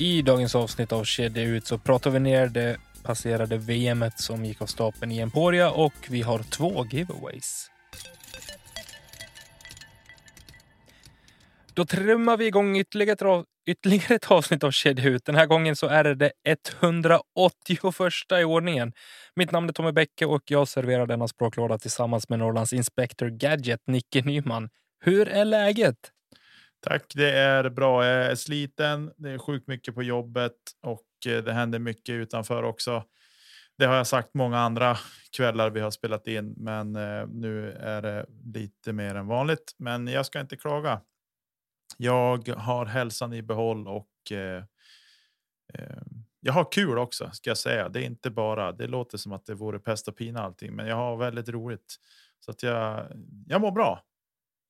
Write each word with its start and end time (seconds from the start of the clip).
I 0.00 0.22
dagens 0.22 0.54
avsnitt 0.54 0.92
av 0.92 1.04
Kedja 1.04 1.42
ut 1.42 1.66
så 1.66 1.78
pratar 1.78 2.10
vi 2.10 2.20
ner 2.20 2.46
det 2.46 2.76
passerade 3.02 3.56
VM 3.56 4.04
som 4.16 4.44
gick 4.44 4.62
av 4.62 4.66
stapeln 4.66 5.12
i 5.12 5.18
Emporia 5.18 5.70
och 5.70 5.92
vi 6.08 6.22
har 6.22 6.38
två 6.38 6.86
giveaways. 6.90 7.70
Då 11.74 11.84
trummar 11.84 12.36
vi 12.36 12.46
igång 12.46 12.78
ytterligare 12.78 13.40
ett, 13.40 13.46
ytterligare 13.66 14.14
ett 14.14 14.30
avsnitt 14.30 14.64
av 14.64 14.70
Kedja 14.70 15.04
ut. 15.04 15.24
Den 15.24 15.34
här 15.34 15.46
gången 15.46 15.76
så 15.76 15.86
är 15.86 16.04
det 16.04 16.32
181 16.82 17.92
i 18.40 18.44
ordningen. 18.44 18.92
Mitt 19.36 19.50
namn 19.52 19.68
är 19.68 19.72
Tommy 19.72 19.92
Bäcke 19.92 20.26
och 20.26 20.42
jag 20.46 20.68
serverar 20.68 21.06
denna 21.06 21.28
språklåda 21.28 21.78
tillsammans 21.78 22.28
med 22.28 22.38
Norrlands 22.38 22.72
Inspector 22.72 23.28
Gadget, 23.28 23.80
Nicke 23.86 24.22
Nyman. 24.22 24.68
Hur 25.04 25.28
är 25.28 25.44
läget? 25.44 25.96
Tack, 26.80 27.12
det 27.14 27.30
är 27.30 27.70
bra. 27.70 28.06
Jag 28.06 28.26
är 28.26 28.34
sliten. 28.34 29.12
Det 29.16 29.30
är 29.30 29.38
sjukt 29.38 29.68
mycket 29.68 29.94
på 29.94 30.02
jobbet 30.02 30.56
och 30.82 31.26
eh, 31.26 31.44
det 31.44 31.52
händer 31.52 31.78
mycket 31.78 32.12
utanför 32.12 32.62
också. 32.62 33.04
Det 33.78 33.86
har 33.86 33.94
jag 33.94 34.06
sagt 34.06 34.34
många 34.34 34.58
andra 34.58 34.96
kvällar 35.36 35.70
vi 35.70 35.80
har 35.80 35.90
spelat 35.90 36.26
in, 36.26 36.54
men 36.56 36.96
eh, 36.96 37.26
nu 37.26 37.72
är 37.72 38.02
det 38.02 38.26
lite 38.44 38.92
mer 38.92 39.14
än 39.14 39.26
vanligt. 39.26 39.74
Men 39.78 40.06
jag 40.06 40.26
ska 40.26 40.40
inte 40.40 40.56
klaga. 40.56 41.00
Jag 41.96 42.48
har 42.48 42.86
hälsan 42.86 43.32
i 43.32 43.42
behåll 43.42 43.88
och 43.88 44.32
eh, 44.32 44.64
eh, 45.74 46.02
jag 46.40 46.52
har 46.52 46.72
kul 46.72 46.98
också 46.98 47.30
ska 47.32 47.50
jag 47.50 47.58
säga. 47.58 47.88
Det 47.88 48.00
är 48.00 48.04
inte 48.06 48.30
bara. 48.30 48.72
Det 48.72 48.86
låter 48.86 49.18
som 49.18 49.32
att 49.32 49.46
det 49.46 49.54
vore 49.54 49.78
pest 49.78 50.08
och 50.08 50.16
pina 50.16 50.42
allting, 50.42 50.74
men 50.76 50.86
jag 50.86 50.96
har 50.96 51.16
väldigt 51.16 51.48
roligt 51.48 51.96
så 52.40 52.50
att 52.50 52.62
jag. 52.62 53.06
Jag 53.46 53.60
mår 53.60 53.72
bra. 53.72 54.04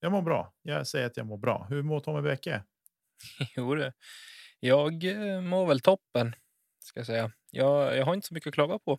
Jag 0.01 0.12
mår 0.12 0.23
bra. 0.23 0.55
Jag 0.62 0.87
säger 0.87 1.06
att 1.06 1.17
jag 1.17 1.27
mår 1.27 1.39
bra. 1.39 1.67
Hur 1.70 1.83
mår 1.83 2.01
Tommy 2.01 2.23
Bäcke? 2.23 2.62
Jo, 3.56 3.75
du... 3.75 3.93
jag 4.61 5.05
eh, 5.05 5.41
mår 5.41 5.67
väl 5.67 5.81
toppen, 5.81 6.34
ska 6.79 7.01
jag 7.01 7.07
säga. 7.07 7.33
Jag, 7.51 7.97
jag 7.97 8.05
har 8.05 8.15
inte 8.15 8.27
så 8.27 8.34
mycket 8.34 8.48
att 8.48 8.55
klaga 8.55 8.79
på. 8.79 8.98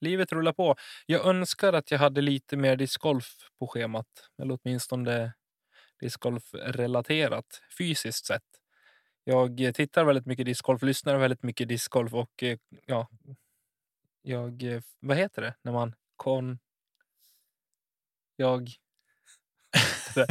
Livet 0.00 0.32
rullar 0.32 0.52
på. 0.52 0.76
Jag 1.06 1.26
önskar 1.26 1.72
att 1.72 1.90
jag 1.90 1.98
hade 1.98 2.20
lite 2.20 2.56
mer 2.56 2.76
discgolf 2.76 3.36
på 3.58 3.66
schemat, 3.66 4.30
eller 4.42 4.58
åtminstone 4.62 5.32
discgolf-relaterat 6.00 7.62
fysiskt 7.78 8.26
sett. 8.26 8.42
Jag 9.24 9.60
eh, 9.60 9.72
tittar 9.72 10.04
väldigt 10.04 10.26
mycket 10.26 10.46
discgolf, 10.46 10.82
lyssnar 10.82 11.16
väldigt 11.16 11.42
mycket 11.42 11.68
discgolf 11.68 12.14
och 12.14 12.42
eh, 12.42 12.58
ja, 12.86 13.08
jag, 14.22 14.82
vad 15.00 15.16
heter 15.16 15.42
det 15.42 15.54
när 15.62 15.72
man 15.72 15.94
kon... 16.16 16.58
Jag... 18.36 18.68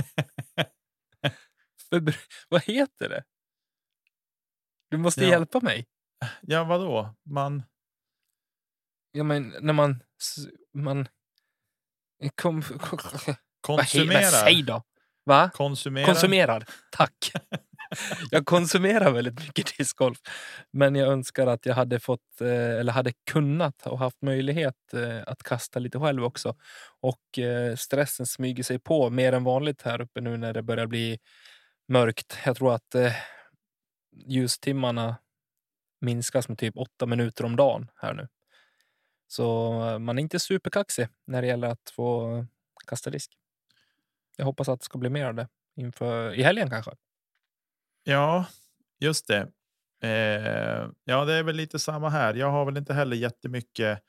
Förbr- 1.91 2.25
vad 2.49 2.63
heter 2.63 3.09
det? 3.09 3.23
Du 4.89 4.97
måste 4.97 5.21
Ja. 5.23 5.29
hjälpa 5.29 5.59
mig. 5.59 5.85
ja, 6.41 6.63
vadå? 6.63 7.15
Man. 7.25 7.63
Ja, 9.11 9.23
men 9.23 9.55
när 9.61 9.73
man... 9.73 10.03
man 10.73 11.07
kom, 12.35 12.61
vad, 12.91 13.01
Konsumerar. 13.61 14.21
vad 14.21 14.31
säg 14.33 14.63
då? 14.63 14.83
Va? 15.23 15.49
Konsumerar. 15.53 16.05
Konsumerar. 16.05 16.65
Tack. 16.91 17.31
jag 18.31 18.45
konsumerar 18.45 19.11
väldigt 19.11 19.39
mycket 19.39 19.77
discgolf. 19.77 20.17
Men 20.71 20.95
jag 20.95 21.07
önskar 21.11 21.47
att 21.47 21.65
jag 21.65 21.75
hade 21.75 21.99
fått, 21.99 22.41
eh, 22.41 22.79
eller 22.79 22.93
hade 22.93 23.13
kunnat 23.31 23.87
och 23.87 23.99
haft 23.99 24.21
möjlighet 24.21 24.93
eh, 24.93 25.23
att 25.27 25.43
kasta 25.43 25.79
lite 25.79 25.99
själv 25.99 26.23
också. 26.23 26.55
Och 27.01 27.39
eh, 27.39 27.75
stressen 27.75 28.25
smyger 28.25 28.63
sig 28.63 28.79
på 28.79 29.09
mer 29.09 29.33
än 29.33 29.43
vanligt 29.43 29.81
här 29.81 30.01
uppe 30.01 30.21
nu 30.21 30.37
när 30.37 30.53
det 30.53 30.63
börjar 30.63 30.87
bli 30.87 31.19
mörkt. 31.87 32.37
Jag 32.45 32.55
tror 32.57 32.73
att 32.75 32.95
ljustimmarna 34.11 35.15
minskas 36.01 36.49
med 36.49 36.57
typ 36.57 36.77
åtta 36.77 37.05
minuter 37.05 37.45
om 37.45 37.55
dagen 37.55 37.87
här 37.95 38.13
nu. 38.13 38.27
Så 39.27 39.73
man 39.99 40.17
är 40.17 40.21
inte 40.21 40.39
superkaxig 40.39 41.07
när 41.27 41.41
det 41.41 41.47
gäller 41.47 41.67
att 41.67 41.89
få 41.95 42.45
kasta 42.87 43.09
disk. 43.09 43.31
Jag 44.37 44.45
hoppas 44.45 44.69
att 44.69 44.79
det 44.79 44.85
ska 44.85 44.97
bli 44.97 45.09
mer 45.09 45.25
av 45.25 45.35
det 45.35 45.47
inför 45.75 46.33
i 46.33 46.43
helgen 46.43 46.69
kanske. 46.69 46.91
Ja, 48.03 48.45
just 48.99 49.27
det. 49.27 49.47
Eh, 50.03 50.87
ja, 51.03 51.25
det 51.25 51.33
är 51.33 51.43
väl 51.43 51.55
lite 51.55 51.79
samma 51.79 52.09
här. 52.09 52.33
Jag 52.33 52.51
har 52.51 52.65
väl 52.65 52.77
inte 52.77 52.93
heller 52.93 53.15
jättemycket 53.15 54.03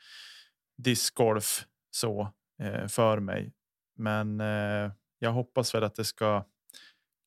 discgolf 0.78 1.64
så 1.90 2.32
eh, 2.62 2.86
för 2.86 3.20
mig, 3.20 3.52
men 3.96 4.40
eh, 4.40 4.92
jag 5.18 5.32
hoppas 5.32 5.74
väl 5.74 5.84
att 5.84 5.94
det 5.94 6.04
ska 6.04 6.44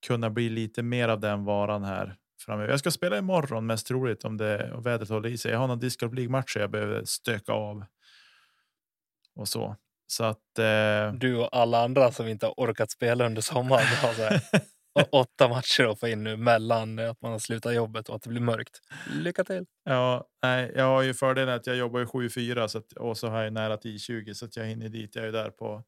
kunna 0.07 0.29
bli 0.29 0.50
lite 0.50 0.84
mer 0.84 1.07
av 1.09 1.19
den 1.19 1.46
varan 1.46 1.84
här 1.84 2.16
framöver. 2.46 2.69
Jag 2.69 2.80
ska 2.80 2.91
spela 2.91 3.18
imorgon 3.18 3.66
mest 3.66 3.88
troligt 3.88 4.25
om 4.25 4.38
det 4.38 4.72
och 4.72 4.85
vädret 4.85 5.09
håller 5.09 5.30
i 5.30 5.38
sig. 5.38 5.51
Jag 5.51 5.59
har 5.59 5.68
någon 5.68 5.80
discgolf 5.80 6.13
League 6.13 6.31
match 6.31 6.57
jag 6.57 6.72
behöver 6.72 7.06
stöka 7.06 7.51
av. 7.51 7.85
Och 9.35 9.47
så 9.47 9.75
så 10.07 10.24
att. 10.24 10.59
Eh, 10.59 11.13
Du 11.13 11.38
och 11.38 11.50
alla 11.51 11.84
andra 11.84 12.12
som 12.12 12.28
inte 12.28 12.45
har 12.45 12.53
orkat 12.57 12.91
spela 12.91 13.25
under 13.25 13.41
sommaren 13.41 13.85
åtta 15.12 15.48
matcher 15.48 15.84
att 15.84 16.00
få 16.00 16.08
in 16.08 16.24
nu 16.24 16.38
mellan 16.38 17.00
att 17.00 17.22
man 17.22 17.31
har 17.31 17.40
slutat 17.40 17.76
jobbet 17.76 18.09
och 18.09 18.16
att 18.16 18.22
det 18.22 18.30
blir 18.30 18.42
mörkt. 18.42 18.81
Lycka 19.12 19.44
till! 19.44 19.66
Ja, 19.84 20.28
nej, 20.44 20.72
jag 20.76 20.86
har 20.86 21.02
ju 21.02 21.14
fördelen 21.14 21.56
att 21.56 21.68
jag 21.68 21.76
jobbar 21.76 22.02
i 22.02 22.06
7-4 22.06 22.68
så 22.68 22.78
att, 22.78 22.94
och 22.94 23.18
så 23.18 23.28
har 23.28 23.44
jag 23.44 23.54
nära 23.54 23.78
till 23.78 24.00
20 24.00 24.36
så 24.36 24.46
att 24.46 24.56
jag 24.56 24.66
hinner 24.66 24.90
dit. 24.90 25.16
Jag 25.16 25.26
är 25.26 25.31
där 25.31 25.50
på 25.50 25.84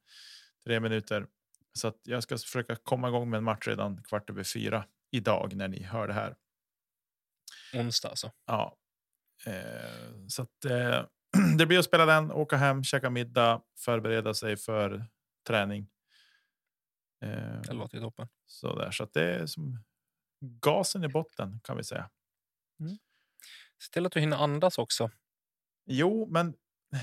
tre 0.63 0.79
minuter 0.79 1.25
så 1.73 1.87
att 1.87 1.99
jag 2.03 2.23
ska 2.23 2.37
försöka 2.37 2.75
komma 2.75 3.07
igång 3.07 3.29
med 3.29 3.37
en 3.37 3.43
match 3.43 3.67
redan 3.67 4.03
kvart 4.03 4.29
över 4.29 4.43
fyra 4.43 4.85
idag 5.11 5.55
när 5.55 5.67
ni 5.67 5.83
hör 5.83 6.07
det 6.07 6.13
här. 6.13 6.35
Onsdag 7.73 8.09
alltså. 8.09 8.31
Ja, 8.45 8.77
eh, 9.45 10.27
så 10.27 10.41
att 10.41 10.65
eh, 10.65 11.05
det 11.57 11.65
blir 11.65 11.79
att 11.79 11.85
spela 11.85 12.05
den, 12.05 12.31
åka 12.31 12.57
hem, 12.57 12.83
käka 12.83 13.09
middag, 13.09 13.61
förbereda 13.79 14.33
sig 14.33 14.57
för 14.57 15.05
träning. 15.47 15.87
Eh, 17.25 17.61
Det 17.61 17.73
låter 17.73 17.97
ju 17.97 18.03
toppen. 18.03 18.27
så 18.45 18.75
där 18.75 18.91
så 18.91 19.03
att 19.03 19.13
det 19.13 19.35
är 19.35 19.45
som 19.45 19.83
gasen 20.41 21.03
i 21.03 21.07
botten 21.07 21.59
kan 21.63 21.77
vi 21.77 21.83
säga. 21.83 22.09
Se 23.83 23.91
till 23.93 24.05
att 24.05 24.11
du 24.11 24.19
hinner 24.19 24.37
andas 24.37 24.77
också. 24.77 25.09
Jo, 25.85 26.27
men 26.31 26.53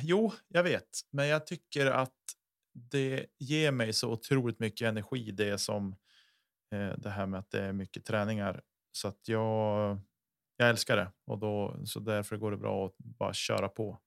jo, 0.03 0.33
jag 0.49 0.63
vet, 0.63 0.89
men 1.11 1.27
jag 1.27 1.47
tycker 1.47 1.87
att 1.87 2.15
det 2.75 3.27
ger 3.39 3.73
mig 3.73 3.93
så 3.93 4.13
otroligt 4.13 4.59
mycket 4.59 4.89
energi. 4.89 5.31
Det 5.31 5.59
som 5.59 5.97
eh, 6.75 6.93
det 6.99 7.11
här 7.11 7.27
med 7.27 7.41
att 7.41 7.51
det 7.51 7.63
är 7.63 7.73
mycket 7.73 8.05
träningar 8.05 8.63
så 8.93 9.09
att 9.09 9.29
jag. 9.29 9.99
Jag 10.57 10.69
älskar 10.71 10.97
det 10.97 11.13
och 11.27 11.39
då 11.39 11.77
så 11.85 12.01
därför 12.01 12.37
går 12.37 12.51
det 12.51 12.57
bra 12.57 12.87
att 12.87 12.99
bara 12.99 13.33
köra 13.35 13.69
på. 13.69 14.01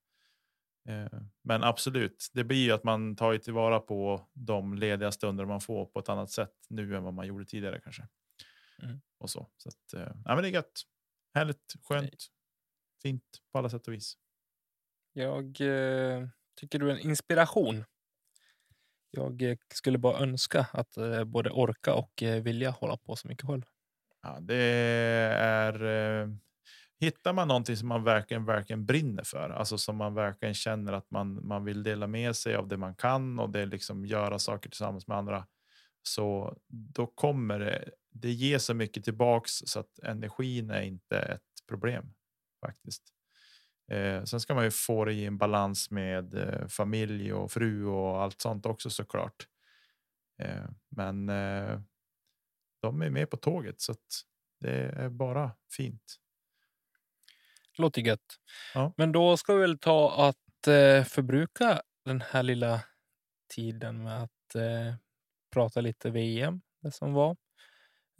Eh, 0.85 1.19
men 1.41 1.63
absolut, 1.63 2.29
det 2.33 2.43
blir 2.43 2.65
ju 2.65 2.71
att 2.71 2.83
man 2.83 3.15
tar 3.15 3.31
ju 3.31 3.39
tillvara 3.39 3.79
på 3.79 4.27
de 4.33 4.73
lediga 4.73 5.11
stunder 5.11 5.45
man 5.45 5.61
får 5.61 5.85
på 5.85 5.99
ett 5.99 6.09
annat 6.09 6.31
sätt 6.31 6.53
nu 6.69 6.95
än 6.95 7.03
vad 7.03 7.13
man 7.13 7.27
gjorde 7.27 7.45
tidigare 7.45 7.81
kanske. 7.83 8.07
Mm. 8.83 9.01
Och 9.17 9.29
så 9.29 9.49
så 9.57 9.69
att 9.69 9.93
eh, 9.93 10.15
ja, 10.25 10.35
men 10.35 10.41
det 10.41 10.49
är 10.49 10.53
gött. 10.53 10.81
Härligt, 11.33 11.73
skönt, 11.83 12.25
fint 13.01 13.23
på 13.51 13.57
alla 13.57 13.69
sätt 13.69 13.87
och 13.87 13.93
vis. 13.93 14.17
Jag 15.13 15.61
eh, 15.61 16.27
tycker 16.55 16.79
du 16.79 16.91
är 16.91 16.95
en 16.95 17.09
inspiration. 17.09 17.83
Jag 19.11 19.41
eh, 19.41 19.57
skulle 19.73 19.97
bara 19.97 20.19
önska 20.19 20.67
att 20.73 20.97
eh, 20.97 21.23
både 21.23 21.49
orka 21.49 21.93
och 21.93 22.23
eh, 22.23 22.43
vilja 22.43 22.69
hålla 22.69 22.97
på 22.97 23.15
så 23.15 23.27
mycket 23.27 23.47
själv. 23.47 23.65
Ja, 24.21 24.39
det 24.41 24.55
är. 25.39 26.35
Hittar 26.99 27.33
man 27.33 27.47
någonting 27.47 27.77
som 27.77 27.87
man 27.87 28.03
verkligen, 28.03 28.45
verkligen 28.45 28.85
brinner 28.85 29.23
för, 29.23 29.49
alltså 29.49 29.77
som 29.77 29.97
man 29.97 30.13
verkligen 30.13 30.53
känner 30.53 30.93
att 30.93 31.11
man 31.11 31.47
man 31.47 31.65
vill 31.65 31.83
dela 31.83 32.07
med 32.07 32.35
sig 32.35 32.55
av 32.55 32.67
det 32.67 32.77
man 32.77 32.95
kan 32.95 33.39
och 33.39 33.49
det 33.49 33.65
liksom 33.65 34.05
göra 34.05 34.39
saker 34.39 34.69
tillsammans 34.69 35.07
med 35.07 35.17
andra. 35.17 35.47
Så 36.03 36.57
då 36.67 37.07
kommer 37.07 37.59
det. 37.59 37.89
Det 38.11 38.31
ger 38.31 38.57
så 38.57 38.73
mycket 38.73 39.03
tillbaks 39.03 39.51
så 39.51 39.79
att 39.79 39.99
energin 40.03 40.69
är 40.69 40.81
inte 40.81 41.19
ett 41.19 41.67
problem 41.67 42.13
faktiskt. 42.65 43.03
Eh, 43.91 44.23
sen 44.23 44.39
ska 44.39 44.55
man 44.55 44.63
ju 44.63 44.71
få 44.71 45.05
det 45.05 45.13
i 45.13 45.25
en 45.25 45.37
balans 45.37 45.91
med 45.91 46.33
eh, 46.33 46.67
familj 46.67 47.33
och 47.33 47.51
fru 47.51 47.85
och 47.85 48.21
allt 48.21 48.41
sånt 48.41 48.65
också 48.65 48.89
såklart. 48.89 49.47
Eh, 50.41 50.65
men 50.89 51.29
eh, 51.29 51.79
de 52.81 53.01
är 53.01 53.09
med 53.09 53.29
på 53.29 53.37
tåget 53.37 53.81
så 53.81 53.91
att 53.91 54.23
det 54.59 54.75
är 54.75 55.09
bara 55.09 55.51
fint. 55.71 56.19
Låter 57.77 58.01
gött. 58.01 58.35
Ja. 58.73 58.93
Men 58.97 59.11
då 59.11 59.37
ska 59.37 59.53
vi 59.53 59.61
väl 59.61 59.79
ta 59.79 60.27
att 60.29 60.67
eh, 60.67 61.03
förbruka 61.03 61.81
den 62.05 62.21
här 62.21 62.43
lilla 62.43 62.81
tiden 63.55 64.03
med 64.03 64.23
att 64.23 64.55
eh, 64.55 64.95
prata 65.53 65.81
lite 65.81 66.09
VM, 66.09 66.61
det 66.81 66.91
som 66.91 67.13
var. 67.13 67.31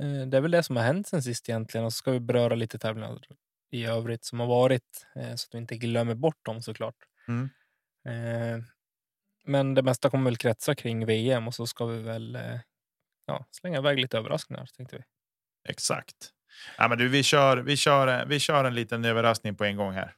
Eh, 0.03 0.27
det 0.27 0.37
är 0.37 0.41
väl 0.41 0.51
det 0.51 0.63
som 0.63 0.75
har 0.75 0.83
hänt 0.83 1.07
sen 1.07 1.23
sist 1.23 1.49
egentligen 1.49 1.85
och 1.85 1.93
så 1.93 1.97
ska 1.97 2.11
vi 2.11 2.19
beröra 2.19 2.55
lite 2.55 2.79
tävlingar 2.79 3.19
i 3.71 3.85
övrigt 3.85 4.25
som 4.25 4.39
har 4.39 4.47
varit 4.47 5.07
eh, 5.15 5.35
så 5.35 5.47
att 5.47 5.53
vi 5.53 5.57
inte 5.57 5.77
glömmer 5.77 6.15
bort 6.15 6.45
dem 6.45 6.61
såklart. 6.61 6.95
Mm. 7.27 7.49
Eh, 8.05 8.63
men 9.43 9.73
det 9.73 9.83
mesta 9.83 10.09
kommer 10.09 10.25
väl 10.25 10.37
kretsa 10.37 10.75
kring 10.75 11.05
VM 11.05 11.47
och 11.47 11.55
så 11.55 11.67
ska 11.67 11.85
vi 11.85 12.01
väl 12.01 12.35
eh, 12.35 12.59
ja, 13.25 13.45
slänga 13.51 13.77
iväg 13.77 13.99
lite 13.99 14.17
överraskningar 14.17 14.69
tänkte 14.77 14.97
vi. 14.97 15.03
Exakt. 15.69 16.34
Ja, 16.77 16.87
men 16.87 16.97
du, 16.97 17.07
vi, 17.09 17.23
kör, 17.23 17.57
vi, 17.57 17.77
kör, 17.77 18.25
vi 18.25 18.39
kör 18.39 18.65
en 18.65 18.75
liten 18.75 19.05
överraskning 19.05 19.55
på 19.55 19.63
en 19.65 19.77
gång 19.77 19.93
här. 19.93 20.15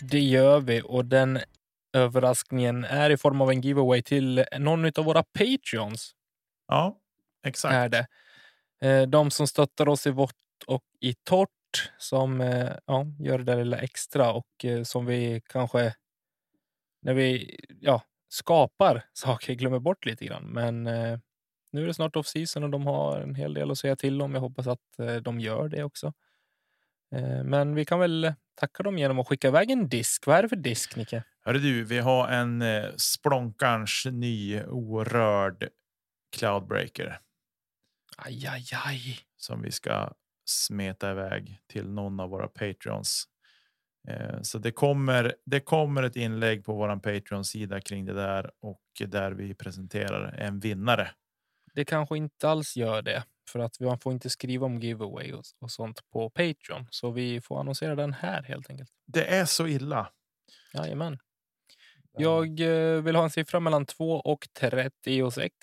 Det 0.00 0.20
gör 0.20 0.60
vi 0.60 0.82
och 0.84 1.04
den 1.04 1.38
överraskningen 1.92 2.84
är 2.84 3.10
i 3.10 3.16
form 3.16 3.40
av 3.40 3.50
en 3.50 3.60
giveaway 3.60 4.02
till 4.02 4.44
någon 4.58 4.84
av 4.84 5.04
våra 5.04 5.22
Patreons. 5.22 6.14
Ja, 6.68 6.98
exakt. 7.46 7.74
Är 7.74 7.88
det. 7.88 8.06
Eh, 8.82 9.06
De 9.08 9.30
som 9.30 9.46
stöttar 9.46 9.88
oss 9.88 10.06
i 10.06 10.10
vått 10.10 10.34
och 10.66 10.84
i 11.00 11.14
torrt 11.14 11.90
som 11.98 12.40
eh, 12.40 12.70
ja, 12.86 13.06
gör 13.18 13.38
det 13.38 13.44
där 13.44 13.56
lilla 13.56 13.78
extra 13.78 14.32
och 14.32 14.64
eh, 14.64 14.82
som 14.82 15.06
vi 15.06 15.42
kanske 15.46 15.94
när 17.02 17.14
vi 17.14 17.58
ja, 17.80 18.02
skapar 18.28 19.04
saker 19.12 19.54
glömmer 19.54 19.78
bort 19.78 20.06
lite 20.06 20.24
grann. 20.24 20.44
Men 20.44 20.86
nu 21.72 21.82
är 21.82 21.86
det 21.86 21.94
snart 21.94 22.16
off 22.16 22.26
season 22.26 22.64
och 22.64 22.70
de 22.70 22.86
har 22.86 23.20
en 23.20 23.34
hel 23.34 23.54
del 23.54 23.70
att 23.70 23.78
säga 23.78 23.96
till 23.96 24.22
om. 24.22 24.34
Jag 24.34 24.40
hoppas 24.40 24.66
att 24.66 24.98
eh, 24.98 25.14
de 25.16 25.40
gör 25.40 25.68
det 25.68 25.84
också. 25.84 26.12
Eh, 27.14 27.44
Men 27.44 27.74
vi 27.74 27.84
kan 27.84 28.00
väl 28.00 28.32
tacka 28.54 28.82
dem 28.82 28.98
genom 28.98 29.18
att 29.18 29.28
skicka 29.28 29.48
iväg 29.48 29.70
en 29.70 29.88
disk. 29.88 30.26
Vad 30.26 30.38
är 30.38 30.42
det 30.42 30.48
för 30.48 30.56
disk, 30.56 30.96
Nicke? 30.96 31.24
Hörru 31.44 31.58
du, 31.58 31.84
vi 31.84 31.98
har 31.98 32.28
en 32.28 32.62
eh, 32.62 32.84
Splonkarns 32.96 34.06
ny 34.12 34.62
orörd 34.62 35.68
Cloudbreaker 36.36 37.18
Aj, 38.16 38.46
aj, 38.46 38.64
aj. 38.86 39.18
som 39.36 39.62
vi 39.62 39.70
ska 39.70 40.12
smeta 40.44 41.10
iväg 41.10 41.58
till 41.66 41.88
någon 41.90 42.20
av 42.20 42.30
våra 42.30 42.48
Patreons. 42.48 43.24
Eh, 44.08 44.40
så 44.42 44.58
det 44.58 44.72
kommer. 44.72 45.34
Det 45.46 45.60
kommer 45.60 46.02
ett 46.02 46.16
inlägg 46.16 46.64
på 46.64 46.74
våran 46.74 47.00
Patreon 47.00 47.44
sida 47.44 47.80
kring 47.80 48.04
det 48.04 48.12
där 48.14 48.50
och 48.60 48.82
där 49.06 49.32
vi 49.32 49.54
presenterar 49.54 50.32
en 50.32 50.60
vinnare. 50.60 51.10
Det 51.74 51.84
kanske 51.84 52.16
inte 52.16 52.48
alls 52.48 52.76
gör 52.76 53.02
det. 53.02 53.24
För 53.48 53.58
att 53.58 53.80
man 53.80 53.98
får 53.98 54.12
inte 54.12 54.30
skriva 54.30 54.66
om 54.66 54.80
giveaway 54.80 55.32
och, 55.32 55.44
och 55.58 55.70
sånt 55.70 56.10
på 56.10 56.30
Patreon. 56.30 56.86
Så 56.90 57.10
vi 57.10 57.40
får 57.40 57.60
annonsera 57.60 57.94
den 57.94 58.12
här 58.12 58.42
helt 58.42 58.70
enkelt. 58.70 58.90
Det 59.06 59.24
är 59.24 59.44
så 59.44 59.66
illa. 59.66 60.10
Jajamän. 60.74 61.18
Jag 62.12 62.60
eh, 62.60 63.02
vill 63.02 63.16
ha 63.16 63.24
en 63.24 63.30
siffra 63.30 63.60
mellan 63.60 63.86
2 63.86 64.20
och 64.20 64.48
36. 64.52 65.56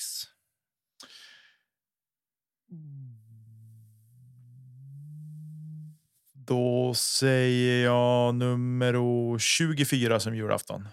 Då 6.33 6.93
säger 6.93 7.83
jag 7.83 8.35
nummer 8.35 9.39
24 9.39 10.19
som 10.19 10.35
julafton. 10.35 10.87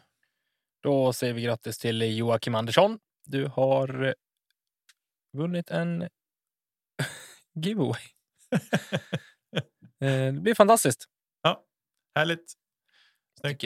Då 0.83 1.13
säger 1.13 1.35
vi 1.35 1.43
grattis 1.43 1.79
till 1.79 2.17
Joakim 2.19 2.55
Andersson. 2.55 2.99
Du 3.25 3.47
har 3.47 4.05
eh, 4.05 4.13
vunnit 5.35 5.71
en 5.71 6.09
giveaway. 7.55 8.03
Eh, 10.01 10.33
det 10.35 10.41
blir 10.41 10.55
fantastiskt. 10.55 11.05
Härligt. 12.15 12.53
Snyggt. 13.41 13.65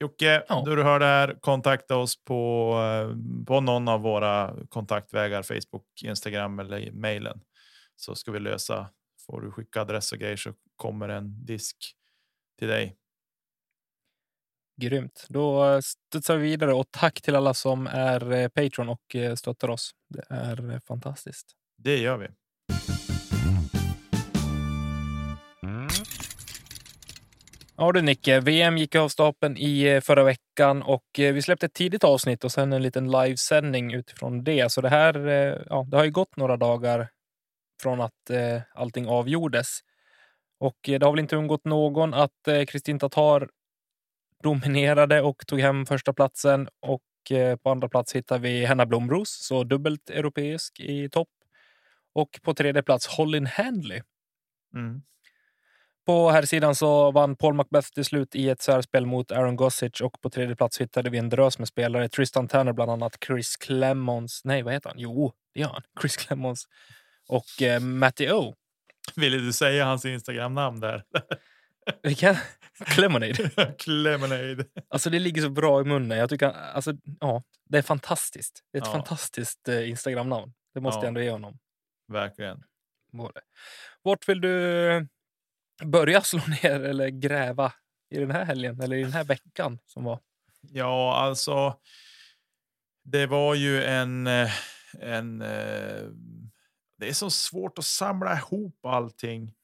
Jocke, 0.00 0.44
Ja. 0.48 0.62
du 0.66 0.82
hör 0.82 0.98
det 1.00 1.06
här, 1.06 1.38
kontakta 1.40 1.96
oss 1.96 2.24
på, 2.24 2.72
eh, 2.82 3.44
på 3.46 3.60
någon 3.60 3.88
av 3.88 4.00
våra 4.00 4.56
kontaktvägar, 4.68 5.42
Facebook, 5.42 5.86
Instagram 6.04 6.58
eller 6.58 6.90
mejlen. 6.92 7.40
Så 7.96 8.14
ska 8.14 8.30
vi 8.32 8.40
lösa. 8.40 8.90
Får 9.26 9.40
du 9.40 9.50
skicka 9.52 9.80
adress 9.80 10.12
och 10.12 10.18
grejer 10.18 10.36
så 10.36 10.52
kommer 10.76 11.08
en 11.08 11.44
disk 11.46 11.76
till 12.58 12.68
dig. 12.68 12.96
Grymt. 14.80 15.26
Då 15.28 15.64
eh, 15.64 15.80
studsar 15.80 16.36
vi 16.36 16.42
vidare 16.42 16.72
och 16.74 16.86
tack 16.90 17.22
till 17.22 17.36
alla 17.36 17.54
som 17.54 17.86
är 17.86 18.32
eh, 18.32 18.48
Patreon 18.48 18.88
och 18.88 19.16
eh, 19.16 19.34
stöttar 19.34 19.70
oss. 19.70 19.90
Det 20.08 20.24
är 20.28 20.80
fantastiskt. 20.86 21.46
Det 21.78 21.96
gör 21.96 22.16
vi. 22.16 22.26
Ja 27.78 27.92
du 27.92 28.02
Nicke, 28.02 28.40
VM 28.40 28.78
gick 28.78 28.94
av 28.94 29.08
stapeln 29.08 29.56
i 29.56 30.00
förra 30.00 30.24
veckan 30.24 30.82
och 30.82 31.04
vi 31.16 31.42
släppte 31.42 31.66
ett 31.66 31.74
tidigt 31.74 32.04
avsnitt 32.04 32.44
och 32.44 32.52
sen 32.52 32.72
en 32.72 32.82
liten 32.82 33.10
livesändning 33.10 33.94
utifrån 33.94 34.44
det. 34.44 34.72
Så 34.72 34.80
det 34.80 34.88
här, 34.88 35.14
ja, 35.68 35.86
det 35.90 35.96
har 35.96 36.04
ju 36.04 36.10
gått 36.10 36.36
några 36.36 36.56
dagar 36.56 37.08
från 37.82 38.00
att 38.00 38.30
allting 38.74 39.08
avgjordes. 39.08 39.78
Och 40.60 40.76
det 40.82 41.02
har 41.02 41.12
väl 41.12 41.20
inte 41.20 41.36
undgått 41.36 41.64
någon 41.64 42.14
att 42.14 42.48
Kristin 42.68 42.98
Tatar 42.98 43.48
dominerade 44.46 45.22
och 45.22 45.46
tog 45.46 45.60
hem 45.60 45.86
första 45.86 46.12
platsen 46.12 46.68
och 46.80 47.36
eh, 47.36 47.56
på 47.56 47.70
andra 47.70 47.88
plats 47.88 48.16
hittar 48.16 48.38
vi 48.38 48.64
Henna 48.64 48.86
Blomros, 48.86 49.46
så 49.46 49.64
dubbelt 49.64 50.10
europeisk 50.10 50.80
i 50.80 51.08
topp. 51.08 51.28
Och 52.14 52.40
på 52.42 52.54
tredje 52.54 52.82
plats 52.82 53.06
Hollin 53.06 53.46
Handley. 53.46 54.02
Mm. 54.74 55.02
På 56.06 56.30
här 56.30 56.42
sidan 56.42 56.74
så 56.74 57.10
vann 57.10 57.36
Paul 57.36 57.54
Macbeth 57.54 57.88
till 57.88 58.04
slut 58.04 58.34
i 58.34 58.48
ett 58.48 58.62
särspel 58.62 59.06
mot 59.06 59.32
Aaron 59.32 59.56
Gossage 59.56 60.02
och 60.02 60.20
på 60.20 60.30
tredje 60.30 60.56
plats 60.56 60.80
hittade 60.80 61.10
vi 61.10 61.18
en 61.18 61.28
drös 61.28 61.58
med 61.58 61.68
spelare. 61.68 62.08
Tristan 62.08 62.48
Tanner 62.48 62.72
bland 62.72 62.90
annat, 62.90 63.16
Chris 63.26 63.56
Clemons. 63.56 64.40
Nej, 64.44 64.62
vad 64.62 64.72
heter 64.72 64.88
han? 64.88 64.98
Jo, 64.98 65.32
det 65.54 65.60
gör 65.60 65.68
han. 65.68 65.82
Chris 66.00 66.16
Clemons 66.16 66.68
och 67.28 67.62
eh, 67.62 67.80
Matty 67.80 68.30
O. 68.30 68.54
Ville 69.16 69.36
du 69.36 69.52
säga 69.52 69.84
hans 69.84 70.04
Instagram-namn 70.04 70.80
där? 70.80 71.02
Vilken? 72.02 72.36
Clemonade. 72.84 73.50
Lemonade. 73.86 74.64
Alltså 74.88 75.10
det 75.10 75.18
ligger 75.18 75.42
så 75.42 75.50
bra 75.50 75.80
i 75.80 75.84
munnen. 75.84 76.18
Jag 76.18 76.28
tycker, 76.30 76.46
alltså, 76.52 76.92
ja, 77.20 77.42
det 77.64 77.78
är 77.78 77.82
fantastiskt. 77.82 78.64
Det 78.72 78.78
är 78.78 78.82
ett 78.82 78.88
Ja. 78.88 78.92
fantastiskt 78.92 79.68
eh, 79.68 79.88
Instagram-namn. 79.90 80.52
Det 80.74 80.80
måste 80.80 80.98
Ja. 80.98 81.02
jag 81.02 81.08
ändå 81.08 81.20
ge 81.20 81.30
honom. 81.30 81.58
Verkligen. 82.08 82.62
Både. 83.12 83.40
Vart 84.02 84.28
vill 84.28 84.40
du 84.40 85.08
börja 85.84 86.22
slå 86.22 86.40
ner 86.62 86.80
eller 86.84 87.08
gräva 87.08 87.72
i 88.10 88.18
den 88.18 88.30
här 88.30 88.44
helgen 88.44 88.80
eller 88.80 88.96
i 88.96 89.02
den 89.02 89.12
här 89.12 89.24
veckan 89.24 89.78
som 89.86 90.04
var? 90.04 90.20
Ja, 90.60 91.16
alltså. 91.16 91.78
Det 93.04 93.26
var 93.26 93.54
ju 93.54 93.84
en, 93.84 94.26
eh, 94.26 94.50
en. 95.00 95.42
eh, 95.42 96.02
Det 96.98 97.08
är 97.08 97.12
så 97.12 97.30
svårt 97.30 97.78
att 97.78 97.84
samla 97.84 98.36
ihop 98.36 98.84
allting. 98.86 99.54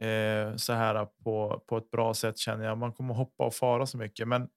Eh, 0.00 0.56
så 0.56 0.72
här 0.72 1.04
på, 1.04 1.62
på 1.66 1.76
ett 1.76 1.90
bra 1.90 2.14
sätt 2.14 2.38
känner 2.38 2.64
jag. 2.64 2.78
Man 2.78 2.92
kommer 2.92 3.14
hoppa 3.14 3.44
och 3.44 3.54
fara 3.54 3.86
så 3.86 3.96
mycket, 3.96 4.28
men. 4.28 4.48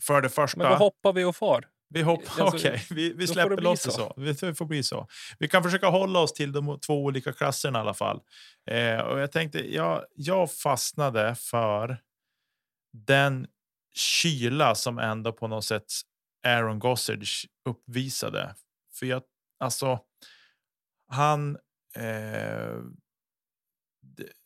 För 0.00 0.22
det 0.22 0.28
första. 0.28 0.58
Men 0.58 0.70
då 0.70 0.76
hoppar 0.76 1.12
vi 1.12 1.24
och 1.24 1.36
far. 1.36 1.68
Vi 1.88 2.02
hoppar. 2.02 2.42
Alltså, 2.42 2.56
Okej, 2.68 2.86
vi, 2.90 3.12
vi 3.12 3.26
släpper 3.26 3.56
det 3.56 3.62
loss 3.62 3.82
det 3.84 3.90
så. 3.90 4.14
så. 4.16 4.46
Vi- 4.46 4.54
får 4.54 4.64
bli 4.64 4.82
så. 4.82 5.06
Vi 5.38 5.48
kan 5.48 5.62
försöka 5.62 5.86
hålla 5.86 6.18
oss 6.18 6.32
till 6.32 6.52
de 6.52 6.80
två 6.80 7.04
olika 7.04 7.32
klasserna 7.32 7.78
i 7.78 7.80
alla 7.80 7.94
fall. 7.94 8.20
Eh, 8.66 9.00
och 9.00 9.20
jag 9.20 9.32
tänkte, 9.32 9.74
jag, 9.74 10.04
jag 10.14 10.52
fastnade 10.52 11.34
för 11.34 11.98
den 12.92 13.46
kyla 13.94 14.74
som 14.74 14.98
ändå 14.98 15.32
på 15.32 15.48
något 15.48 15.64
sätt 15.64 15.92
Aaron 16.46 16.78
Gossage 16.78 17.46
uppvisade. 17.64 18.54
För 18.92 19.06
jag, 19.06 19.22
alltså, 19.58 19.98
han. 21.08 21.58
Eh, 21.96 22.76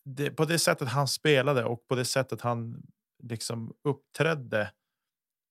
det, 0.04 0.30
på 0.30 0.44
det 0.44 0.58
sättet 0.58 0.88
han 0.88 1.08
spelade 1.08 1.64
och 1.64 1.88
på 1.88 1.94
det 1.94 2.04
sättet 2.04 2.40
han 2.40 2.82
liksom 3.22 3.74
uppträdde 3.84 4.70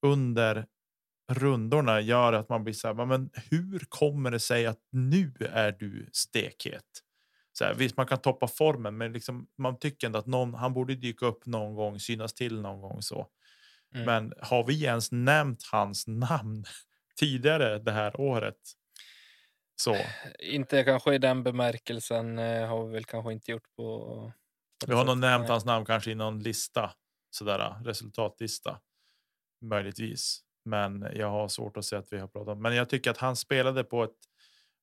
under 0.06 0.66
rundorna 1.32 2.02
gör 2.02 2.34
att 2.34 2.50
man 2.50 2.64
blir 2.64 2.74
så 2.74 2.88
här, 2.88 2.94
"Va, 2.94 3.06
men 3.06 3.30
hur 3.52 3.86
kommer 3.90 4.32
det 4.32 4.40
sig 4.40 4.66
att 4.66 4.80
nu 4.92 5.34
är 5.52 5.72
du 5.72 6.10
stekhet? 6.14 6.86
Så 7.52 7.66
här, 7.66 7.74
visst, 7.74 7.98
man 7.98 8.06
kan 8.06 8.22
toppa 8.22 8.48
formen, 8.48 8.98
men 8.98 9.14
liksom, 9.14 9.48
man 9.58 9.80
tycker 9.80 10.08
ändå 10.08 10.20
att 10.20 10.26
någon, 10.26 10.54
han 10.54 10.74
borde 10.74 10.96
dyka 10.96 11.26
upp 11.26 11.46
någon 11.46 11.76
gång, 11.76 12.00
synas 12.00 12.34
till 12.34 12.62
någon 12.62 12.82
gång 12.82 13.02
så. 13.02 13.28
Mm. 13.96 14.06
Men 14.06 14.34
har 14.42 14.64
vi 14.64 14.84
ens 14.84 15.12
nämnt 15.12 15.64
hans 15.72 16.08
namn 16.08 16.66
tidigare 17.20 17.80
det 17.80 17.92
här 17.92 18.20
året? 18.22 18.58
Så 19.76 19.98
Inte 20.40 20.84
kanske 20.84 21.16
i 21.16 21.18
den 21.18 21.44
bemärkelsen 21.44 22.40
eh, 22.40 22.68
har 22.68 22.86
vi 22.86 22.94
väl 22.94 23.06
kanske 23.06 23.34
inte 23.34 23.52
gjort 23.52 23.76
på 23.76 24.32
Vi 24.88 24.94
har 24.94 25.06
nog 25.06 25.18
nämnt 25.18 25.50
hans 25.50 25.66
namn 25.66 25.86
kanske 25.86 26.12
i 26.12 26.16
någon 26.16 26.40
lista, 26.40 26.92
sådär 27.30 27.76
resultatlista. 27.84 28.80
Möjligtvis, 29.62 30.40
men 30.66 31.08
jag 31.16 31.30
har 31.30 31.48
svårt 31.48 31.78
att 31.78 31.86
se 31.86 31.96
att 31.96 32.08
vi 32.14 32.20
har 32.20 32.28
pratat 32.28 32.48
om. 32.48 32.62
Men 32.62 32.76
jag 32.76 32.90
tycker 32.90 33.12
att 33.12 33.18
han 33.18 33.36
spelade 33.36 33.84
på 33.84 34.04
ett 34.04 34.18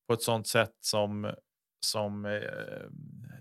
på 0.07 0.15
ett 0.15 0.23
sånt 0.23 0.47
sätt 0.47 0.77
som 0.81 1.35
som 1.87 2.25
eh, 2.25 2.89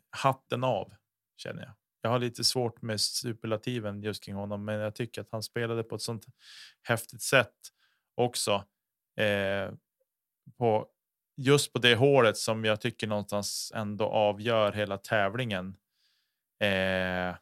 hatten 0.09 0.63
av 0.63 0.93
känner 1.37 1.61
jag. 1.61 1.73
Jag 2.01 2.09
har 2.09 2.19
lite 2.19 2.43
svårt 2.43 2.81
med 2.81 3.01
superlativen 3.01 4.03
just 4.03 4.23
kring 4.23 4.35
honom, 4.35 4.65
men 4.65 4.79
jag 4.79 4.95
tycker 4.95 5.21
att 5.21 5.31
han 5.31 5.43
spelade 5.43 5.83
på 5.83 5.95
ett 5.95 6.01
sånt 6.01 6.25
häftigt 6.83 7.21
sätt 7.21 7.55
också. 8.15 8.63
Eh, 9.19 9.71
på 10.57 10.87
just 11.37 11.73
på 11.73 11.79
det 11.79 11.95
hålet 11.95 12.37
som 12.37 12.65
jag 12.65 12.81
tycker 12.81 13.07
någonstans 13.07 13.71
ändå 13.75 14.05
avgör 14.05 14.71
hela 14.71 14.97
tävlingen. 14.97 15.75
Eh, 16.59 17.35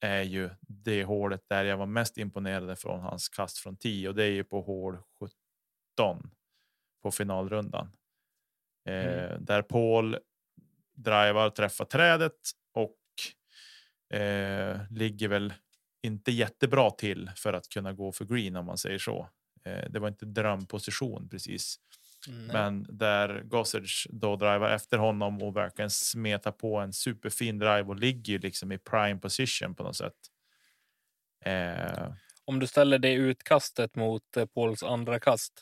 är 0.00 0.22
ju 0.22 0.50
det 0.60 1.04
hålet 1.04 1.48
där 1.48 1.64
jag 1.64 1.76
var 1.76 1.86
mest 1.86 2.18
imponerad 2.18 2.78
från 2.78 3.00
hans 3.00 3.28
kast 3.28 3.58
från 3.58 3.76
10 3.76 4.08
och 4.08 4.14
det 4.14 4.24
är 4.24 4.30
ju 4.30 4.44
på 4.44 4.60
hål 4.62 4.98
17 5.20 6.30
på 7.02 7.10
finalrundan. 7.10 7.92
Eh, 8.88 9.38
Där 9.40 9.62
Paul 9.62 10.18
drivar 10.94 11.50
träffar 11.50 11.84
trädet 11.84 12.38
och 12.74 12.98
eh, 14.18 14.80
ligger 14.90 15.28
väl 15.28 15.52
inte 16.02 16.32
jättebra 16.32 16.90
till 16.90 17.30
för 17.36 17.52
att 17.52 17.68
kunna 17.68 17.92
gå 17.92 18.12
för 18.12 18.24
green 18.24 18.56
om 18.56 18.66
man 18.66 18.78
säger 18.78 18.98
så. 18.98 19.28
Eh, 19.64 19.90
det 19.90 19.98
var 19.98 20.08
inte 20.08 20.26
drömposition 20.26 21.28
precis. 21.28 21.76
Nej. 22.28 22.46
Men 22.52 22.86
där 22.88 23.42
Gossage 23.42 24.06
då 24.10 24.36
driver 24.36 24.74
efter 24.74 24.98
honom 24.98 25.42
och 25.42 25.56
verkligen 25.56 25.90
smeta 25.90 26.52
på 26.52 26.78
en 26.78 26.92
superfin 26.92 27.58
drive 27.58 27.82
och 27.82 27.96
ligger 27.96 28.38
liksom 28.38 28.72
i 28.72 28.78
prime 28.78 29.20
position 29.20 29.74
på 29.74 29.82
något 29.82 29.96
sätt. 29.96 30.14
Eh, 31.44 32.12
Om 32.44 32.58
du 32.58 32.66
ställer 32.66 32.98
det 32.98 33.12
utkastet 33.12 33.96
mot 33.96 34.36
eh, 34.36 34.46
Pauls 34.46 34.82
andra 34.82 35.20
kast. 35.20 35.52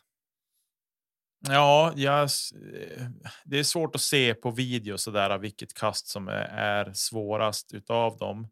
ja, 1.48 1.92
jag, 1.96 2.22
eh, 2.22 3.06
det 3.44 3.58
är 3.58 3.64
svårt 3.64 3.94
att 3.94 4.00
se 4.00 4.34
på 4.34 4.50
video 4.50 4.98
så 4.98 5.10
där 5.10 5.38
vilket 5.38 5.74
kast 5.74 6.06
som 6.06 6.28
är, 6.28 6.48
är 6.52 6.92
svårast 6.92 7.74
utav 7.74 8.18
dem. 8.18 8.48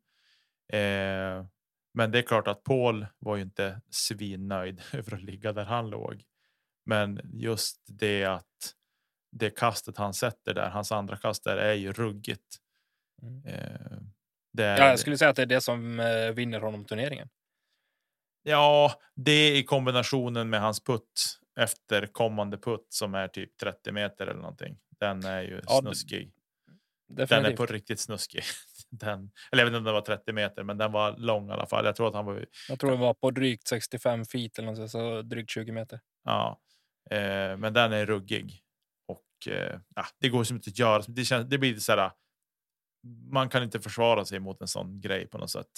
Eh, 0.72 1.46
men 1.94 2.10
det 2.10 2.18
är 2.18 2.22
klart 2.22 2.48
att 2.48 2.64
Paul 2.64 3.06
var 3.18 3.36
ju 3.36 3.42
inte 3.42 3.80
svinnöjd 3.90 4.82
över 4.92 5.14
att 5.14 5.22
ligga 5.22 5.52
där 5.52 5.64
han 5.64 5.90
låg. 5.90 6.24
Men 6.88 7.20
just 7.32 7.84
det 7.86 8.24
att 8.24 8.74
det 9.32 9.50
kastet 9.50 9.96
han 9.96 10.14
sätter 10.14 10.54
där, 10.54 10.70
hans 10.70 10.92
andra 10.92 11.16
kast 11.16 11.44
där 11.44 11.56
är 11.56 11.74
ju 11.74 11.92
ruggigt. 11.92 12.56
Mm. 13.22 13.46
Eh, 13.46 13.96
är, 14.58 14.78
Ja, 14.78 14.88
jag 14.88 14.98
skulle 14.98 15.18
säga 15.18 15.30
att 15.30 15.36
det 15.36 15.42
är 15.42 15.46
det 15.46 15.60
som 15.60 16.00
eh, 16.00 16.30
vinner 16.30 16.60
honom 16.60 16.84
turneringen. 16.84 17.28
Ja, 18.42 19.00
det 19.14 19.56
i 19.58 19.64
kombinationen 19.64 20.50
med 20.50 20.60
hans 20.60 20.84
putt 20.84 21.38
efter 21.60 22.06
kommande 22.06 22.58
putt 22.58 22.86
som 22.88 23.14
är 23.14 23.28
typ 23.28 23.58
30 23.58 23.92
meter 23.92 24.26
eller 24.26 24.40
någonting. 24.40 24.78
Den 25.00 25.24
är 25.24 25.42
ju 25.42 25.60
Ja, 25.66 25.80
snuskig. 25.80 26.32
Den 27.08 27.16
Definitivt. 27.16 27.52
är 27.52 27.56
på 27.56 27.72
riktigt 27.72 28.00
snuskig. 28.00 28.42
Den, 28.90 29.30
eller 29.52 29.62
jag 29.62 29.66
vet 29.66 29.70
inte 29.70 29.78
om 29.78 29.84
den 29.84 29.94
var 29.94 30.00
30 30.00 30.32
meter, 30.32 30.62
men 30.62 30.78
den 30.78 30.92
var 30.92 31.16
lång 31.16 31.48
i 31.48 31.52
alla 31.52 31.66
fall. 31.66 31.84
Jag 31.84 31.96
tror 31.96 32.08
att 32.08 32.14
han 32.14 32.24
var 32.24 32.46
Jag 32.68 32.78
tror 32.78 32.90
det 32.90 32.96
var 32.96 33.14
på 33.14 33.30
drygt 33.30 33.68
65 33.68 34.24
feet 34.24 34.58
eller 34.58 34.72
något, 34.72 34.90
så 34.90 35.22
drygt 35.22 35.50
20 35.50 35.72
meter. 35.72 36.00
Ja, 36.24 36.60
eh, 37.10 37.56
men 37.56 37.72
den 37.72 37.92
är 37.92 38.06
ruggig 38.06 38.62
och 39.06 39.52
eh, 39.52 39.78
det 40.20 40.28
går 40.28 40.44
som 40.44 40.56
inte 40.56 40.70
att 40.70 40.78
göra. 40.78 41.02
Det, 41.08 41.24
känns, 41.24 41.48
det 41.48 41.58
blir 41.58 41.70
lite 41.70 41.80
så 41.80 41.92
här. 41.92 42.12
Man 43.30 43.48
kan 43.48 43.62
inte 43.62 43.80
försvara 43.80 44.24
sig 44.24 44.40
mot 44.40 44.60
en 44.60 44.68
sån 44.68 45.00
grej 45.00 45.26
på 45.26 45.38
något 45.38 45.50
sätt. 45.50 45.70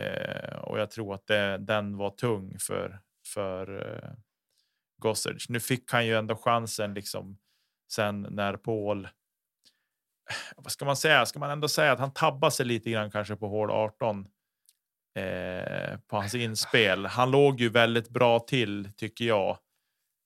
Eh, 0.00 0.56
och 0.56 0.78
jag 0.78 0.90
tror 0.90 1.14
att 1.14 1.26
det, 1.26 1.58
den 1.58 1.96
var 1.96 2.10
tung 2.10 2.58
för 2.58 3.00
för 3.26 3.94
eh, 3.94 4.10
Gossage. 4.98 5.46
Nu 5.48 5.60
fick 5.60 5.92
han 5.92 6.06
ju 6.06 6.16
ändå 6.16 6.36
chansen 6.36 6.94
liksom 6.94 7.38
sen 7.92 8.26
när 8.30 8.56
Paul. 8.56 9.04
Eh, 9.04 9.10
vad 10.56 10.72
ska 10.72 10.84
man 10.84 10.96
säga? 10.96 11.26
Ska 11.26 11.38
man 11.38 11.50
ändå 11.50 11.68
säga 11.68 11.92
att 11.92 11.98
han 11.98 12.12
tabbar 12.12 12.50
sig 12.50 12.66
lite 12.66 12.90
grann 12.90 13.10
kanske 13.10 13.36
på 13.36 13.48
hål 13.48 13.70
18 13.70 14.26
eh, 15.14 15.98
på 16.06 16.16
hans 16.16 16.34
inspel. 16.34 17.06
Han 17.06 17.30
låg 17.30 17.60
ju 17.60 17.68
väldigt 17.68 18.08
bra 18.08 18.38
till 18.38 18.92
tycker 18.96 19.24
jag. 19.24 19.58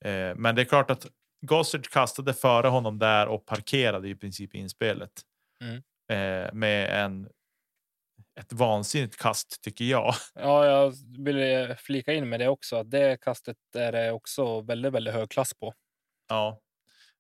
Eh, 0.04 0.34
men 0.36 0.54
det 0.54 0.62
är 0.62 0.64
klart 0.64 0.90
att 0.90 1.06
Gossage 1.46 1.90
kastade 1.90 2.34
före 2.34 2.66
honom 2.68 2.98
där 2.98 3.26
och 3.26 3.46
parkerade 3.46 4.08
i 4.08 4.14
princip 4.14 4.54
inspelet. 4.54 5.12
Mm. 5.60 5.76
Eh, 6.12 6.52
med 6.52 7.04
en 7.04 7.28
ett 8.40 8.52
vansinnigt 8.52 9.16
kast 9.16 9.62
tycker 9.62 9.84
jag. 9.84 10.14
Ja, 10.34 10.66
jag 10.66 10.94
vill 11.18 11.74
flika 11.78 12.12
in 12.12 12.28
med 12.28 12.40
det 12.40 12.48
också. 12.48 12.76
Att 12.76 12.90
det 12.90 13.20
kastet 13.20 13.56
är 13.76 13.92
det 13.92 14.12
också 14.12 14.60
väldigt, 14.60 14.92
väldigt 14.92 15.14
hög 15.14 15.30
klass 15.30 15.54
på. 15.54 15.74
Ja, 16.28 16.60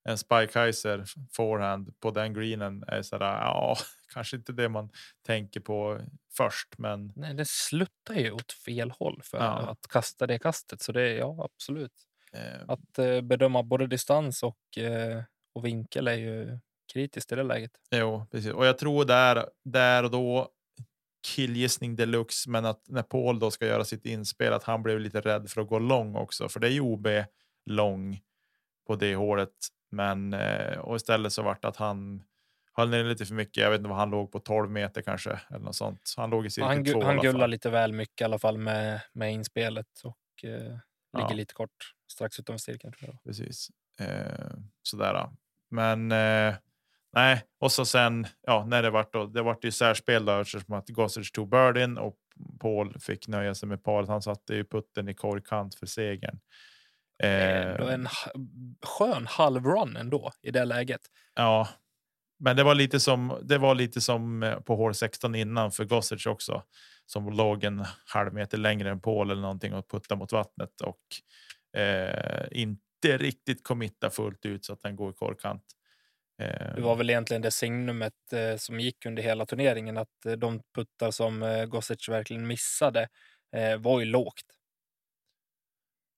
en 0.08 0.18
Spikeiser 0.18 1.04
forehand 1.32 2.00
på 2.00 2.10
den 2.10 2.34
greenen 2.34 2.84
är 2.88 3.02
sådär. 3.02 3.26
Ja, 3.40 3.76
kanske 4.14 4.36
inte 4.36 4.52
det 4.52 4.68
man 4.68 4.90
tänker 5.26 5.60
på 5.60 6.00
först, 6.36 6.78
men 6.78 7.12
Nej, 7.16 7.34
det 7.34 7.48
sluttar 7.48 8.14
ju 8.14 8.30
åt 8.30 8.52
fel 8.52 8.90
håll 8.90 9.20
för 9.24 9.38
Ja. 9.38 9.58
att 9.70 9.88
kasta 9.90 10.26
det 10.26 10.38
kastet. 10.38 10.82
Så 10.82 10.92
det 10.92 11.02
är 11.02 11.18
ja, 11.18 11.44
absolut. 11.54 12.05
Eh, 12.36 12.60
Att 12.68 12.98
eh, 12.98 13.20
bedöma 13.20 13.62
både 13.62 13.86
distans 13.86 14.42
och, 14.42 14.78
eh, 14.78 15.22
och 15.54 15.64
vinkel 15.64 16.08
är 16.08 16.14
ju 16.14 16.58
kritiskt 16.92 17.32
i 17.32 17.34
det 17.34 17.42
läget. 17.42 17.70
Jo, 17.90 18.26
precis. 18.30 18.52
Och 18.52 18.66
jag 18.66 18.78
tror 18.78 19.04
där, 19.04 19.46
där 19.64 20.04
och 20.04 20.10
då 20.10 20.48
killgissning 21.34 21.96
deluxe, 21.96 22.50
men 22.50 22.64
att 22.64 22.82
när 22.88 23.02
Paul 23.02 23.38
då 23.38 23.50
ska 23.50 23.66
göra 23.66 23.84
sitt 23.84 24.06
inspel, 24.06 24.52
att 24.52 24.64
han 24.64 24.82
blev 24.82 25.00
lite 25.00 25.20
rädd 25.20 25.50
för 25.50 25.60
att 25.60 25.68
gå 25.68 25.78
lång 25.78 26.16
också, 26.16 26.48
för 26.48 26.60
det 26.60 26.66
är 26.66 26.70
ju 26.72 26.80
OB 26.80 27.08
lång 27.70 28.20
på 28.86 28.96
det 28.96 29.14
hålet. 29.14 29.50
Men 29.90 30.34
och 30.80 30.96
istället 30.96 31.32
så 31.32 31.42
vart 31.42 31.62
det 31.62 31.68
att 31.68 31.76
han 31.76 32.22
höll 32.72 32.90
ner 32.90 33.04
lite 33.04 33.26
för 33.26 33.34
mycket. 33.34 33.56
Jag 33.62 33.70
vet 33.70 33.78
inte 33.78 33.88
vad 33.88 33.98
han 33.98 34.10
låg 34.10 34.32
på 34.32 34.38
12 34.38 34.70
meter 34.70 35.02
kanske 35.02 35.40
eller 35.50 35.64
något 35.64 35.76
sånt. 35.76 36.14
Han 36.16 36.30
låg 36.30 36.46
i 36.46 36.50
cirkel 36.50 36.68
Han, 36.68 36.84
två. 36.84 37.02
han 37.02 37.18
gullar 37.18 37.48
lite 37.48 37.70
väl 37.70 37.92
mycket 37.92 38.20
i 38.20 38.24
alla 38.24 38.38
fall 38.38 38.58
med, 38.58 39.00
med 39.12 39.32
inspelet 39.32 40.00
och 40.04 40.44
eh, 40.44 40.50
ligger 40.50 40.80
Ja. 41.12 41.32
lite 41.32 41.54
kort 41.54 41.94
strax 42.12 42.38
utanför 42.38 42.58
cirkeln. 42.58 42.92
Tror 42.92 43.10
jag. 43.10 43.22
Precis. 43.22 43.70
Eh, 44.00 44.56
sådär. 44.82 45.30
Men 45.70 46.12
eh, 46.12 46.54
nej, 47.12 47.44
och 47.60 47.72
så 47.72 47.84
sen 47.84 48.26
ja, 48.42 48.64
när 48.68 48.82
det 48.82 48.90
vart 48.90 49.12
då, 49.12 49.26
det 49.26 49.42
vart 49.42 49.64
ju 49.64 49.70
särspel 49.70 50.24
då 50.24 50.40
eftersom 50.40 50.74
att 50.74 50.88
Gossage 50.88 51.32
tog 51.32 51.48
birdien 51.48 51.98
och 51.98 52.16
Paul 52.60 53.00
fick 53.00 53.28
nöja 53.28 53.54
sig 53.54 53.68
med 53.68 53.82
paret. 53.82 54.08
Han 54.08 54.22
satte 54.22 54.54
ju 54.54 54.64
putten 54.64 55.08
i 55.08 55.14
korgkant 55.14 55.74
för 55.74 55.86
segern. 55.86 56.38
Eh, 57.22 57.92
en 57.92 58.08
skön 58.82 59.26
halvrun 59.26 59.96
ändå 59.96 60.32
i 60.42 60.50
det 60.50 60.64
läget. 60.64 61.00
Ja, 61.34 61.68
men 62.38 62.56
det 62.56 62.64
var 62.64 62.74
lite 62.74 63.00
som 63.00 63.38
det 63.42 63.58
var 63.58 63.74
lite 63.74 64.00
som 64.00 64.42
eh, 64.42 64.60
på 64.60 64.76
hål 64.76 64.94
16 64.94 65.34
innan 65.34 65.72
för 65.72 65.84
Gossage 65.84 66.26
också 66.26 66.62
som 67.06 67.30
låg 67.30 67.64
en 67.64 67.84
halv 68.06 68.34
meter 68.34 68.58
längre 68.58 68.90
än 68.90 69.00
Paul 69.00 69.30
eller 69.30 69.42
någonting 69.42 69.74
och 69.74 69.90
putta 69.90 70.16
mot 70.16 70.32
vattnet 70.32 70.80
och 70.80 71.00
eh, 71.76 72.46
inte 72.52 73.18
riktigt 73.18 73.64
committa 73.64 74.10
fullt 74.10 74.46
ut 74.46 74.64
så 74.64 74.72
att 74.72 74.82
den 74.82 74.96
går 74.96 75.10
i 75.10 75.14
korkant. 75.14 75.64
Eh, 76.42 76.76
Det 76.76 76.80
var 76.80 76.96
väl 76.96 77.10
egentligen 77.10 77.42
det 77.42 77.50
signumet 77.50 78.32
eh, 78.32 78.56
som 78.56 78.80
gick 78.80 79.06
under 79.06 79.22
hela 79.22 79.46
turneringen 79.46 79.96
att 79.96 80.26
eh, 80.26 80.32
de 80.32 80.62
puttar 80.74 81.10
som 81.10 81.42
eh, 81.42 81.64
Gossage 81.66 82.08
verkligen 82.08 82.46
missade 82.46 83.08
eh, 83.56 83.76
var 83.78 84.00
ju 84.00 84.06
lågt. 84.06 84.42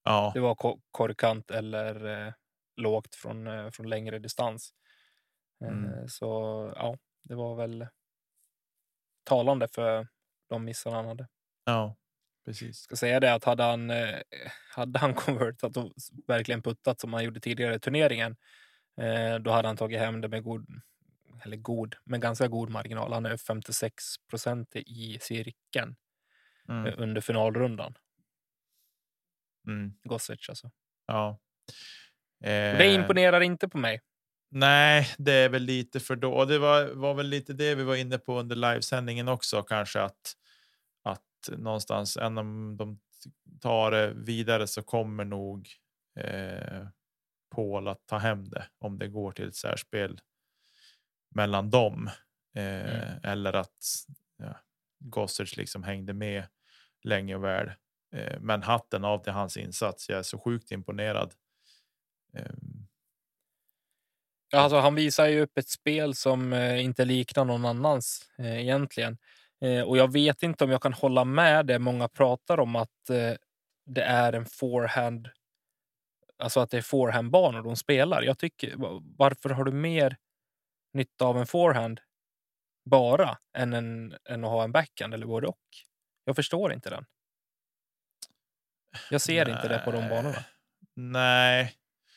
ja, 0.05 0.33
Det 0.33 0.41
var 0.41 0.55
ko- 0.55 0.81
korkant 0.91 1.51
eller 1.51 2.27
eh, 2.27 2.33
lågt 2.77 3.15
från, 3.15 3.73
från 3.73 3.89
längre 3.89 4.19
distans. 4.19 4.71
Mm. 5.65 5.99
Så 6.09 6.27
ja, 6.77 6.97
det 7.25 7.35
var 7.35 7.57
väl 7.57 7.87
talande 9.25 9.69
för 9.69 10.09
de 10.49 10.65
missarna 10.65 10.97
han 10.97 11.07
hade. 11.07 11.29
ja, 11.67 11.97
precis. 12.49 12.79
Ska 12.79 12.97
säga 12.97 13.21
det 13.21 13.35
att 13.35 13.45
hade 13.45 13.63
han, 13.63 13.91
eh, 13.91 14.19
hade 14.75 14.99
han 14.99 15.15
convertat 15.15 15.77
och 15.77 15.93
verkligen 16.27 16.63
puttat 16.63 17.01
som 17.01 17.13
han 17.13 17.25
gjorde 17.25 17.41
tidigare 17.41 17.75
i 17.75 17.81
turneringen, 17.81 18.37
eh, 19.01 19.35
då 19.39 19.51
hade 19.51 19.69
han 19.69 19.77
tagit 19.77 19.99
hem 19.99 20.21
det 20.21 20.29
med 20.29 20.43
god, 20.45 20.67
eller 21.45 21.57
god, 21.57 21.97
med 22.05 22.21
ganska 22.21 22.49
god 22.49 22.71
marginal. 22.71 23.13
Han 23.13 23.27
är 23.27 23.37
56 23.37 23.93
procent 24.31 24.77
i 24.77 25.19
cirkeln 25.21 25.97
Mm, 26.69 26.87
eh, 26.87 26.95
under 26.99 27.21
finalrundan. 27.21 27.95
mm, 29.67 29.93
Gossage 30.05 30.47
alltså. 30.51 30.71
ja. 31.09 31.39
Och 32.71 32.77
det 32.77 32.85
Eh, 32.85 32.95
imponerar 32.95 33.41
inte 33.41 33.69
på 33.69 33.79
mig. 33.79 34.01
Nej, 34.51 35.09
det 35.19 35.33
är 35.33 35.49
väl 35.49 35.63
lite 35.63 36.01
för 36.01 36.17
då. 36.17 36.45
Det 36.45 36.59
var, 36.59 36.87
var 36.95 37.15
väl 37.15 37.27
lite 37.29 37.53
det 37.53 37.75
vi 37.75 37.85
var 37.85 37.97
inne 37.97 38.19
på 38.19 38.39
under 38.41 38.57
livesändningen 38.57 39.29
också, 39.29 39.63
kanske 39.63 40.01
att 40.01 40.35
någonstans 41.59 42.17
än 42.17 42.39
om 42.39 42.77
de 42.77 43.01
tar 43.61 43.91
det 43.91 44.13
vidare 44.15 44.67
så 44.67 44.83
kommer 44.83 45.25
nog 45.25 45.69
eh, 46.21 46.89
Paul 47.55 47.89
att 47.89 48.07
ta 48.07 48.19
hem 48.19 48.49
det 48.51 48.67
om 48.79 48.99
det 48.99 49.09
går 49.09 49.33
till 49.33 49.49
ett 49.49 49.57
särspel 49.57 50.21
mellan 51.35 51.71
dem. 51.71 52.11
Eh, 52.57 52.63
Mm. 52.85 53.21
Eller 53.23 53.53
att 53.53 53.85
ja, 54.39 54.57
Gossage 54.99 55.59
liksom 55.59 55.83
hängde 55.83 56.13
med 56.15 56.45
länge 57.05 57.35
och 57.35 57.45
väl. 57.45 57.71
Eh, 58.15 58.41
men 58.41 58.63
hatten 58.63 59.05
av 59.05 59.23
till 59.25 59.33
hans 59.33 59.57
insats. 59.57 60.09
Jag 60.09 60.19
är 60.19 60.23
så 60.23 60.39
sjukt 60.39 60.71
imponerad. 60.73 61.35
Eh, 62.35 62.53
Alltså, 64.53 64.77
han 64.79 64.95
visar 64.95 65.27
ju 65.27 65.41
upp 65.41 65.59
ett 65.59 65.69
spel 65.69 66.15
som 66.15 66.53
eh, 66.53 66.85
inte 66.85 67.05
liknar 67.05 67.45
någon 67.45 67.65
annans 67.65 68.31
eh, 68.39 68.61
egentligen. 68.61 69.19
Eh, 69.61 69.83
och 69.83 69.97
jag 69.99 70.13
vet 70.13 70.43
inte 70.43 70.65
om 70.65 70.71
jag 70.71 70.83
kan 70.83 70.93
hålla 70.93 71.25
med 71.25 71.67
det 71.67 71.79
många 71.79 72.09
pratar 72.09 72.61
om 72.61 72.77
att 72.77 73.11
eh, 73.11 73.33
det 73.87 74.03
är 74.03 74.33
en 74.33 74.47
forehand. 74.47 75.29
Alltså 76.39 76.61
att 76.61 76.71
det 76.71 76.77
är 76.77 76.83
forehandbanor 76.83 77.63
de 77.63 77.77
spelar. 77.77 78.23
Jag 78.23 78.39
tycker 78.39 78.77
va- 78.77 79.03
varför 79.17 79.51
har 79.51 79.65
du 79.65 79.73
mer 79.73 80.17
nytta 80.93 81.25
av 81.25 81.39
en 81.39 81.47
forehand 81.47 82.01
bara 82.91 83.39
än, 83.57 83.73
en, 83.73 84.15
än 84.29 84.45
att 84.45 84.51
ha 84.51 84.65
en 84.65 84.73
backhand 84.73 85.15
eller 85.15 85.27
både 85.27 85.47
och? 85.47 85.61
Jag 86.25 86.37
förstår 86.37 86.73
inte 86.73 86.91
den. 86.91 87.05
Jag 89.11 89.21
ser 89.21 89.49
inte 89.49 89.69
det 89.69 89.79
på 89.85 89.93
de 89.93 90.01
nej. 90.01 90.11
banorna. 90.11 90.45
Nej, 90.95 91.75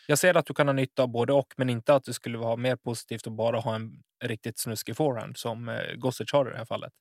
Jag 0.07 0.17
ser 0.19 0.37
att 0.37 0.45
du 0.45 0.53
kan 0.53 0.67
ha 0.67 0.73
nytta 0.73 1.03
av 1.03 1.07
både 1.09 1.33
och, 1.33 1.53
men 1.57 1.69
inte 1.69 1.95
att 1.95 2.03
det 2.03 2.13
skulle 2.13 2.37
vara 2.37 2.55
mer 2.55 2.75
positivt 2.75 3.27
att 3.27 3.33
bara 3.33 3.59
ha 3.59 3.75
en 3.75 4.03
riktigt 4.23 4.59
snuskig 4.59 4.97
forehand 4.97 5.37
som 5.37 5.69
eh, 5.69 5.93
Gossage 5.95 6.33
har 6.33 6.47
i 6.47 6.51
det 6.51 6.57
här 6.57 6.65
fallet. 6.65 6.93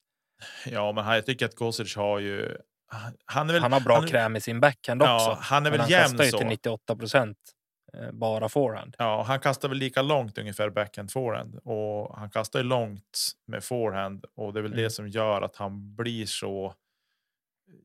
Ja, 0.66 0.92
men 0.92 1.04
han- 1.04 1.14
jag 1.14 1.26
tycker 1.26 1.47
att 1.47 1.54
Gossage 1.54 1.97
har 1.97 2.18
ju. 2.18 2.56
han- 2.87 3.16
Han 3.25 3.49
är 3.49 3.52
väl. 3.52 3.62
Han 3.62 3.73
har 3.73 3.80
bra 3.80 3.94
han 3.99 4.09
kräm 4.09 4.37
i 4.37 4.40
sin 4.40 4.61
backhand 4.61 5.02
Ja, 5.02 5.14
också. 5.30 5.42
han 5.42 5.66
är 5.66 5.70
väl 5.70 5.80
han 5.80 5.88
jämn 5.90 6.02
kastar 6.02 6.25
ju 6.25 6.30
till 6.30 6.47
98 6.47 6.97
procent 6.97 7.38
eh, 7.94 8.11
bara 8.12 8.49
forehand. 8.49 8.94
Ja, 8.99 9.23
han 9.23 9.40
kastar 9.40 9.68
väl 9.68 9.78
lika 9.78 10.02
långt 10.02 10.38
ungefär 10.38 10.70
backhand 10.70 11.12
forehand 11.12 11.54
och 11.64 12.16
han 12.18 12.30
kastar 12.30 12.59
ju 12.59 12.64
långt 12.64 13.30
med 13.47 13.64
forehand 13.64 14.25
och 14.37 14.52
det 14.52 14.61
är 14.61 14.62
väl 14.62 14.73
Mm. 14.73 14.85
det 14.85 14.90
som 14.90 15.09
gör 15.09 15.42
att 15.42 15.56
han 15.56 15.97
blir 15.97 16.26
så 16.26 16.75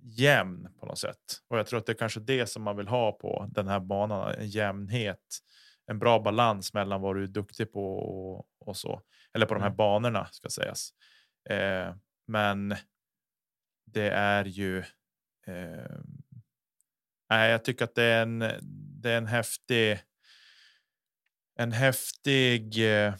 jämn 0.02 0.68
på 0.80 0.86
något 0.86 0.98
sätt. 1.00 1.18
Och 1.50 1.58
jag 1.60 1.68
tror 1.68 1.80
att 1.80 1.86
det 1.86 1.92
är 1.92 1.98
kanske 1.98 2.20
det 2.20 2.48
som 2.48 2.64
man 2.64 2.78
vill 2.78 2.88
ha 2.88 3.12
på 3.12 3.46
den 3.52 3.68
här 3.68 3.80
banan, 3.80 4.32
en 4.34 4.48
jämnhet, 4.50 5.20
en 5.88 6.00
bra 6.00 6.20
balans 6.20 6.74
mellan 6.74 7.02
vad 7.02 7.16
du 7.16 7.24
är 7.24 7.28
duktig 7.28 7.72
på 7.74 7.96
och, 7.98 8.46
och 8.60 8.78
så. 8.78 9.02
Eller 9.34 9.46
på 9.46 9.54
de 9.54 9.60
här 9.60 9.68
Mm. 9.70 9.78
banorna 9.78 10.28
ska 10.32 10.50
sägas. 10.50 10.90
Eh, 11.50 11.94
men 12.26 12.76
det 13.86 14.10
är 14.10 14.46
ju. 14.46 14.84
Eh, 15.48 16.00
jag 17.28 17.64
tycker 17.64 17.86
att 17.86 17.96
det 17.96 18.04
är 18.04 18.22
en, 18.22 18.40
det 19.02 19.12
är 19.12 19.18
en 19.18 19.28
häftig 19.28 20.00
en 21.56 21.72
häftig 21.72 22.78
eh, 22.78 23.14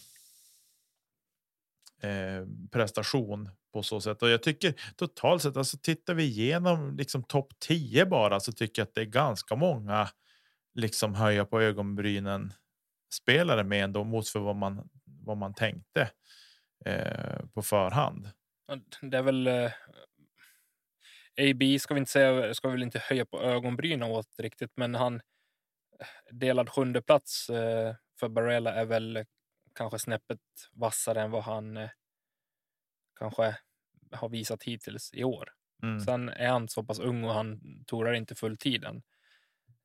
eh, 2.02 2.46
prestation 2.72 3.50
på 3.74 3.84
så 3.84 4.02
sätt. 4.02 4.22
Och 4.22 4.30
jag 4.30 4.44
tycker 4.44 4.74
totalt 4.96 5.42
sett, 5.42 5.58
alltså 5.58 5.78
tittar 5.78 6.14
vi 6.14 6.24
igenom 6.24 6.98
liksom 6.98 7.24
topp 7.24 7.54
10 7.60 8.06
bara 8.06 8.40
så 8.40 8.52
tycker 8.52 8.82
jag 8.82 8.88
att 8.88 8.96
det 8.96 9.02
är 9.02 9.06
ganska 9.06 9.56
många 9.56 10.10
liksom 10.74 11.16
höja 11.16 11.46
på 11.46 11.62
ögonbrynen 11.62 12.54
spelare 13.14 13.64
med 13.64 13.84
ändå 13.84 14.04
mot 14.04 14.30
för 14.30 14.40
vad 14.40 14.56
man 14.56 14.90
vad 15.06 15.38
man 15.38 15.54
tänkte 15.54 16.10
eh, 16.86 17.46
på 17.54 17.62
förhand. 17.62 18.30
Det 19.02 19.18
är 19.18 19.22
väl... 19.22 19.48
Eh, 19.48 19.72
AB 21.38 21.80
ska 21.80 21.94
vi 21.94 22.00
inte 22.00 22.12
säga, 22.12 22.54
ska 22.54 22.68
vi 22.68 22.72
väl 22.72 22.84
inte 22.84 23.00
höja 23.00 23.26
på 23.26 23.42
ögonbrynen 23.42 24.12
åt 24.12 24.40
riktigt, 24.40 24.72
men 24.76 24.96
han 24.96 25.22
delad 26.32 26.70
sjunde 26.70 27.02
plats 27.02 27.50
eh, 27.50 27.96
för 28.20 28.30
Barella 28.30 28.74
är 28.74 28.86
väl 28.86 29.26
kanske 29.76 30.00
snäppet 30.00 30.40
vassare 30.72 31.22
än 31.22 31.32
vad 31.32 31.44
han 31.44 31.78
eh, 31.78 31.90
kanske 33.20 33.58
har 34.12 34.30
visat 34.30 34.64
hittills 34.64 35.14
i 35.14 35.24
år. 35.24 35.50
Mm. 35.84 36.00
Sen 36.00 36.30
är 36.30 36.48
han 36.48 36.68
så 36.68 36.84
pass 36.84 37.00
ung 37.00 37.24
och 37.24 37.34
han 37.34 37.62
torar 37.86 38.14
inte 38.14 38.36
fulltiden. 38.36 39.04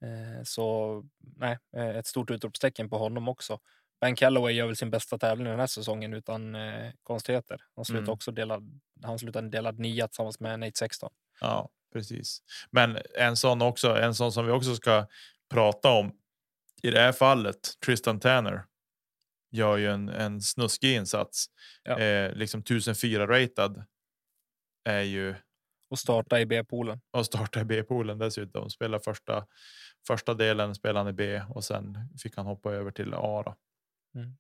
Eh, 0.03 0.43
så 0.45 1.05
nej, 1.19 1.59
ett 1.73 2.07
stort 2.07 2.31
utropstecken 2.31 2.91
på 2.91 2.99
honom 2.99 3.29
också. 3.29 3.61
Ben 4.01 4.17
Calloway 4.17 4.55
gör 4.55 4.67
väl 4.67 4.77
sin 4.77 4.91
bästa 4.91 5.19
tävling 5.19 5.47
den 5.47 5.61
här 5.61 5.67
säsongen 5.67 6.15
utan 6.15 6.55
eh, 6.55 6.93
konstigheter. 7.03 7.61
Han 7.77 7.85
slutar 7.85 8.03
Mm. 8.03 8.13
också 8.13 8.31
delad, 8.33 8.81
han 9.03 9.19
slutar 9.19 9.43
delad 9.43 9.79
nia 9.79 10.09
tillsammans 10.09 10.41
med 10.41 10.61
Nate 10.61 10.73
16. 10.79 11.13
Ja, 11.41 11.69
precis. 11.93 12.43
Men 12.71 12.99
en 13.19 13.37
sån 13.37 13.63
också, 13.63 13.97
en 13.97 14.15
sån 14.15 14.33
som 14.33 14.47
vi 14.47 14.53
också 14.53 14.75
ska 14.77 15.07
prata 15.51 15.91
om 15.91 16.13
i 16.83 16.91
det 16.91 17.01
här 17.01 17.13
fallet, 17.13 17.59
Tristan 17.87 18.21
Tanner 18.21 18.65
gör 19.51 19.77
ju 19.77 19.91
en, 19.91 20.09
en 20.09 20.41
snuskig 20.41 20.95
insats. 20.97 21.47
Ja. 21.83 21.99
Eh, 21.99 22.33
liksom 22.35 22.61
1004 22.61 23.27
ratad 23.27 23.85
är 24.85 25.01
ju 25.03 25.35
Och 25.91 25.99
starta 25.99 26.41
i 26.41 26.47
B-poolen. 26.47 27.01
och 27.11 27.27
starta 27.27 27.61
i 27.61 27.65
B-poolen 27.65 28.19
dessutom. 28.19 28.71
Spelar 28.71 28.99
första 28.99 29.47
första 30.07 30.35
delen 30.35 30.75
spelade 30.75 30.99
han 30.99 31.09
i 31.09 31.13
B 31.13 31.43
och 31.49 31.65
sen 31.65 31.99
fick 32.23 32.37
han 32.37 32.47
hoppa 32.47 32.73
över 32.73 32.91
till 32.91 33.15
A. 33.15 33.43
Då. 33.47 33.57
Mm. 34.15 34.37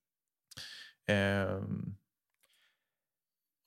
Ehm, 1.06 1.96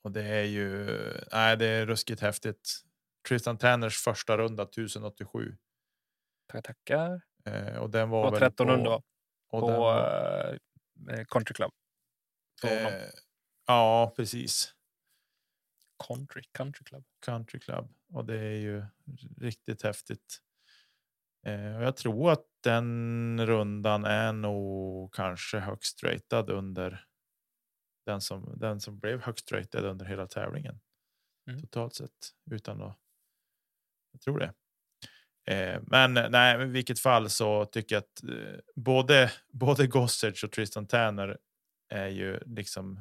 och 0.02 0.12
det 0.12 0.22
är 0.22 0.44
ju 0.44 0.86
nej, 1.32 1.56
det 1.56 1.66
är 1.66 1.86
ruskigt 1.86 2.20
häftigt. 2.20 2.80
Tristan 3.28 3.58
Tanners 3.58 3.96
första 3.96 4.38
runda 4.38 4.62
1087 4.62 5.56
Tackar, 6.46 6.62
tackar. 6.62 7.20
eh, 7.44 7.76
och 7.76 7.90
den 7.90 8.10
var 8.10 8.30
väl 8.30 8.42
1300 8.42 8.90
va? 8.90 9.02
och 9.48 9.60
på 9.60 9.68
den 9.70 9.80
var, 9.80 10.58
eh, 11.10 11.24
Country 11.24 11.54
Club. 11.54 11.72
Eh, 12.64 13.02
ja, 13.66 14.12
precis. 14.16 14.74
Country, 16.08 16.42
country 16.52 16.84
Club. 16.84 17.04
Country 17.20 17.60
Club 17.60 17.94
och 18.12 18.24
det 18.24 18.38
är 18.38 18.58
ju 18.58 18.84
riktigt 19.40 19.82
häftigt. 19.82 20.40
Eh, 21.46 21.76
och 21.76 21.82
jag 21.84 21.96
tror 21.96 22.30
att 22.32 22.44
den 22.62 23.46
rundan 23.46 24.04
är 24.04 24.32
nog 24.32 25.14
kanske 25.14 25.58
högst 25.58 26.02
ratad 26.02 26.50
under 26.50 27.04
den 28.06 28.20
som 28.20 28.58
den 28.58 28.80
som 28.80 28.98
blev 28.98 29.22
högst 29.22 29.52
ratad 29.52 29.84
under 29.84 30.04
hela 30.06 30.26
tävlingen 30.26 30.80
Mm. 31.48 31.60
totalt 31.60 31.94
sett 31.94 32.10
utan 32.50 32.82
att. 32.82 32.98
Jag 34.12 34.20
tror 34.20 34.38
det. 34.38 34.52
Eh, 35.54 35.80
men 35.86 36.14
nej, 36.14 36.62
i 36.62 36.64
vilket 36.64 37.00
fall 37.00 37.30
så 37.30 37.64
tycker 37.64 37.94
jag 37.96 38.00
att 38.00 38.22
eh, 38.24 38.58
både 38.76 39.32
både 39.48 39.86
Gossage 39.86 40.44
och 40.44 40.52
Tristan 40.52 40.86
Tanner 40.86 41.38
är 41.88 42.08
ju 42.08 42.40
liksom 42.46 43.00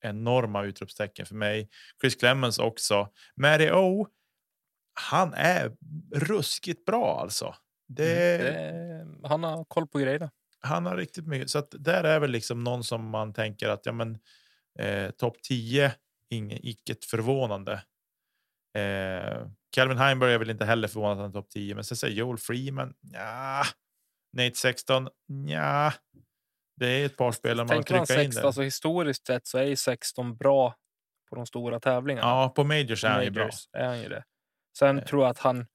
enorma 0.00 0.64
utropstecken 0.64 1.26
för 1.26 1.34
mig. 1.34 1.68
Chris 2.00 2.16
Clemens 2.16 2.58
också. 2.58 3.08
Mary 3.36 3.70
O. 3.70 4.08
Han 5.00 5.34
är 5.34 5.72
ruskigt 6.14 6.84
bra 6.84 7.20
alltså. 7.20 7.54
Det, 7.88 8.40
Mm, 8.40 9.22
det, 9.22 9.28
han 9.28 9.44
har 9.44 9.64
koll 9.64 9.86
på 9.86 9.98
grejerna. 9.98 10.30
Han 10.60 10.86
har 10.86 10.96
riktigt 10.96 11.26
mycket. 11.26 11.50
Så 11.50 11.58
att 11.58 11.74
där 11.78 12.04
är 12.04 12.20
väl 12.20 12.30
liksom 12.30 12.64
någon 12.64 12.84
som 12.84 13.10
man 13.10 13.32
tänker 13.32 13.68
att 13.68 13.86
ja, 13.86 13.92
men 13.92 14.18
eh, 14.78 15.10
topp 15.10 15.42
10, 15.42 15.92
inget 16.30 16.60
icke 16.62 16.94
förvånande. 17.10 17.72
Eh, 18.78 19.46
Calvin 19.70 19.98
Heimberg 19.98 20.32
är 20.32 20.38
väl 20.38 20.50
inte 20.50 20.64
heller 20.64 20.88
förvånad 20.88 21.12
att 21.12 21.18
han 21.18 21.30
är 21.30 21.32
topp 21.32 21.50
10, 21.50 21.74
men 21.74 21.84
sen 21.84 21.96
säger 21.96 22.14
Joel 22.14 22.38
Freeman. 22.38 22.94
Ja, 23.00 23.64
Nate 24.36 24.54
16. 24.56 25.08
Ja, 25.48 25.92
det 26.76 26.86
är 26.86 27.06
ett 27.06 27.16
par 27.16 27.32
spelare 27.32 27.66
man 27.66 27.84
trycker 27.84 28.00
in 28.00 28.06
16, 28.06 28.30
där. 28.30 28.46
alltså 28.46 28.62
historiskt 28.62 29.26
sett 29.26 29.46
så 29.46 29.58
är 29.58 29.64
ju 29.64 29.76
16 29.76 30.36
bra 30.36 30.74
på 31.28 31.36
de 31.36 31.46
stora 31.46 31.80
tävlingarna. 31.80 32.28
Ja, 32.28 32.52
på 32.56 32.64
majors 32.64 33.04
är 33.04 33.08
han 33.08 33.24
ju 33.24 33.30
bra. 33.30 33.42
Majors 33.42 33.68
är 33.72 33.86
han 33.86 34.02
ju 34.02 34.08
det. 34.08 34.24
Sen 34.78 34.98
Eh. 34.98 35.04
tror 35.04 35.22
jag 35.22 35.30
att 35.30 35.38
han 35.38 35.66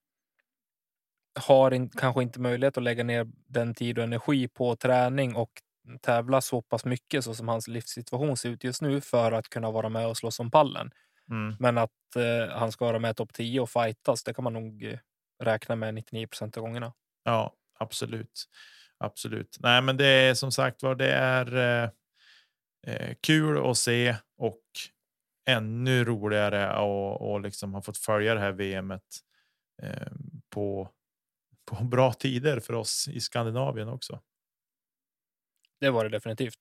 har 1.39 1.71
in, 1.73 1.89
kanske 1.89 2.23
inte 2.23 2.39
möjlighet 2.39 2.77
att 2.77 2.83
lägga 2.83 3.03
ner 3.03 3.27
den 3.47 3.73
tid 3.75 3.97
och 3.97 4.03
energi 4.03 4.47
på 4.47 4.75
träning 4.75 5.35
och 5.35 5.51
tävla 6.01 6.41
så 6.41 6.61
pass 6.61 6.85
mycket 6.85 7.23
så 7.23 7.33
som 7.35 7.47
hans 7.47 7.67
livssituation 7.67 8.37
ser 8.37 8.49
ut 8.49 8.63
just 8.63 8.81
nu 8.81 9.01
för 9.01 9.31
att 9.31 9.49
kunna 9.49 9.71
vara 9.71 9.89
med 9.89 10.07
och 10.07 10.17
slåss 10.17 10.39
om 10.39 10.51
pallen. 10.51 10.91
Mm. 11.29 11.55
Men 11.59 11.77
att 11.77 12.15
eh, 12.15 12.57
han 12.57 12.71
ska 12.71 12.85
vara 12.85 12.99
med 12.99 13.15
topp 13.17 13.33
10 13.33 13.59
och 13.59 13.69
fightas, 13.69 14.23
det 14.23 14.33
kan 14.33 14.43
man 14.43 14.53
nog 14.53 14.83
eh, 14.83 14.99
räkna 15.43 15.75
med 15.75 15.93
99 15.93 16.27
procent 16.27 16.57
av 16.57 16.63
gångerna. 16.63 16.93
Ja, 17.23 17.53
absolut. 17.79 18.45
Absolut. 18.97 19.57
Nej, 19.59 19.81
men 19.81 19.97
det 19.97 20.05
är 20.05 20.33
som 20.33 20.51
sagt 20.51 20.83
var, 20.83 20.95
det 20.95 21.11
är 21.13 21.55
eh, 21.83 21.89
eh, 22.87 23.15
kul 23.21 23.69
att 23.71 23.77
se 23.77 24.15
och 24.37 24.61
ännu 25.49 26.03
roligare 26.03 26.79
och, 26.79 27.31
och 27.31 27.41
liksom 27.41 27.73
har 27.73 27.81
fått 27.81 27.97
följa 27.97 28.33
det 28.33 28.39
här 28.39 28.51
VMet 28.51 29.03
eh, 29.83 30.11
på, 30.49 30.89
på 31.65 31.83
bra 31.83 32.13
tider 32.13 32.59
för 32.59 32.73
oss 32.73 33.07
i 33.07 33.19
Skandinavien 33.19 33.87
också. 33.87 34.21
Det 35.79 35.89
var 35.89 36.03
det 36.03 36.09
definitivt. 36.09 36.57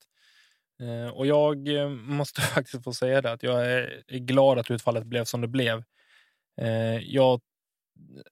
Eh, 0.81 1.09
och 1.09 1.27
jag 1.27 1.67
eh, 1.67 1.89
måste 1.89 2.41
faktiskt 2.55 2.83
få 2.83 2.93
säga 2.93 3.21
det 3.21 3.31
att 3.31 3.43
jag 3.43 3.71
är, 3.71 4.03
glad 4.07 4.59
att 4.59 4.71
utfallet 4.71 5.03
blev 5.03 5.23
som 5.23 5.41
det 5.41 5.47
blev. 5.47 5.83
Eh, 6.61 6.97
jag, 6.97 7.41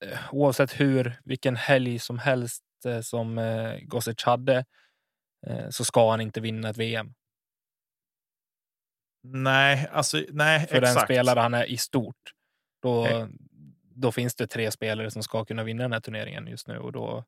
eh, 0.01 0.19
oavsett 0.31 0.79
hur, 0.79 1.19
vilken 1.23 1.55
helg 1.55 1.99
som 1.99 2.19
helst 2.19 2.63
eh, 2.85 3.01
som 3.01 3.41
Gossage 3.81 4.25
hade 4.25 4.65
så 5.69 5.85
ska 5.85 6.11
han 6.11 6.21
inte 6.21 6.41
vinna 6.41 6.69
ett 6.69 6.77
VM. 6.77 7.13
Nej, 9.23 9.87
alltså 9.91 10.23
nej, 10.29 10.67
för 10.67 10.75
exakt. 10.75 10.95
den 10.95 11.03
spelare 11.05 11.39
han 11.39 11.53
är 11.53 11.65
i 11.65 11.77
stort. 11.77 12.33
Då, 12.81 13.05
Eh. 13.05 13.27
då 13.95 14.11
finns 14.11 14.35
det 14.35 14.47
tre 14.47 14.71
spelare 14.71 15.11
som 15.11 15.23
ska 15.23 15.45
kunna 15.45 15.63
vinna 15.63 15.83
den 15.83 15.93
här 15.93 15.99
turneringen 15.99 16.47
just 16.47 16.67
nu 16.67 16.77
och 16.77 16.91
då 16.91 17.25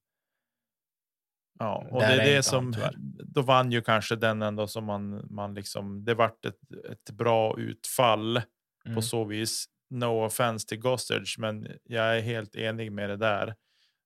Ja, 1.60 1.86
och 1.91 1.99
det 2.01 2.06
är 2.08 2.36
det 2.36 2.43
som 2.43 2.73
han, 2.73 2.93
då 3.23 3.41
vann 3.41 3.71
ju 3.71 3.82
kanske 3.82 4.15
den 4.15 4.41
ändå 4.41 4.67
som 4.67 4.86
man, 4.86 5.27
man 5.30 5.54
liksom. 5.54 6.06
Det 6.06 6.13
vart 6.13 6.45
ett, 6.45 6.60
ett 6.91 7.12
bra 7.12 7.60
utfall 7.60 8.41
Mm. 8.86 8.95
på 8.95 9.01
så 9.01 9.23
vis. 9.23 9.65
No 9.89 10.25
offense 10.25 10.67
till 10.67 10.80
Gossage, 10.80 11.36
men 11.39 11.67
jag 11.84 12.17
är 12.17 12.21
helt 12.21 12.56
enig 12.56 12.91
med 12.91 13.10
det 13.10 13.17
där. 13.17 13.56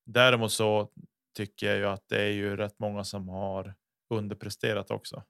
Däremot 0.06 0.52
så 0.52 0.90
tycker 1.38 1.68
jag 1.68 1.78
ju 1.78 1.86
att 1.86 2.04
det 2.10 2.22
är 2.22 2.32
ju 2.32 2.56
rätt 2.58 2.80
många 2.80 3.04
som 3.04 3.30
har 3.30 3.74
underpresterat 4.10 4.92
också. 4.92 5.24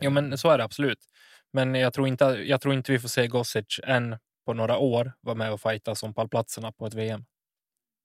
Jo, 0.00 0.10
men 0.10 0.38
så 0.38 0.50
är 0.50 0.58
det 0.58 0.64
absolut. 0.64 0.98
Men 1.52 1.74
jag 1.74 1.92
tror 1.92 2.08
inte, 2.08 2.24
jag 2.24 2.60
tror 2.60 2.74
inte 2.74 2.92
vi 2.92 2.98
får 2.98 3.08
se 3.08 3.26
Gossage 3.26 3.80
än 3.84 4.16
på 4.46 4.52
några 4.54 4.78
år 4.78 5.12
vara 5.20 5.34
med 5.36 5.52
och 5.52 5.60
fighta 5.60 5.94
som 5.94 6.14
pallplatserna 6.14 6.72
på 6.72 6.86
ett 6.86 6.94
VM. 6.94 7.24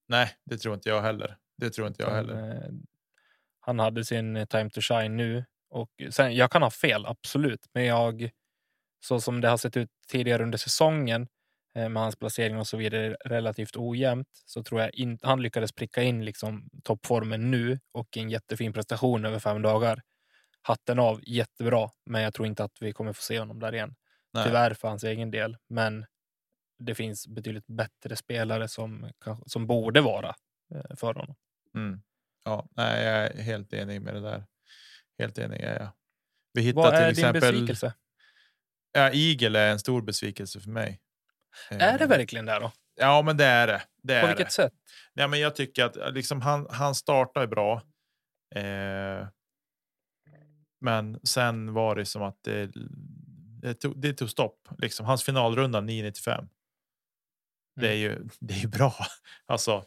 Nej, 0.08 0.30
det 0.46 0.58
tror 0.58 0.76
inte 0.76 0.90
jag 0.90 1.02
heller. 1.02 1.38
Det 1.58 1.70
tror 1.70 1.88
inte 1.88 2.04
jag 2.04 2.12
heller. 2.12 2.34
eh, 2.34 2.70
Han 3.60 3.80
hade 3.80 4.06
sin 4.06 4.36
eh, 4.36 4.46
time 4.46 4.70
to 4.70 4.82
shine 4.82 5.18
nu 5.18 5.46
och 5.70 5.90
sen, 6.10 6.36
jag 6.36 6.52
kan 6.52 6.62
ha 6.62 6.70
fel, 6.70 7.06
absolut, 7.06 7.66
men 7.74 7.86
jag 7.86 8.30
så 9.06 9.22
som 9.22 9.42
det 9.42 9.48
har 9.50 9.58
sett 9.58 9.78
ut 9.78 9.90
tidigare 10.08 10.44
under 10.44 10.58
säsongen 10.58 11.28
eh, 11.76 11.90
med 11.90 12.04
hans 12.04 12.16
placering 12.16 12.58
och 12.58 12.68
så 12.68 12.78
vidare 12.78 13.18
relativt 13.26 13.78
ojämnt 13.78 14.28
så 14.46 14.64
tror 14.64 14.82
jag 14.82 14.94
inte 14.94 15.28
han 15.28 15.42
lyckades 15.42 15.72
pricka 15.74 16.04
in 16.04 16.26
liksom 16.26 16.70
toppformen 16.84 17.52
nu 17.52 17.80
och 17.92 18.18
en 18.18 18.30
jättefin 18.30 18.74
prestation 18.74 19.26
över 19.26 19.40
fem 19.40 19.62
dagar. 19.62 20.02
Hatten 20.68 21.00
av, 21.00 21.20
jättebra, 21.24 21.90
men 22.06 22.22
jag 22.22 22.34
tror 22.34 22.48
inte 22.48 22.64
att 22.64 22.78
vi 22.82 22.94
kommer 22.94 23.14
få 23.14 23.22
se 23.22 23.40
honom 23.40 23.60
där 23.60 23.74
igen. 23.76 23.96
Nej. 24.34 24.44
Tyvärr 24.46 24.74
för 24.74 24.88
hans 24.88 25.04
egen 25.04 25.32
del, 25.32 25.58
men 25.70 26.06
det 26.80 26.96
finns 26.96 27.28
betydligt 27.28 27.68
bättre 27.68 28.16
spelare 28.16 28.68
som, 28.68 29.12
som 29.46 29.68
borde 29.68 30.02
vara 30.02 30.36
eh, 30.76 30.96
för 30.96 31.14
honom. 31.14 31.36
Mm. 31.76 32.02
Ja, 32.46 32.68
nej, 32.72 33.04
jag 33.06 33.16
är 33.28 33.42
helt 33.42 33.74
enig 33.74 34.02
med 34.02 34.14
det 34.14 34.22
där. 34.22 34.46
Helt 35.20 35.38
enig 35.38 35.62
är 35.62 35.80
jag. 35.80 35.90
Vi 36.54 36.62
hittar 36.62 36.82
Vad 36.82 36.94
till 36.94 37.04
är 37.04 37.10
exempel. 37.10 37.42
din 37.42 37.52
besvikelse? 37.52 37.94
Ja, 38.92 39.10
Eagle 39.14 39.60
är 39.60 39.72
en 39.72 39.80
stor 39.80 40.02
besvikelse 40.02 40.60
för 40.60 40.70
mig. 40.70 41.02
Är 41.70 41.98
det 41.98 42.04
Eh, 42.04 42.10
verkligen 42.10 42.46
det 42.46 42.60
då? 42.60 42.72
Ja, 42.96 43.22
men 43.22 43.38
det 43.38 43.46
är 43.46 43.68
det. 43.68 43.82
det 44.04 44.14
är 44.14 44.22
På 44.22 44.28
vilket 44.28 44.48
det. 44.48 44.54
sätt? 44.54 44.74
Ja, 45.14 45.28
men 45.28 45.40
jag 45.40 45.56
tycker 45.56 45.86
att 45.86 46.14
liksom, 46.14 46.42
han, 46.42 46.68
han 46.70 46.96
startar 46.96 47.48
bra. 47.48 47.82
Eh, 48.56 49.28
men 50.80 51.20
sen 51.24 51.74
var 51.74 51.96
det 51.96 52.06
som 52.06 52.22
att 52.22 52.44
det, 52.44 52.72
det, 53.62 53.74
tog, 53.74 54.02
det 54.02 54.14
tog 54.14 54.30
stopp. 54.30 54.70
Liksom. 54.78 55.06
Hans 55.06 55.24
finalrunda 55.24 55.82
995. 55.82 56.48
Det 57.80 57.90
är 57.90 57.96
ju 57.96 58.28
det 58.40 58.54
är 58.64 58.68
bra. 58.68 58.96
Alltså 59.46 59.86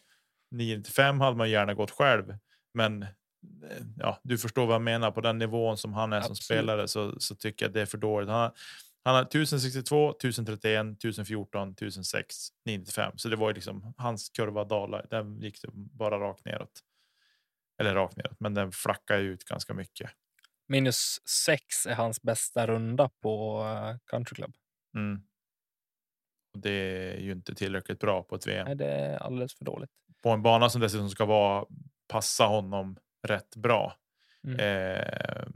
995 0.51 1.21
hade 1.21 1.37
man 1.37 1.51
gärna 1.51 1.75
gått 1.75 1.91
själv, 1.91 2.35
men 2.75 3.03
eh, 3.03 3.09
ja, 3.97 4.21
du 4.23 4.39
förstår 4.39 4.67
vad 4.67 4.75
jag 4.75 4.83
menar. 4.83 5.11
På 5.11 5.21
den 5.21 5.39
nivån 5.39 5.77
som 5.77 5.93
han 5.93 6.13
är 6.13 6.21
som 6.21 6.33
Absolut. 6.33 6.45
spelare 6.45 6.89
så, 6.89 7.21
så 7.21 7.35
tycker 7.35 7.67
jag 7.67 7.73
det 7.73 7.81
är 7.81 7.87
för 7.87 7.99
dåligt. 7.99 8.29
Han, 8.29 8.51
han 9.05 9.15
har 9.15 9.23
1062, 9.23 10.11
1031, 10.11 10.87
1014, 10.87 11.71
1006, 11.71 12.49
995. 12.65 13.13
Så 13.17 13.29
det 13.29 13.37
var 13.37 13.49
ju 13.49 13.55
liksom 13.55 13.95
hans 13.97 14.29
kurva 14.29 14.65
dalade. 14.65 15.07
Den 15.11 15.41
gick 15.41 15.65
bara 15.73 16.21
rakt 16.21 16.45
neråt. 16.45 16.81
Eller 17.81 17.95
rakt 17.95 18.17
neråt, 18.17 18.41
men 18.41 18.55
den 18.55 18.73
flackade 18.73 19.23
ut 19.23 19.45
ganska 19.45 19.75
mycket. 19.75 20.11
Minus 20.71 21.29
sex 21.47 21.87
är 21.87 21.95
hans 21.95 22.23
bästa 22.23 22.67
runda 22.67 23.09
på 23.21 23.63
eh, 23.65 23.97
Country 24.07 24.35
Club. 24.35 24.55
Mm. 24.97 25.23
Och 26.55 26.61
det 26.61 26.71
är 27.15 27.19
ju 27.21 27.33
inte 27.33 27.55
tillräckligt 27.55 27.99
bra 27.99 28.23
på 28.23 28.35
ett 28.35 28.47
VM. 28.47 28.67
Nej, 28.67 28.77
det 28.77 28.87
är 28.91 29.19
alldeles 29.19 29.55
för 29.55 29.65
dåligt. 29.65 29.91
på 30.23 30.31
en 30.31 30.43
bana 30.43 30.71
som 30.71 30.81
dessutom 30.81 31.11
ska 31.11 31.25
vara 31.25 31.67
passa 32.09 32.45
honom 32.45 32.97
rätt 33.29 33.57
bra. 33.57 33.97
Mm. 34.45 34.61
Eh, 34.61 35.47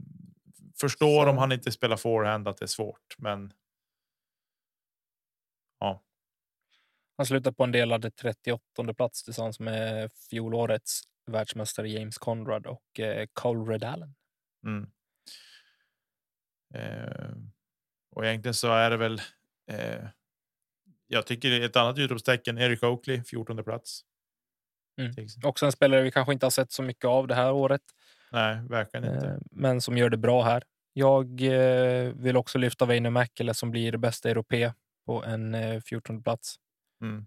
förstår 0.81 1.23
Så- 1.25 1.29
om 1.29 1.37
han 1.37 1.51
inte 1.51 1.71
spelar 1.71 1.97
forehand 1.97 2.47
att 2.47 2.57
det 2.57 2.65
är 2.65 2.67
svårt, 2.67 3.15
men 3.17 3.53
Han 7.17 7.25
slutar 7.25 7.51
på 7.51 7.63
en 7.63 7.71
delad 7.71 8.15
38 8.15 8.93
plats 8.93 9.23
tillsammans 9.23 9.59
med 9.59 10.11
fjolårets 10.29 11.01
världsmästare 11.25 11.89
James 11.89 12.17
Conrad 12.17 12.67
och 12.67 12.99
eh, 12.99 13.27
Cole 13.33 13.73
Redallen. 13.73 14.15
mm. 14.65 14.91
Eh, 16.75 17.35
och 18.11 18.25
egentligen 18.25 18.53
så 18.53 18.73
är 18.73 18.89
det 18.89 18.97
väl. 18.97 19.21
Eh, 19.71 20.05
jag 21.07 21.27
tycker 21.27 21.61
ett 21.61 21.75
annat 21.75 21.97
utropstecken 21.97 22.57
Eric 22.57 22.83
Oakley 22.83 23.23
14 23.23 23.63
plats. 23.63 24.01
Mm. 25.01 25.13
Också 25.43 25.65
en 25.65 25.71
spelare 25.71 26.01
vi 26.01 26.11
kanske 26.11 26.33
inte 26.33 26.45
har 26.45 26.51
sett 26.51 26.71
så 26.71 26.83
mycket 26.83 27.05
av 27.05 27.27
det 27.27 27.35
här 27.35 27.51
året, 27.51 27.81
Nej, 28.31 28.59
verkligen 28.69 29.15
inte. 29.15 29.27
eh, 29.27 29.37
men 29.51 29.81
som 29.81 29.97
gör 29.97 30.09
det 30.09 30.17
bra 30.17 30.43
här. 30.43 30.63
Jag 30.93 31.41
vill 32.13 32.37
också 32.37 32.57
lyfta 32.57 32.85
Väinö 32.85 33.09
Mäkelä 33.09 33.53
som 33.53 33.71
blir 33.71 33.97
bästa 33.97 34.29
europé 34.29 34.73
på 35.05 35.23
en 35.23 35.55
eh, 35.55 35.81
14 35.81 36.23
plats. 36.23 36.55
Mm. 37.01 37.25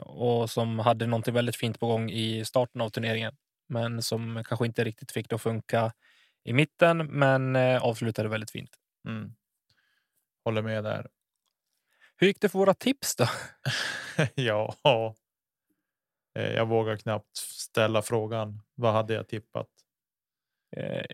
Och 0.00 0.50
som 0.50 0.78
hade 0.78 1.06
någonting 1.06 1.34
väldigt 1.34 1.56
fint 1.56 1.80
på 1.80 1.86
gång 1.86 2.10
i 2.10 2.44
starten 2.44 2.80
av 2.80 2.88
turneringen, 2.90 3.36
men 3.68 4.02
som 4.02 4.42
kanske 4.46 4.66
inte 4.66 4.84
riktigt 4.84 5.12
fick 5.12 5.28
det 5.28 5.34
att 5.34 5.42
funka 5.42 5.92
i 6.46 6.52
mitten, 6.52 6.98
men 7.06 7.56
eh, 7.56 7.82
avslutade 7.82 8.28
väldigt 8.28 8.50
fint. 8.50 8.70
Mm. 9.08 9.32
Håller 10.44 10.62
med 10.62 10.84
där. 10.84 11.08
Hur 12.16 12.26
gick 12.26 12.40
det 12.40 12.48
för 12.48 12.58
våra 12.58 12.74
tips 12.74 13.16
då? 13.16 13.26
ja, 14.34 14.74
eh, 16.38 16.52
jag 16.52 16.66
vågar 16.68 16.96
knappt 16.96 17.36
ställa 17.36 18.02
frågan. 18.02 18.62
Vad 18.74 18.92
hade 18.92 19.14
jag 19.14 19.28
tippat? 19.28 19.68
Eh, 20.76 21.04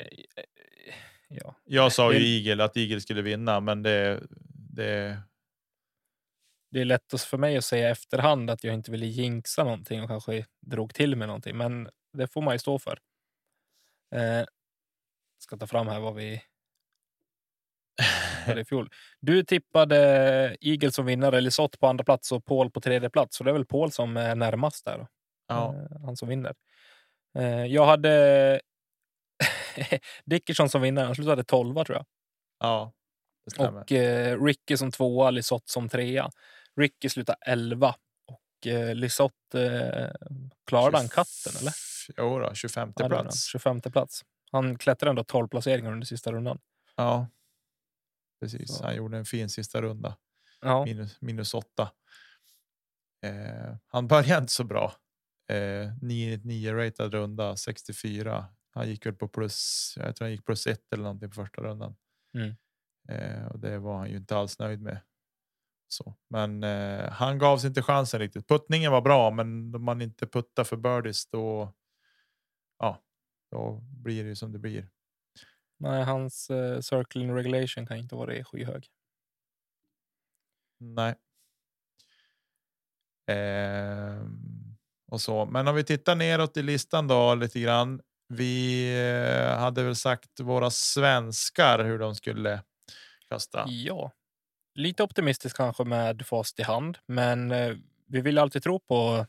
ja. 1.28 1.54
Jag 1.64 1.92
sa 1.92 2.12
ju 2.12 2.18
Det- 2.18 2.24
Eagle 2.24 2.64
att 2.64 2.76
Eagle 2.76 3.00
skulle 3.00 3.22
vinna, 3.22 3.60
men 3.60 3.82
det, 3.82 4.22
det 4.74 5.22
Det 6.70 6.80
är 6.80 6.84
lätt 6.84 7.20
för 7.20 7.38
mig 7.38 7.56
att 7.56 7.64
säga 7.64 7.90
efterhand 7.90 8.50
att 8.50 8.64
jag 8.64 8.74
inte 8.74 8.90
ville 8.90 9.06
jinxa 9.06 9.64
någonting 9.64 10.02
och 10.02 10.08
kanske 10.08 10.46
drog 10.60 10.94
till 10.94 11.16
med 11.16 11.28
någonting, 11.28 11.56
men 11.56 11.88
det 12.12 12.26
får 12.26 12.42
man 12.42 12.54
ju 12.54 12.58
stå 12.58 12.78
för. 12.78 12.98
Eh, 14.14 14.44
ska 15.42 15.56
ta 15.56 15.66
fram 15.66 15.88
här 15.88 16.00
vad 16.00 16.14
vi 16.14 16.42
i 18.56 18.64
fjol. 18.64 18.90
Du 19.20 19.44
tippade 19.44 19.96
Eagle 20.60 20.92
som 20.92 21.06
vinnare, 21.06 21.40
Lisotte 21.40 21.78
på 21.78 21.86
andra 21.86 22.04
plats 22.04 22.32
och 22.32 22.44
Paul 22.44 22.70
på 22.70 22.80
tredje 22.80 23.10
plats. 23.10 23.36
Så 23.36 23.44
det 23.44 23.50
är 23.50 23.52
väl 23.52 23.66
Paul 23.66 23.92
som 23.92 24.16
är 24.16 24.34
närmast 24.34 24.84
där. 24.84 25.06
Ja, 25.48 25.74
Eh, 25.74 26.00
han 26.04 26.16
som 26.16 26.28
vinner. 26.28 26.54
Eh, 27.38 27.64
jag 27.66 27.86
hade 27.86 28.60
Dickerson 30.24 30.68
som 30.68 30.82
vinnare. 30.82 31.04
Han 31.06 31.14
slutade 31.14 31.44
12 31.44 31.84
tror 31.84 31.96
jag. 31.96 32.06
ja, 32.60 32.92
det. 33.56 33.68
Och 33.68 33.92
eh, 33.92 34.44
Ricky 34.44 34.76
som 34.76 34.90
tvåa, 34.92 35.30
Lisotte 35.30 35.72
som 35.72 35.88
trea. 35.88 36.30
Ricky 36.76 37.08
slutade 37.08 37.38
11 37.46 37.94
och 38.26 38.66
eh, 38.66 38.94
Lisotte 38.94 39.62
eh, 39.62 40.28
klarade 40.66 40.96
han 40.96 41.08
katten 41.08 41.52
eller? 41.60 41.72
Jo 42.16 42.38
då, 42.38 42.54
25 42.54 42.88
Ja, 42.88 42.92
det 42.96 43.02
gjorde 43.02 43.16
han. 43.16 43.24
plats. 43.24 43.46
25 43.46 43.80
plats. 43.80 44.22
Han 44.52 44.78
klättrade 44.78 45.10
ändå 45.10 45.24
12 45.24 45.48
placeringar 45.48 45.92
under 45.92 46.06
sista 46.06 46.32
rundan. 46.32 46.58
Ja, 46.96 47.26
precis. 48.40 48.76
Så. 48.76 48.84
Han 48.84 48.96
gjorde 48.96 49.16
en 49.18 49.24
fin 49.24 49.48
sista 49.48 49.82
runda. 49.82 50.16
Ja, 50.60 50.84
Minus, 50.84 51.20
minus 51.20 51.54
åtta. 51.54 51.92
Eh, 53.22 53.76
han 53.86 54.08
började 54.08 54.38
inte 54.42 54.52
så 54.52 54.64
bra. 54.64 54.92
Eh, 55.50 55.90
9 56.00 56.74
ratad 56.74 57.14
runda, 57.14 57.56
64. 57.56 58.46
Han 58.70 58.88
gick 58.88 59.06
väl 59.06 59.14
på 59.14 59.28
plus. 59.28 59.94
Jag 59.96 60.16
tror 60.16 60.26
han 60.26 60.32
gick 60.32 60.46
plus 60.46 60.66
ett 60.66 60.92
eller 60.92 61.02
någonting 61.02 61.30
på 61.30 61.34
första 61.34 61.62
rundan. 61.62 61.96
Mm. 62.34 62.54
Eh, 63.08 63.46
och 63.46 63.58
det 63.58 63.78
var 63.78 63.98
han 63.98 64.10
ju 64.10 64.16
inte 64.16 64.36
alls 64.36 64.58
nöjd 64.58 64.80
med. 64.82 65.00
Så, 65.88 66.14
men 66.28 66.64
eh, 66.64 67.10
han 67.10 67.38
gav 67.38 67.58
sig 67.58 67.68
inte 67.68 67.82
chansen 67.82 68.20
riktigt. 68.20 68.48
Puttningen 68.48 68.92
var 68.92 69.00
bra, 69.00 69.30
men 69.30 69.74
om 69.74 69.84
man 69.84 70.02
inte 70.02 70.26
puttar 70.26 70.64
för 70.64 70.76
birdies 70.76 71.26
då. 71.26 71.72
Ja, 72.78 73.02
då 73.52 73.80
blir 74.02 74.22
det 74.22 74.28
ju 74.28 74.36
som 74.36 74.52
det 74.52 74.58
blir. 74.58 74.88
nej, 75.78 76.04
hans 76.04 76.50
eh, 76.50 76.80
circling 76.80 77.34
regulation 77.34 77.86
kan 77.86 77.96
inte 77.96 78.14
vara 78.14 78.44
skyhög. 78.44 78.88
Nej. 80.78 81.14
Ehm, 83.26 84.76
och 85.10 85.20
så. 85.20 85.44
Men 85.46 85.68
om 85.68 85.74
vi 85.74 85.84
tittar 85.84 86.14
neråt 86.14 86.56
i 86.56 86.62
listan 86.62 87.08
då 87.08 87.34
lite 87.34 87.60
grann. 87.60 88.00
Vi 88.28 88.88
eh, 88.98 89.58
hade 89.58 89.82
väl 89.82 89.96
sagt 89.96 90.40
våra 90.40 90.70
svenskar 90.70 91.84
hur 91.84 91.98
de 91.98 92.14
skulle 92.14 92.62
kasta. 93.28 93.64
Ja, 93.68 94.12
lite 94.74 95.02
optimistisk 95.02 95.56
kanske 95.56 95.84
med 95.84 96.26
fast 96.26 96.60
i 96.60 96.62
hand, 96.62 96.98
men 97.06 97.50
eh, 97.50 97.76
vi 98.06 98.20
vill 98.20 98.38
alltid 98.38 98.62
tro 98.62 98.80
på 98.80 99.26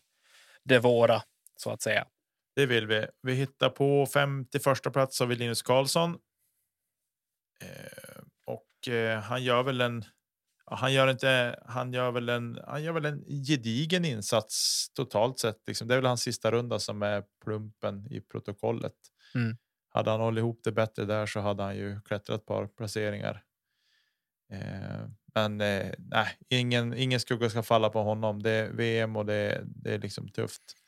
det 0.64 0.80
våra 0.80 1.24
så 1.58 1.70
att 1.70 1.82
säga. 1.82 2.08
Det 2.56 2.66
vill 2.66 2.88
vi. 2.88 3.06
Vi 3.22 3.34
hittar 3.34 3.70
på 3.70 4.06
51 4.14 4.94
plats 4.94 5.20
har 5.20 5.28
vi 5.28 5.36
Linus 5.36 5.62
Karlsson. 5.62 6.18
Eh, 7.62 8.04
eh, 8.88 9.20
han 9.20 9.44
gör 9.44 9.64
väl 9.64 9.82
en. 9.82 10.04
Han 10.66 10.94
gör 10.94 11.08
inte. 11.08 11.60
Han 11.66 11.94
gör 11.94 12.12
väl 12.12 12.30
en. 12.30 12.60
Han 12.68 12.84
gör 12.84 12.94
väl 12.94 13.06
en 13.06 13.24
gedigen 13.48 14.06
insats 14.06 14.88
totalt 14.94 15.40
sett. 15.40 15.68
Liksom. 15.68 15.88
Det 15.88 15.94
är 15.94 15.98
väl 15.98 16.06
hans 16.06 16.22
sista 16.22 16.52
runda 16.52 16.80
som 16.80 17.04
är 17.04 17.24
plumpen 17.44 18.08
i 18.12 18.22
protokollet. 18.22 18.96
Mm. 19.36 19.58
Hade 19.90 20.12
han 20.12 20.20
hållit 20.20 20.42
ihop 20.42 20.60
det 20.64 20.72
bättre 20.72 21.06
där 21.06 21.26
så 21.26 21.40
hade 21.40 21.64
han 21.64 21.78
ju 21.78 22.02
klättrat 22.02 22.42
ett 22.42 22.46
par 22.46 22.68
placeringar. 22.68 23.44
Eh, 24.52 25.08
men 25.36 25.62
eh, 25.62 25.94
nej, 25.98 26.38
ingen, 26.50 26.94
ingen 26.94 27.20
skugga 27.20 27.50
ska 27.50 27.64
falla 27.64 27.90
på 27.90 28.04
honom. 28.04 28.44
Det 28.44 28.52
är 28.52 28.70
VM 28.70 29.16
och 29.16 29.26
det, 29.26 29.62
det 29.66 29.94
är 29.94 30.00
liksom 30.00 30.30
tufft 30.30 30.83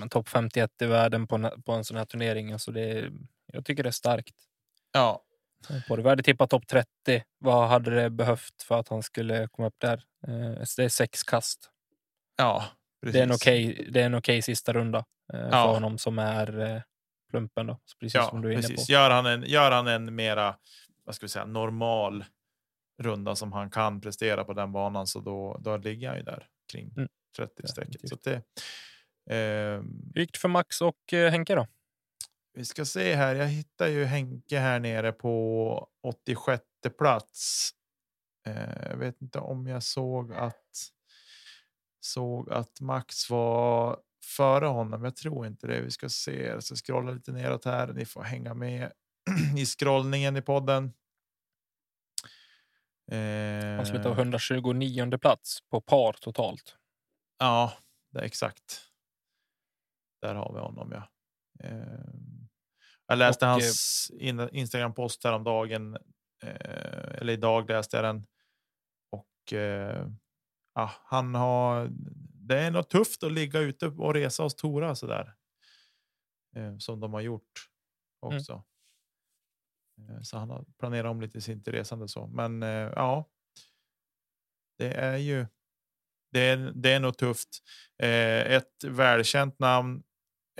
ja, 0.00 0.08
topp 0.08 0.28
51 0.28 0.70
i 0.82 0.86
världen 0.86 1.26
på, 1.26 1.50
på 1.64 1.72
en 1.72 1.84
sån 1.84 1.96
här 1.96 2.04
turnering. 2.04 2.52
Alltså 2.52 2.72
det, 2.72 3.12
jag 3.52 3.64
tycker 3.64 3.82
det 3.82 3.88
är 3.88 3.90
starkt. 3.90 4.34
Ja. 4.92 5.22
Eh, 5.70 5.82
på 5.88 5.96
det. 5.96 6.46
Topp 6.46 6.66
30. 6.66 6.88
Vad 7.38 7.68
hade 7.68 7.90
det 7.90 8.10
behövt 8.10 8.62
för 8.62 8.78
att 8.80 8.88
han 8.88 9.02
skulle 9.02 9.48
komma 9.48 9.68
upp 9.68 9.76
där? 9.78 10.02
Eh, 10.28 10.64
det 10.76 10.84
är 10.84 10.88
sex 10.88 11.22
kast. 11.22 11.70
Ja, 12.36 12.64
precis. 13.02 13.12
Det 13.12 13.18
är 13.18 13.22
en 13.22 13.32
okej 13.32 13.88
det 13.92 14.00
är 14.00 14.06
en 14.06 14.14
okay 14.14 14.42
sista 14.42 14.72
runda 14.72 14.98
eh, 15.32 15.40
för 15.40 15.56
ja. 15.56 15.74
honom 15.74 15.98
som 15.98 16.18
är 16.18 16.82
plumpen. 17.30 17.66
Då. 17.66 17.78
Precis 18.00 18.14
ja, 18.14 18.28
som 18.28 18.42
du 18.42 18.52
är 18.52 18.56
precis. 18.56 18.88
Gör 18.88 19.10
han, 19.10 19.26
en, 19.26 19.42
gör 19.42 19.70
han 19.70 19.86
en 19.86 20.14
mera 20.14 20.56
vad 21.06 21.14
ska 21.14 21.26
vi 21.26 21.30
säga, 21.30 21.44
normal 21.44 22.24
runda 23.02 23.36
som 23.36 23.52
han 23.52 23.70
kan 23.70 24.00
prestera 24.00 24.44
på 24.44 24.52
den 24.52 24.72
banan 24.72 25.06
så 25.06 25.20
då, 25.20 25.60
då 25.60 25.76
ligger 25.76 26.08
han 26.08 26.16
ju 26.16 26.22
där 26.22 26.46
kring 26.72 26.90
30 26.90 26.98
mm. 26.98 27.08
30-strecket. 27.36 28.42
Hur 30.14 30.20
gick 30.20 30.32
det 30.32 30.38
för 30.38 30.48
Max 30.48 30.80
och 30.80 31.12
eh, 31.12 31.30
Henke 31.30 31.54
då? 31.54 31.66
vi 32.56 32.64
ska 32.64 32.84
se 32.84 33.14
här. 33.14 33.34
Jag 33.34 33.46
hittar 33.46 33.88
ju 33.88 34.04
Henke 34.04 34.58
här 34.58 34.80
nere 34.80 35.12
på 35.12 35.88
86 36.02 36.62
plats. 36.98 37.70
Eh, 38.46 38.88
jag 38.90 38.96
vet 38.96 39.22
inte 39.22 39.38
om 39.38 39.66
jag 39.66 39.82
såg 39.82 40.32
att 40.32 40.90
såg 42.00 42.52
att 42.52 42.80
Max 42.80 43.30
var 43.30 43.98
före 44.24 44.66
honom. 44.66 45.04
Jag 45.04 45.16
tror 45.16 45.46
inte 45.46 45.66
det. 45.66 45.80
Vi 45.80 45.90
ska 45.90 46.08
se. 46.08 46.46
Jag 46.46 46.64
ska 46.64 46.74
scrolla 46.74 47.12
lite 47.12 47.32
neråt 47.32 47.64
här. 47.64 47.92
Ni 47.92 48.04
får 48.04 48.22
hänga 48.22 48.54
med 48.54 48.92
i 49.56 49.66
scrollningen 49.66 50.36
i 50.36 50.42
podden. 50.42 50.92
Eh, 53.10 53.76
Han 53.76 53.86
slutade 53.86 54.14
på 54.14 54.20
129 54.20 55.18
plats 55.18 55.60
på 55.70 55.80
par 55.80 56.12
totalt. 56.12 56.76
Ja, 57.38 57.72
det 58.12 58.18
är 58.20 58.24
exakt. 58.24 58.82
Där 60.20 60.34
har 60.34 60.52
vi 60.54 60.60
honom. 60.60 60.92
Ja. 60.92 61.08
Eh, 61.64 62.04
jag 63.06 63.18
läste 63.18 63.44
Och, 63.46 63.50
eh, 63.50 63.52
hans 63.52 64.10
in, 64.18 64.48
Instagram-post 64.52 65.24
häromdagen. 65.24 65.94
Eh, 66.42 67.20
eller 67.20 67.32
idag 67.32 67.68
läste 67.70 67.96
jag 67.96 68.04
den. 68.04 68.26
Och 69.10 69.52
eh, 69.52 70.08
ja, 70.74 70.90
han 71.04 71.34
har. 71.34 71.88
Det 72.48 72.58
är 72.58 72.70
nog 72.70 72.88
tufft 72.88 73.22
att 73.22 73.32
ligga 73.32 73.60
ute 73.60 73.86
och 73.86 74.14
resa 74.14 74.42
hos 74.42 74.54
Tora 74.56 74.94
så 74.94 75.06
där. 75.06 75.34
Som 76.78 77.00
de 77.00 77.12
har 77.14 77.20
gjort 77.20 77.68
Mm. 78.26 78.36
också. 78.36 78.64
Eh, 79.98 80.20
så 80.22 80.38
han 80.38 80.50
har 80.50 80.64
planerat 80.78 81.10
om 81.10 81.20
lite 81.20 81.40
sitt 81.40 81.68
resande 81.68 82.08
så. 82.08 82.26
Men 82.26 82.62
ja. 82.62 83.30
Det 84.78 84.92
är 84.94 85.16
ju. 85.16 85.46
Det 86.36 86.42
är, 86.42 86.72
det 86.74 86.92
är 86.92 87.00
nog 87.00 87.18
tufft. 87.18 87.48
Eh, 88.02 88.52
ett 88.52 88.84
välkänt 88.84 89.58
namn. 89.58 90.02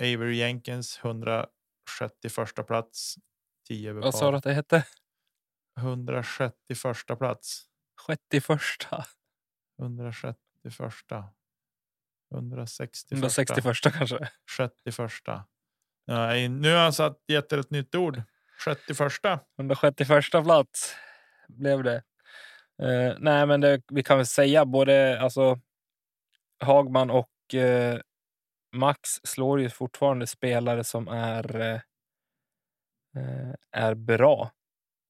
Avery 0.01 0.37
Jenkins 0.37 0.99
161 1.03 2.67
plats. 2.67 3.15
10 3.67 3.89
över 3.89 4.01
Vad 4.01 4.15
sa 4.15 4.31
du 4.31 4.37
att 4.37 4.43
det 4.43 4.53
hette? 4.53 4.85
161 5.79 7.17
plats. 7.17 7.65
61. 8.07 8.61
161. 9.81 10.37
161. 12.33 13.11
161 13.11 13.93
kanske. 13.97 14.29
61. 14.57 15.11
Nej, 16.07 16.49
nu 16.49 16.71
har 16.71 16.83
jag 16.83 16.93
satt 16.93 17.23
gett 17.27 17.53
ett 17.53 17.71
nytt 17.71 17.95
ord. 17.95 18.21
61. 18.63 19.11
161 19.57 20.31
plats 20.31 20.95
blev 21.47 21.83
det. 21.83 22.03
Eh, 22.81 23.15
nej, 23.19 23.45
men 23.45 23.61
det, 23.61 23.81
vi 23.87 24.03
kan 24.03 24.17
väl 24.17 24.25
säga 24.25 24.65
både 24.65 25.21
alltså, 25.21 25.59
Hagman 26.59 27.09
och 27.09 27.55
eh, 27.55 27.99
Max 28.71 29.09
slår 29.23 29.61
ju 29.61 29.69
fortfarande 29.69 30.27
spelare 30.27 30.83
som 30.83 31.07
är, 31.07 31.55
eh, 31.59 31.81
eh, 33.17 33.53
är 33.71 33.95
bra. 33.95 34.51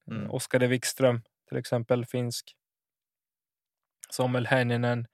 Mm. 0.07 0.19
Mm. 0.19 0.31
Oskar 0.31 0.59
Wikström 0.59 1.21
till 1.47 1.57
exempel, 1.57 2.05
finsk. 2.05 2.55
Samuel 4.09 4.47
Henninen, 4.47 5.07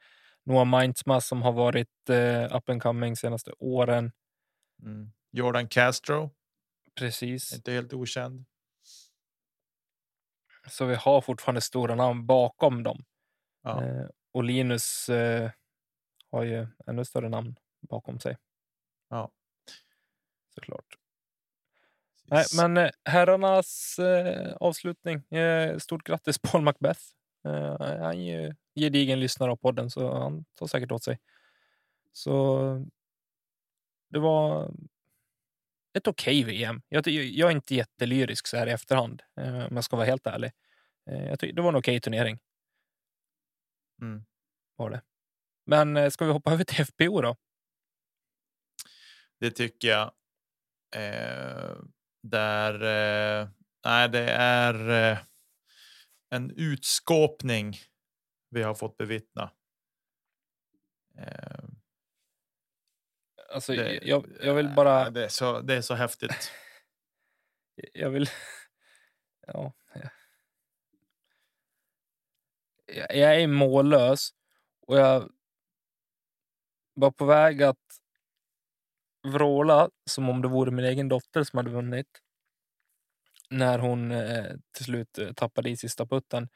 Noah 0.44 0.66
Mainzma 0.66 1.22
som 1.22 1.42
har 1.42 1.52
varit 1.52 2.10
eh, 2.10 2.56
up 2.56 2.70
and 2.70 2.82
coming 2.82 3.16
senaste 3.16 3.52
åren. 3.60 4.12
Mm. 4.82 5.12
Jordan 5.32 5.68
Castro. 5.68 6.32
Precis. 6.96 7.54
Inte 7.54 7.72
helt 7.72 7.94
okänd. 7.94 8.46
Så 10.68 10.86
vi 10.86 10.96
har 10.96 11.22
fortfarande 11.22 11.62
stora 11.62 11.96
namn 11.96 12.26
bakom 12.26 12.84
dem. 12.84 13.06
Ja. 13.64 13.84
Eh, 13.84 14.06
och 14.32 14.44
Linus 14.44 15.10
eh, 15.10 15.52
har 16.34 16.44
ju 16.44 16.68
ännu 16.88 17.06
större 17.06 17.30
namn 17.30 17.56
bakom 17.82 18.20
sig. 18.20 18.38
Ja. 19.10 19.32
Såklart. 20.56 20.98
Nej, 22.26 22.46
men 22.58 22.78
eh, 22.78 22.90
herrarnas 23.06 24.00
eh, 24.00 24.54
avslutning. 24.60 25.34
Eh, 25.34 25.78
stort 25.78 26.04
grattis 26.04 26.40
Paul 26.42 26.62
Macbeth. 26.62 27.02
Eh, 27.46 27.80
han 27.80 28.18
är 28.18 28.42
ju 28.44 28.56
gedigen 28.76 29.20
lyssnare 29.20 29.52
av 29.52 29.56
podden 29.56 29.90
så 29.90 30.14
han 30.14 30.46
tar 30.54 30.68
säkert 30.68 30.92
åt 30.92 31.04
sig. 31.04 31.20
Så 32.12 32.60
det 34.10 34.20
var 34.20 34.72
ett 35.94 36.08
okej 36.08 36.44
VM. 36.44 36.82
Jag, 36.90 37.08
jag 37.08 37.52
är 37.52 37.56
inte 37.56 37.76
jättelyrisk 37.76 38.48
så 38.48 38.58
här 38.58 38.68
i 38.68 38.72
efterhand 38.72 39.22
eh, 39.38 39.66
om 39.66 39.76
jag 39.76 39.84
ska 39.84 39.96
vara 39.96 40.06
helt 40.06 40.28
ärlig. 40.28 40.52
Eh, 41.10 41.26
jag 41.26 41.56
det 41.56 41.62
var 41.62 41.70
en 41.70 41.76
okej 41.76 42.02
turnering. 42.02 42.40
Mm. 44.02 44.26
Var 44.76 44.90
det. 44.90 45.02
Men 45.66 45.98
eh, 45.98 46.10
ska 46.10 46.26
vi 46.26 46.32
hoppa 46.32 46.52
över 46.52 46.64
till 46.64 46.86
FPO 46.86 47.22
då? 47.22 47.36
Det 49.40 49.52
tycker 49.52 49.88
jag. 49.88 50.12
Eh, 50.96 51.76
där. 52.24 52.74
Eh, 52.74 53.50
nej, 53.86 54.10
det 54.10 54.32
är 54.32 55.12
eh, 55.12 55.18
en 56.30 56.52
utskåpning 56.52 57.78
vi 58.50 58.64
har 58.64 58.74
fått 58.76 58.98
bevittna. 58.98 59.52
Eh, 61.18 61.64
Alltså, 63.54 63.74
det, 63.74 64.00
jag, 64.04 64.26
jag 64.42 64.54
vill 64.54 64.70
bara... 64.76 65.10
Det 65.10 65.24
är 65.24 65.28
så, 65.30 65.62
det 65.62 65.76
är 65.76 65.82
så 65.82 65.94
häftigt. 65.94 66.52
Jag 67.94 68.10
vill... 68.10 68.30
Ja. 69.48 69.74
Jag 73.10 73.42
är 73.42 73.48
mållös 73.48 74.30
och 74.88 74.98
jag 74.98 75.32
var 76.94 77.12
på 77.12 77.26
väg 77.26 77.64
att 77.64 78.00
vråla 79.28 79.90
som 80.10 80.30
om 80.30 80.42
det 80.42 80.48
vore 80.48 80.72
min 80.72 80.86
egen 80.86 81.10
dotter 81.10 81.44
som 81.44 81.58
hade 81.58 81.70
vunnit. 81.70 82.08
När 83.50 83.80
hon 83.80 84.12
eh, 84.12 84.52
till 84.76 84.86
slut 84.86 85.18
eh, 85.18 85.34
tappade 85.34 85.70
i 85.70 85.78
sista 85.78 86.06
putten. 86.06 86.50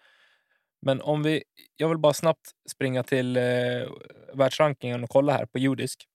Men 0.82 1.02
om 1.02 1.24
vi... 1.24 1.44
Jag 1.76 1.90
vill 1.90 1.98
bara 1.98 2.14
snabbt 2.14 2.52
springa 2.70 3.04
till 3.04 3.38
eh, 3.38 3.44
världsrankingen 4.34 5.04
och 5.04 5.10
kolla 5.10 5.34
här 5.34 5.46
på 5.46 5.60
judisk. 5.60 6.08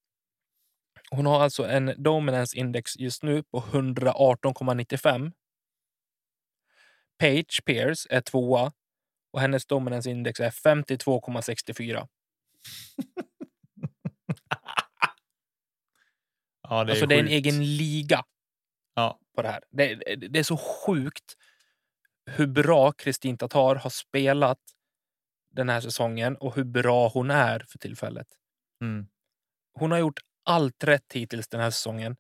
Hon 1.10 1.26
har 1.26 1.40
alltså 1.40 1.66
en 1.66 1.94
dominance 1.96 2.58
index 2.58 2.96
just 2.96 3.22
nu 3.22 3.42
på 3.42 3.60
118,95. 3.60 5.32
Page 7.18 7.64
Pierce 7.64 8.06
är 8.10 8.20
tvåa 8.20 8.72
och 9.32 9.40
hennes 9.40 9.66
dominance 9.66 10.10
index 10.10 10.40
är 10.40 10.50
52,64. 10.50 12.08
Ja, 16.72 16.84
det 16.84 16.90
är 16.90 16.94
Alltså 16.94 17.06
det 17.06 17.14
är 17.14 17.20
en 17.20 17.28
egen 17.28 17.76
liga 17.76 18.22
Ja, 18.94 19.18
på 19.36 19.42
det 19.42 19.48
här. 19.48 19.62
Det, 19.70 19.94
det, 19.94 20.28
det 20.28 20.38
är 20.38 20.42
så 20.42 20.56
sjukt 20.56 21.34
hur 22.30 22.46
bra 22.46 22.92
Kristin 22.92 23.38
Tatar 23.38 23.74
har 23.74 23.90
spelat 23.90 24.58
den 25.50 25.68
här 25.68 25.80
säsongen 25.80 26.36
och 26.36 26.56
hur 26.56 26.64
bra 26.64 27.08
hon 27.08 27.30
är 27.30 27.64
för 27.68 27.78
tillfället. 27.78 28.26
mm, 28.82 29.06
Hon 29.74 29.90
har 29.90 29.98
gjort 29.98 30.20
allt 30.44 30.84
rätt 30.84 31.12
hittills 31.12 31.48
den 31.48 31.60
här 31.60 31.70
säsongen. 31.70 32.16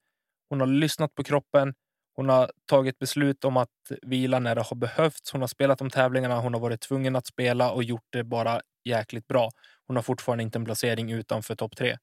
Hon 0.48 0.60
har 0.60 0.66
lyssnat 0.66 1.14
på 1.14 1.24
kroppen. 1.24 1.74
Hon 2.16 2.28
har 2.28 2.50
tagit 2.66 2.98
beslut 2.98 3.44
om 3.44 3.56
att 3.56 3.68
vila 4.02 4.38
när 4.38 4.54
det 4.54 4.62
har 4.62 4.76
behövts. 4.76 5.32
Hon 5.32 5.40
har 5.40 5.48
spelat 5.48 5.78
de 5.78 5.90
tävlingarna 5.90 6.40
hon 6.40 6.54
har 6.54 6.60
varit 6.60 6.80
tvungen 6.80 7.16
att 7.16 7.26
spela 7.26 7.70
och 7.72 7.84
gjort 7.84 8.06
det 8.10 8.24
bara 8.24 8.60
jäkligt 8.84 9.26
bra. 9.26 9.50
Hon 9.86 9.96
har 9.96 10.02
fortfarande 10.02 10.44
inte 10.44 10.58
en 10.58 10.64
placering 10.64 11.12
utanför 11.12 11.56
topp 11.56 11.76
tre. 11.76 11.98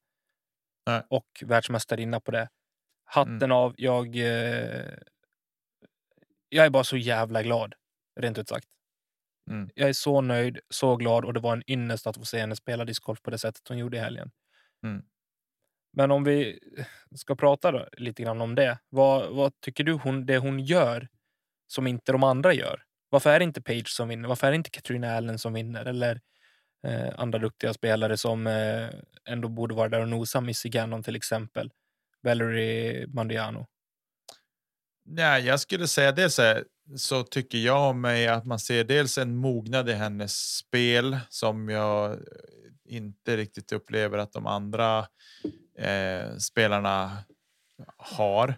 Nej. 0.90 1.02
Och 1.10 1.26
världsmästarinna 1.46 2.20
på 2.20 2.30
det. 2.30 2.48
Hatten 3.04 3.36
Mm. 3.36 3.52
av. 3.52 3.74
Jag, 3.76 4.16
eh, 4.16 4.94
jag 6.48 6.66
är 6.66 6.70
bara 6.70 6.84
så 6.84 6.96
jävla 6.96 7.42
glad, 7.42 7.74
rent 8.20 8.38
ut 8.38 8.48
sagt. 8.48 8.66
Mm. 9.50 9.70
Jag 9.74 9.88
är 9.88 9.92
så 9.92 10.20
nöjd, 10.20 10.60
så 10.68 10.96
glad 10.96 11.24
och 11.24 11.34
det 11.34 11.40
var 11.40 11.52
en 11.52 11.70
ynnest 11.70 12.06
att 12.06 12.16
få 12.16 12.24
se 12.24 12.38
henne 12.38 12.56
spela 12.56 12.84
discgolf 12.84 13.22
på 13.22 13.30
det 13.30 13.38
sättet 13.38 13.68
hon 13.68 13.78
gjorde 13.78 13.96
i 13.96 14.00
helgen. 14.00 14.30
Mm. 14.84 15.02
Men 15.92 16.10
om 16.10 16.24
vi 16.24 16.58
ska 17.16 17.34
prata 17.36 17.72
då, 17.72 17.88
lite 17.92 18.22
grann 18.22 18.40
om 18.40 18.54
det. 18.54 18.78
Vad, 18.88 19.34
vad 19.34 19.60
tycker 19.60 19.84
du 19.84 19.92
hon, 19.92 20.26
det 20.26 20.38
hon 20.38 20.60
gör 20.60 21.08
som 21.66 21.86
inte 21.86 22.12
de 22.12 22.24
andra 22.24 22.52
gör? 22.54 22.82
Varför 23.08 23.30
är 23.30 23.38
det 23.38 23.44
inte 23.44 23.62
Page 23.62 23.88
som 23.88 24.08
vinner? 24.08 24.28
Varför 24.28 24.46
är 24.46 24.50
det 24.50 24.56
inte 24.56 24.70
Katrina 24.70 25.16
Allen 25.16 25.38
som 25.38 25.52
vinner? 25.52 25.84
Eller 25.84 26.20
eh, 26.86 27.08
andra 27.16 27.38
duktiga 27.38 27.74
spelare 27.74 28.16
som 28.16 28.46
eh, 28.46 28.88
ändå 29.28 29.48
borde 29.48 29.74
vara 29.74 29.88
där 29.88 30.00
och 30.00 30.08
nosa. 30.08 30.40
Missy 30.40 30.68
Gannon 30.68 31.02
till 31.02 31.16
exempel. 31.16 31.70
Valerie 32.22 33.06
Mandiano. 33.06 33.66
Nej, 35.04 35.46
jag 35.46 35.60
skulle 35.60 35.86
säga 35.88 36.12
det 36.12 36.30
så, 36.30 36.42
här, 36.42 36.64
så 36.96 37.22
tycker 37.22 37.58
jag 37.58 37.96
mig 37.96 38.28
att 38.28 38.46
man 38.46 38.58
ser 38.58 38.84
dels 38.84 39.18
en 39.18 39.36
mognad 39.36 39.88
i 39.88 39.92
hennes 39.92 40.56
spel 40.56 41.18
som 41.28 41.68
jag 41.68 42.18
inte 42.84 43.36
riktigt 43.36 43.72
upplever 43.72 44.18
att 44.18 44.32
de 44.32 44.46
andra 44.46 44.98
eh, 45.78 46.36
spelarna 46.38 47.18
har. 47.96 48.54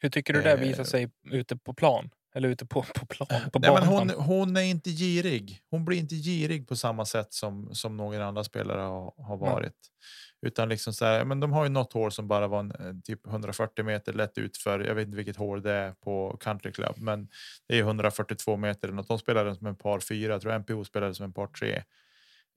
Hur 0.00 0.10
tycker 0.10 0.32
du 0.32 0.42
det 0.42 0.52
Eh. 0.52 0.60
visar 0.60 0.84
sig 0.84 1.10
ute 1.30 1.56
på 1.56 1.74
plan? 1.74 2.10
Eller 2.36 2.48
ute 2.48 2.66
på, 2.66 2.82
på 2.82 3.06
plan? 3.06 3.28
På 3.52 3.58
Nej, 3.58 3.70
men 3.72 3.82
hon, 3.82 4.10
hon 4.10 4.56
är 4.56 4.60
inte 4.62 4.90
girig. 4.90 5.60
Hon 5.70 5.84
blir 5.84 5.98
inte 5.98 6.14
girig 6.14 6.68
på 6.68 6.76
samma 6.76 7.04
sätt 7.04 7.32
som 7.32 7.74
som 7.74 7.96
några 7.96 8.26
andra 8.26 8.44
spelare 8.44 8.80
har, 8.80 9.14
har 9.18 9.36
varit. 9.36 9.74
Utan 10.42 10.68
liksom 10.68 10.92
så 10.92 11.04
här, 11.04 11.24
men 11.24 11.40
de 11.40 11.52
har 11.52 11.64
ju 11.64 11.68
något 11.68 11.92
hål 11.92 12.12
som 12.12 12.28
bara 12.28 12.46
var 12.46 12.60
en, 12.60 12.70
eh, 12.70 12.94
typ 13.04 13.26
140 13.26 13.84
meter 13.84 14.12
lätt 14.12 14.38
utför. 14.38 14.80
Jag 14.80 14.94
vet 14.94 15.06
inte 15.06 15.16
vilket 15.16 15.36
hål 15.36 15.62
det 15.62 15.72
är 15.72 15.92
på 15.92 16.36
Country 16.40 16.72
Club, 16.72 16.94
men 16.98 17.28
det 17.68 17.78
är 17.78 17.82
142 17.82 18.56
meter. 18.56 18.88
något. 18.88 19.08
De 19.08 19.18
spelade 19.18 19.54
som 19.54 19.66
en 19.66 19.76
par 19.76 20.00
fyra. 20.00 20.32
Jag 20.32 20.42
tror 20.42 20.58
MPO 20.58 20.84
spelade 20.84 21.14
som 21.14 21.24
en 21.24 21.32
par 21.32 21.46
tre. 21.46 21.82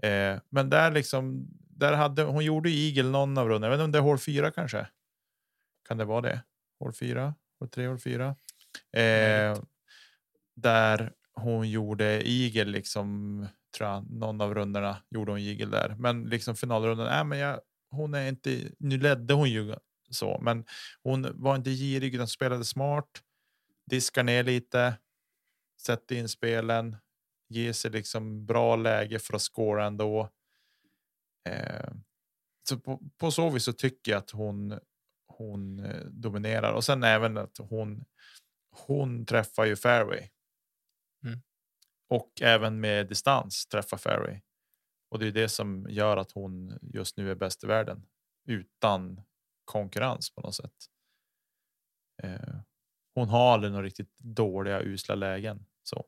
Eh, 0.03 0.39
men 0.49 0.69
där 0.69 0.91
liksom, 0.91 1.47
där 1.69 1.93
hade 1.93 2.23
hon 2.23 2.45
gjorde 2.45 2.69
eagle 2.69 3.09
någon 3.09 3.37
av 3.37 3.49
rundorna. 3.49 3.65
Jag 3.65 3.71
vet 3.71 3.77
inte 3.77 3.85
om 3.85 3.91
det 3.91 3.97
är 3.97 4.01
hål 4.01 4.19
fyra 4.19 4.51
kanske. 4.51 4.87
Kan 5.87 5.97
det 5.97 6.05
vara 6.05 6.21
det? 6.21 6.41
Hål 6.79 6.93
fyra, 6.93 7.35
hål 7.59 7.69
tre, 7.69 7.87
hål 7.87 7.99
fyra. 7.99 8.35
Eh, 8.91 9.61
där 10.55 11.13
hon 11.33 11.69
gjorde 11.69 12.29
eagle 12.29 12.65
liksom 12.65 13.47
tror 13.77 13.89
jag 13.89 14.11
någon 14.11 14.41
av 14.41 14.55
rundorna 14.55 14.97
gjorde 15.09 15.31
hon 15.31 15.39
igel 15.39 15.71
där. 15.71 15.95
Men 15.99 16.23
liksom 16.23 16.55
finalrundan, 16.55 17.07
äh, 17.07 17.23
men 17.23 17.39
jag, 17.39 17.59
hon 17.91 18.13
är 18.13 18.29
inte. 18.29 18.71
Nu 18.79 18.97
ledde 18.97 19.33
hon 19.33 19.49
ju 19.49 19.75
så, 20.09 20.39
men 20.41 20.65
hon 21.03 21.41
var 21.41 21.55
inte 21.55 21.69
girig 21.69 22.15
utan 22.15 22.27
spelade 22.27 22.65
smart. 22.65 23.09
Diskar 23.89 24.23
ner 24.23 24.43
lite. 24.43 24.93
Sätter 25.81 26.15
in 26.15 26.29
spelen. 26.29 26.97
Ger 27.49 27.73
sig 27.73 27.91
liksom 27.91 28.45
bra 28.45 28.75
läge 28.75 29.19
för 29.19 29.35
att 29.35 29.41
scora 29.41 29.85
ändå. 29.85 30.29
Eh, 31.49 31.91
så 32.69 32.79
på, 32.79 32.99
på 33.17 33.31
så 33.31 33.49
vis 33.49 33.63
så 33.63 33.73
tycker 33.73 34.11
jag 34.11 34.19
att 34.19 34.31
hon 34.31 34.79
hon 35.27 35.79
eh, 35.85 36.05
dominerar 36.05 36.73
och 36.73 36.83
sen 36.83 37.03
även 37.03 37.37
att 37.37 37.57
hon 37.57 38.05
hon 38.71 39.25
träffar 39.25 39.65
ju 39.65 39.75
fairway. 39.75 40.29
Mm. 41.25 41.41
Och 42.09 42.41
även 42.41 42.79
med 42.79 43.07
distans 43.07 43.67
träffar 43.67 43.97
fairway. 43.97 44.41
Och 45.09 45.19
det 45.19 45.27
är 45.27 45.31
det 45.31 45.49
som 45.49 45.85
gör 45.89 46.17
att 46.17 46.31
hon 46.31 46.79
just 46.81 47.17
nu 47.17 47.31
är 47.31 47.35
bäst 47.35 47.63
i 47.63 47.67
världen 47.67 48.07
utan 48.47 49.21
konkurrens 49.65 50.35
på 50.35 50.41
något 50.41 50.55
sätt. 50.55 50.85
Eh, 52.23 52.55
hon 53.15 53.29
har 53.29 53.53
aldrig 53.53 53.71
några 53.71 53.85
riktigt 53.85 54.17
dåliga 54.17 54.81
usla 54.81 55.15
lägen 55.15 55.65
så. 55.83 56.05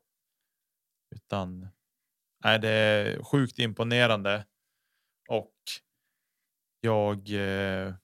Utan 1.14 1.68
nej, 2.44 2.58
det 2.58 2.68
är 2.68 3.22
sjukt 3.22 3.58
imponerande 3.58 4.46
och 5.28 5.54
jag. 6.80 7.30
Eh, 7.30 7.94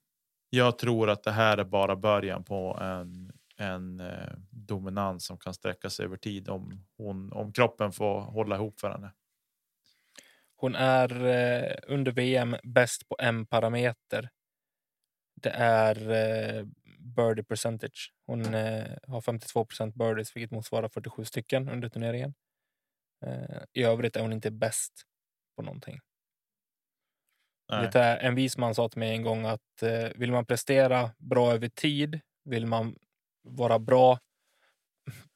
jag 0.50 0.78
tror 0.78 1.10
att 1.10 1.22
det 1.22 1.32
här 1.32 1.58
är 1.58 1.64
bara 1.64 1.96
början 1.96 2.44
på 2.44 2.78
en 2.80 3.37
en 3.58 4.00
eh, 4.00 4.34
dominans 4.50 5.26
som 5.26 5.38
kan 5.38 5.54
sträcka 5.54 5.90
sig 5.90 6.04
över 6.04 6.16
tid 6.16 6.48
om 6.48 6.86
hon 6.96 7.32
om 7.32 7.52
kroppen 7.52 7.92
får 7.92 8.20
hålla 8.20 8.56
ihop 8.56 8.80
för 8.80 8.90
henne. 8.90 9.12
Hon 10.56 10.74
är 10.74 11.24
eh, 11.26 11.76
under 11.86 12.12
VM 12.12 12.56
bäst 12.62 13.08
på 13.08 13.16
en 13.18 13.46
parameter. 13.46 14.28
Det 15.42 15.50
är 15.50 16.10
eh, 16.10 16.64
birdie 16.98 17.42
percentage. 17.44 18.12
Hon 18.26 18.54
eh, 18.54 18.96
har 19.06 19.20
52 19.20 19.64
procent 19.64 19.94
birdies, 19.94 20.36
vilket 20.36 20.50
motsvarar 20.50 20.88
47 20.88 21.24
stycken 21.24 21.68
under 21.68 21.88
turneringen. 21.88 22.34
Eh, 23.26 23.62
I 23.72 23.82
övrigt 23.82 24.16
är 24.16 24.22
hon 24.22 24.32
inte 24.32 24.50
bäst 24.50 24.92
på 25.56 25.62
någonting. 25.62 25.98
Nej. 27.68 27.84
Lite, 27.84 28.02
en 28.02 28.34
vis 28.34 28.58
man 28.58 28.74
sa 28.74 28.88
till 28.88 28.98
mig 28.98 29.10
en 29.10 29.22
gång 29.22 29.46
att 29.46 29.82
eh, 29.82 30.08
vill 30.14 30.32
man 30.32 30.46
prestera 30.46 31.10
bra 31.18 31.52
över 31.52 31.68
tid, 31.68 32.20
vill 32.44 32.66
man 32.66 32.96
vara 33.42 33.78
bra 33.78 34.18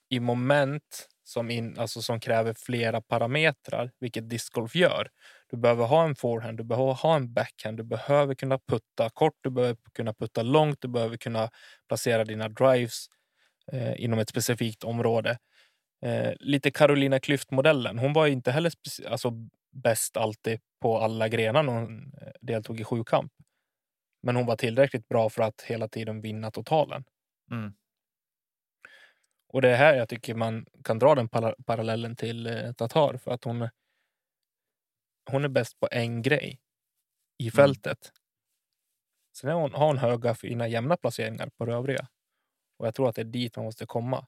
i 0.09 0.21
moment 0.21 1.09
som, 1.25 1.51
in, 1.51 1.79
alltså 1.79 2.03
som 2.03 2.21
kräver 2.21 2.55
flera 2.55 3.01
parametrar, 3.01 3.91
vilket 4.01 4.31
discgolf 4.31 4.75
gör. 4.75 5.09
Du 5.51 5.57
behöver 5.57 5.85
ha 5.85 6.05
en 6.05 6.15
forehand, 6.15 6.59
du 6.59 6.65
behöver 6.65 6.93
ha 6.93 7.17
en 7.17 7.33
backhand, 7.33 7.77
du 7.77 7.83
behöver 7.85 8.35
kunna 8.35 8.59
putta 8.59 9.11
kort, 9.11 9.35
du 9.41 9.51
behöver 9.51 9.77
kunna 9.95 10.15
putta 10.15 10.43
långt, 10.43 10.81
du 10.81 10.88
behöver 10.88 11.17
kunna 11.17 11.51
placera 11.88 12.25
dina 12.25 12.49
drives 12.49 13.07
eh, 13.73 14.05
inom 14.05 14.19
ett 14.19 14.29
specifikt 14.29 14.85
område. 14.85 15.38
Eh, 16.05 16.33
lite 16.41 16.71
Carolina 16.71 17.19
Klüft-modellen. 17.19 17.99
Hon 17.99 18.12
var 18.12 18.27
ju 18.27 18.33
inte 18.33 18.51
heller 18.51 18.73
alltså, 19.09 19.33
bäst 19.73 20.17
alltid 20.17 20.61
på 20.81 20.99
alla 20.99 21.29
grenar 21.29 21.62
när 21.62 21.73
hon 21.73 22.12
eh, 22.23 22.33
deltog 22.41 22.81
i 22.81 22.85
sjukamp. 22.85 23.33
Men 24.23 24.37
hon 24.37 24.47
var 24.47 24.57
tillräckligt 24.57 25.09
bra 25.09 25.31
för 25.31 25.43
att 25.43 25.62
hela 25.62 25.88
tiden 25.88 26.21
vinna 26.21 26.51
totalen. 26.51 27.05
Mm. 27.51 27.73
Och 29.53 29.62
det 29.62 29.71
är 29.71 29.77
här 29.77 29.95
jag 29.95 30.09
tycker 30.09 30.35
man 30.35 30.67
kan 30.85 30.99
dra 30.99 31.15
den 31.15 31.29
para- 31.29 31.55
parallellen 31.67 32.17
till 32.17 32.47
eh, 32.47 32.73
Tatar 32.73 33.17
för 33.17 33.31
att 33.31 33.45
hon, 33.45 33.69
hon 35.31 35.45
är 35.45 35.49
bäst 35.49 35.81
på 35.81 35.88
en 35.91 36.23
grej 36.23 36.61
i 37.38 37.51
fältet. 37.51 38.12
Sen 39.37 39.51
är 39.51 39.55
hon, 39.55 39.75
har 39.75 39.87
hon 39.87 39.99
höga, 39.99 40.35
fina, 40.35 40.69
jämna 40.69 40.97
placeringar 40.97 41.51
på 41.59 41.65
det 41.65 41.75
övriga. 41.75 42.09
Och 42.79 42.87
jag 42.87 42.95
tror 42.95 43.09
att 43.09 43.15
det 43.15 43.23
är 43.23 43.25
dit 43.25 43.57
man 43.57 43.65
måste 43.65 43.87
komma. 43.87 44.27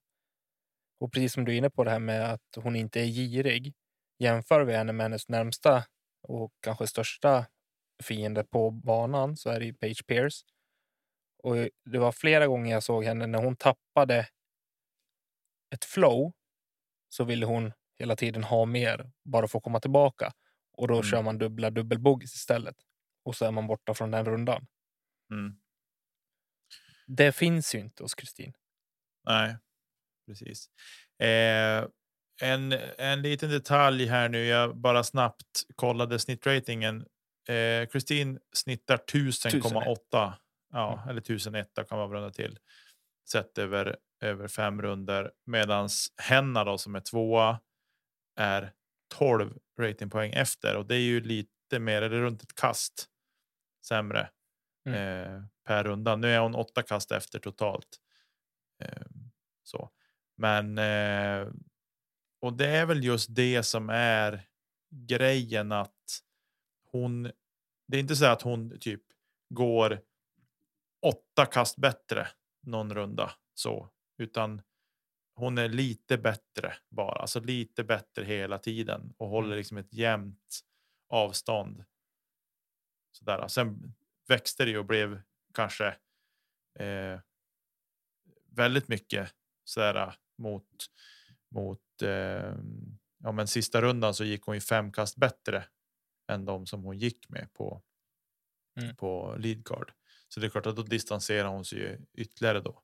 Och 1.00 1.12
precis 1.12 1.32
som 1.32 1.44
du 1.44 1.52
är 1.52 1.56
inne 1.56 1.70
på 1.70 1.84
det 1.84 1.90
här 1.90 1.98
med 1.98 2.32
att 2.32 2.56
hon 2.56 2.76
inte 2.76 3.00
är 3.00 3.06
girig. 3.06 3.74
Jämför 4.18 4.64
vi 4.64 4.72
henne 4.72 4.92
med 4.92 5.04
hennes 5.04 5.28
närmsta 5.28 5.84
och 6.22 6.52
kanske 6.60 6.86
största 6.86 7.46
fiende 8.02 8.44
på 8.44 8.70
banan 8.70 9.36
så 9.36 9.50
är 9.50 9.60
det 9.60 9.66
ju 9.66 9.74
Paige 9.74 10.06
Pierce. 10.06 10.44
Och 11.42 11.54
det 11.84 11.98
var 11.98 12.12
flera 12.12 12.46
gånger 12.46 12.72
jag 12.72 12.82
såg 12.82 13.04
henne 13.04 13.26
när 13.26 13.38
hon 13.38 13.56
tappade 13.56 14.28
ett 15.74 15.84
flow 15.84 16.32
så 17.08 17.24
ville 17.24 17.46
hon 17.46 17.72
hela 17.98 18.16
tiden 18.16 18.44
ha 18.44 18.64
mer 18.64 19.10
bara 19.24 19.48
för 19.48 19.58
att 19.58 19.64
komma 19.64 19.80
tillbaka. 19.80 20.32
Och 20.72 20.88
då 20.88 20.94
Mm. 20.94 21.04
kör 21.04 21.22
man 21.22 21.38
dubbla 21.38 21.70
dubbelbogeys 21.70 22.34
istället. 22.34 22.76
Och 23.24 23.36
så 23.36 23.44
är 23.44 23.50
man 23.50 23.66
borta 23.66 23.94
från 23.94 24.10
den 24.10 24.24
rundan. 24.24 24.66
Mm. 25.30 25.56
Det 27.06 27.32
finns 27.32 27.74
ju 27.74 27.78
inte 27.78 28.02
hos 28.02 28.14
Kristin. 28.14 28.52
Nej, 29.26 29.56
precis. 30.26 30.68
Eh, 31.22 31.84
en, 32.42 32.72
en 32.98 33.22
liten 33.22 33.50
detalj 33.50 34.06
här 34.06 34.28
nu. 34.28 34.44
Jag 34.44 34.76
bara 34.76 35.04
snabbt 35.04 35.64
kollade 35.74 36.18
snittratingen. 36.18 37.06
Eh, 37.48 37.86
Kristin 37.92 38.38
snittar 38.52 38.96
1000,8. 38.96 40.32
Ja, 40.72 41.06
eller 41.08 41.20
1001 41.20 41.68
kan 41.88 41.98
man 41.98 42.10
runda 42.12 42.30
till. 42.30 42.58
Sett 43.30 43.58
över 43.58 43.96
över 44.24 44.48
fem 44.48 44.82
runder 44.82 45.32
medans 45.46 46.12
Henna 46.16 46.64
då 46.64 46.78
som 46.78 46.94
är 46.94 47.00
tvåa 47.00 47.60
är 48.36 48.72
12 49.14 49.58
ratingpoäng 49.80 50.32
efter 50.32 50.76
och 50.76 50.86
det 50.86 50.94
är 50.94 51.00
ju 51.00 51.20
lite 51.20 51.78
mer 51.78 52.02
eller 52.02 52.20
runt 52.20 52.42
ett 52.42 52.54
kast 52.54 53.08
sämre 53.86 54.30
eh, 54.86 55.42
per 55.64 55.84
runda. 55.84 56.16
Nu 56.16 56.30
är 56.30 56.40
hon 56.40 56.54
åtta 56.54 56.82
kast 56.82 57.12
efter 57.12 57.38
totalt. 57.38 58.00
Eh, 58.82 59.06
så, 59.62 59.90
men 60.36 60.78
eh, 60.78 61.48
och 62.40 62.52
det 62.52 62.66
är 62.66 62.86
väl 62.86 63.04
just 63.04 63.34
det 63.34 63.62
som 63.62 63.90
är 63.90 64.48
grejen 64.90 65.72
att 65.72 66.20
hon. 66.90 67.22
Det 67.88 67.96
är 67.96 68.00
inte 68.00 68.16
så 68.16 68.26
att 68.26 68.42
hon 68.42 68.78
typ 68.80 69.02
går 69.48 70.00
åtta 71.02 71.46
kast 71.46 71.76
bättre 71.76 72.28
någon 72.62 72.94
runda 72.94 73.32
så, 73.54 73.88
utan 74.16 74.62
hon 75.34 75.58
är 75.58 75.68
lite 75.68 76.18
bättre 76.18 76.74
bara, 76.90 77.20
alltså 77.20 77.40
lite 77.40 77.84
bättre 77.84 78.24
hela 78.24 78.58
tiden 78.58 79.14
och 79.16 79.28
håller 79.28 79.56
liksom 79.56 79.76
ett 79.76 79.94
jämnt 79.94 80.60
avstånd. 81.08 81.84
Så 83.12 83.24
där. 83.24 83.48
Sen 83.48 83.94
växte 84.28 84.64
det 84.64 84.78
och 84.78 84.84
blev 84.84 85.22
kanske 85.54 85.86
eh, 86.78 87.20
väldigt 88.50 88.88
mycket 88.88 89.34
så 89.64 89.80
där 89.80 90.14
mot 90.38 90.86
mot 91.50 92.02
eh, 92.02 92.54
ja, 93.18 93.32
men 93.32 93.48
sista 93.48 93.82
rundan 93.82 94.14
så 94.14 94.24
gick 94.24 94.42
hon 94.42 94.54
ju 94.54 94.60
fem 94.60 94.92
kast 94.92 95.16
bättre 95.16 95.64
än 96.28 96.44
de 96.44 96.66
som 96.66 96.82
hon 96.82 96.98
gick 96.98 97.28
med 97.28 97.52
på. 97.52 97.82
Mm. 98.80 98.96
På 98.96 99.36
lead 99.38 99.66
card. 99.66 99.92
Så 100.28 100.40
det 100.40 100.46
är 100.46 100.50
klart 100.50 100.66
att 100.66 100.76
då 100.76 100.82
distanserar 100.82 101.48
hon 101.48 101.64
sig 101.64 102.00
ytterligare 102.14 102.60
då 102.60 102.82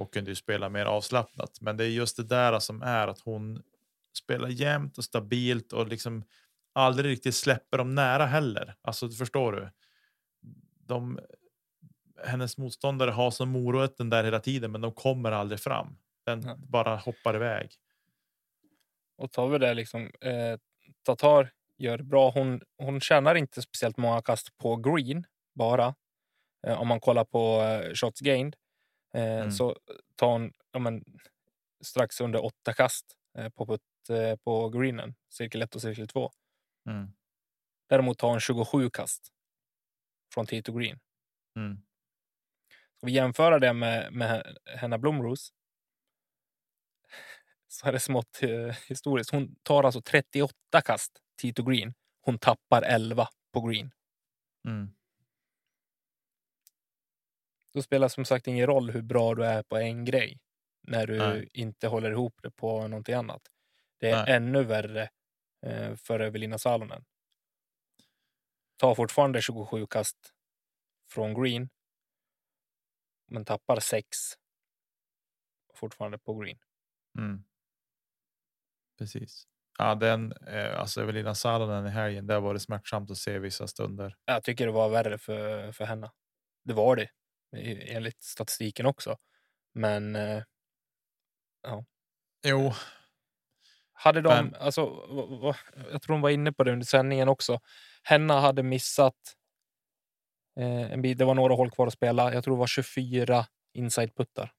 och 0.00 0.12
kunde 0.12 0.30
ju 0.30 0.34
spela 0.34 0.68
mer 0.68 0.84
avslappnat. 0.84 1.60
Men 1.60 1.76
det 1.76 1.84
är 1.84 1.88
just 1.88 2.16
det 2.16 2.24
där 2.24 2.58
som 2.58 2.82
är 2.82 3.08
att 3.08 3.20
hon 3.20 3.62
spelar 4.18 4.48
jämnt 4.48 4.98
och 4.98 5.04
stabilt 5.04 5.72
och 5.72 5.88
liksom 5.88 6.24
aldrig 6.72 7.10
riktigt 7.12 7.34
släpper 7.34 7.78
dem 7.78 7.94
nära 7.94 8.26
heller. 8.26 8.74
Alltså, 8.82 9.08
förstår 9.10 9.52
du? 9.52 9.70
De, 10.86 11.20
hennes 12.24 12.58
motståndare 12.58 13.10
har 13.10 13.30
som 13.30 13.48
moroten 13.48 14.10
där 14.10 14.24
hela 14.24 14.40
tiden, 14.40 14.72
men 14.72 14.80
de 14.80 14.92
kommer 14.92 15.32
aldrig 15.32 15.60
fram. 15.60 15.96
Den 16.26 16.42
Ja. 16.46 16.56
bara 16.58 16.96
hoppar 16.96 17.34
iväg. 17.36 17.70
Och 19.16 19.32
tar 19.32 19.48
vi 19.48 19.58
det 19.58 19.74
liksom. 19.74 20.02
Eh, 20.20 20.58
Tatar 21.02 21.50
gör 21.78 21.98
det 21.98 22.04
bra. 22.04 22.30
Hon, 22.30 22.60
hon 22.78 23.00
tjänar 23.00 23.34
inte 23.34 23.62
speciellt 23.62 23.96
många 23.96 24.22
kast 24.22 24.58
på 24.58 24.76
green 24.76 25.24
bara. 25.54 25.94
Eh, 26.66 26.80
om 26.80 26.88
man 26.88 27.00
kollar 27.00 27.24
på 27.24 27.62
eh, 27.62 27.94
shots 27.94 28.20
gained 28.20 28.56
eh, 29.14 29.38
Mm. 29.40 29.50
så 29.52 29.76
tar 30.16 30.26
hon 30.32 30.52
ja, 30.72 30.78
men, 30.78 31.04
strax 31.80 32.20
under 32.20 32.44
åtta 32.44 32.72
kast 32.72 33.06
eh, 33.38 33.48
på, 33.48 33.66
putt, 33.66 33.82
eh, 34.10 34.36
på 34.36 34.68
greenen, 34.68 35.14
cirkel 35.28 35.62
1 35.62 35.74
och 35.74 35.82
cirkel 35.82 36.08
2. 36.08 36.30
Mm. 36.86 37.12
Däremot 37.88 38.18
tar 38.18 38.28
hon 38.28 38.40
27 38.40 38.90
kast 38.90 39.28
från 40.34 40.46
tee 40.46 40.62
to 40.62 40.72
green. 40.72 40.98
Mm. 41.56 41.82
Ska 42.96 43.06
vi 43.06 43.12
jämföra 43.12 43.58
det 43.58 43.72
med, 43.72 44.12
med 44.12 44.56
Henna 44.64 44.98
Blomros 44.98 45.52
så 47.68 47.86
är 47.88 47.92
det 47.92 48.00
smått 48.00 48.42
eh, 48.42 48.76
historiskt. 48.88 49.30
Hon 49.30 49.56
tar 49.62 49.84
alltså 49.84 50.02
38 50.02 50.54
kast 50.84 51.12
tee 51.42 51.52
to 51.52 51.62
green. 51.62 51.94
Hon 52.20 52.38
tappar 52.38 52.82
11 52.82 53.28
på 53.52 53.60
green. 53.60 53.90
Mm. 54.68 54.92
Då 57.74 57.82
spelar 57.82 58.08
som 58.08 58.24
sagt 58.24 58.46
ingen 58.46 58.66
roll 58.66 58.90
hur 58.90 59.02
bra 59.02 59.34
du 59.34 59.44
är 59.44 59.62
på 59.62 59.76
en 59.76 60.04
grej 60.04 60.38
när 60.88 61.06
du 61.06 61.18
Nej. 61.18 61.48
inte 61.52 61.88
håller 61.88 62.10
ihop 62.10 62.34
det 62.42 62.50
på 62.50 62.88
någonting 62.88 63.14
annat. 63.14 63.42
Det 63.98 64.10
är 64.10 64.26
Nej. 64.26 64.36
ännu 64.36 64.64
värre 64.64 65.08
eh, 65.66 65.96
för 65.96 66.20
Evelina 66.20 66.58
Salonen. 66.58 67.04
Tar 68.76 68.94
fortfarande 68.94 69.42
27 69.42 69.86
kast 69.86 70.16
från 71.10 71.42
green. 71.42 71.68
Men 73.26 73.44
tappar 73.44 73.80
6 73.80 74.06
fortfarande 75.74 76.18
på 76.18 76.34
green. 76.34 76.58
Mm. 77.18 77.44
Precis. 78.98 79.46
Ja, 79.78 79.94
den, 79.94 80.32
eh, 80.32 80.80
alltså 80.80 81.02
Evelina 81.02 81.34
Salonen 81.34 81.86
i 81.86 81.90
helgen, 81.90 82.26
där 82.26 82.40
var 82.40 82.54
det 82.54 82.60
smärtsamt 82.60 83.10
att 83.10 83.16
se 83.16 83.38
vissa 83.38 83.66
stunder. 83.66 84.16
Jag 84.24 84.44
tycker 84.44 84.66
det 84.66 84.72
var 84.72 84.88
värre 84.88 85.18
för, 85.18 85.72
för 85.72 85.84
henne. 85.84 86.10
Det 86.64 86.72
var 86.72 86.96
det 86.96 87.08
enligt 87.56 88.22
statistiken 88.22 88.86
också. 88.86 89.16
Men 89.74 90.16
eh, 90.16 90.42
Jo, 92.46 92.72
hade 93.92 94.20
de, 94.20 94.28
Men- 94.28 94.54
alltså, 94.54 94.80
jag 95.92 96.02
tror 96.02 96.14
de 96.14 96.20
var 96.20 96.30
inne 96.30 96.52
på 96.52 96.64
det 96.64 96.72
under 96.72 96.86
sändningen 96.86 97.28
också. 97.28 97.60
Henna 98.02 98.40
hade 98.40 98.62
missat 98.62 99.14
eh, 100.60 100.92
en 100.92 101.02
bit. 101.02 101.18
Det 101.18 101.24
var 101.24 101.34
några 101.34 101.54
hål 101.54 101.70
kvar 101.70 101.86
att 101.86 101.92
spela. 101.92 102.34
Jag 102.34 102.44
tror 102.44 102.54
det 102.54 102.58
var 102.58 102.66
24 102.66 103.46
inside-puttar. 103.78 104.50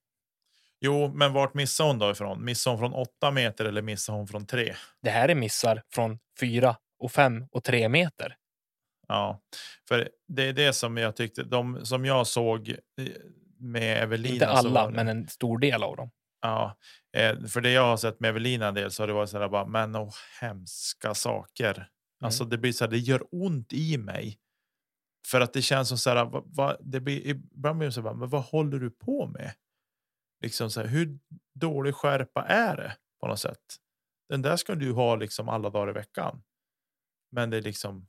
jo, 0.80 1.14
men 1.14 1.34
vart 1.34 1.54
missade 1.54 1.90
hon 1.90 2.00
då 2.00 2.12
ifrån? 2.12 2.46
Missade 2.46 2.74
hon 2.78 2.80
från 2.80 2.94
åtta 3.02 3.32
meter 3.32 3.66
eller 3.66 3.82
missade 3.82 4.18
hon 4.18 4.28
från 4.28 4.46
tre? 4.46 4.76
Det 5.02 5.10
här 5.10 5.30
är 5.30 5.36
missar 5.36 5.84
från 5.94 6.20
4 6.40 6.76
och 7.00 7.12
5 7.12 7.48
och 7.52 7.64
3 7.64 7.90
meter. 7.90 8.38
Ja, 9.12 9.42
för 9.88 10.10
det 10.28 10.44
är 10.44 10.54
det 10.54 10.74
som 10.74 10.98
jag 10.98 11.16
tyckte. 11.16 11.44
De 11.44 11.86
som 11.86 12.06
jag 12.06 12.28
såg 12.28 12.70
eh, 12.70 12.78
med 13.60 14.04
Evelina. 14.04 14.34
Inte 14.34 14.48
alla, 14.48 14.90
men 14.90 15.08
en 15.08 15.28
stor 15.28 15.58
del 15.58 15.84
av 15.84 15.96
dem. 15.96 16.12
Ja, 16.42 16.78
eh, 17.18 17.44
för 17.44 17.62
det 17.62 17.72
jag 17.72 17.86
har 17.86 17.98
sett 17.98 18.20
med 18.20 18.30
Evelina 18.30 18.68
en 18.68 18.74
del 18.74 18.92
så 18.92 19.04
har 19.04 19.08
det 19.08 19.14
varit 19.14 19.30
så 19.30 19.40
här 19.40 19.50
bara, 19.50 19.66
men 19.66 19.96
åh, 19.96 20.14
hemska 20.42 21.14
saker. 21.14 21.74
Mm. 21.76 21.88
Alltså 22.24 22.46
det 22.46 22.58
blir 22.58 22.72
så 22.72 22.84
här, 22.84 22.92
det 22.92 22.98
gör 22.98 23.24
ont 23.32 23.74
i 23.74 23.98
mig. 23.98 24.38
För 25.28 25.42
att 25.42 25.54
det 25.54 25.62
känns 25.62 25.90
som 25.90 25.98
så 25.98 26.10
här, 26.10 26.26
vad, 26.26 26.44
vad, 26.46 26.78
det 26.80 27.00
blir 27.00 27.28
ibland 27.28 27.78
blir 27.78 27.88
det 27.88 27.94
så 27.94 28.02
här, 28.02 28.14
men 28.14 28.30
vad 28.30 28.44
håller 28.44 28.80
du 28.80 28.92
på 28.92 29.28
med? 29.28 29.54
Liksom 30.42 30.72
så 30.72 30.82
här, 30.82 30.88
hur 30.88 31.20
dålig 31.56 31.96
skärpa 31.96 32.44
är 32.44 32.78
det 32.78 32.98
på 33.20 33.28
något 33.28 33.40
sätt? 33.40 33.78
Den 34.30 34.42
där 34.42 34.56
ska 34.58 34.76
du 34.76 34.92
ha 34.92 35.16
liksom 35.16 35.50
alla 35.50 35.70
dagar 35.70 35.90
i 35.90 35.94
veckan. 35.94 36.44
Men 37.32 37.50
det 37.50 37.58
är 37.58 37.62
liksom, 37.62 38.08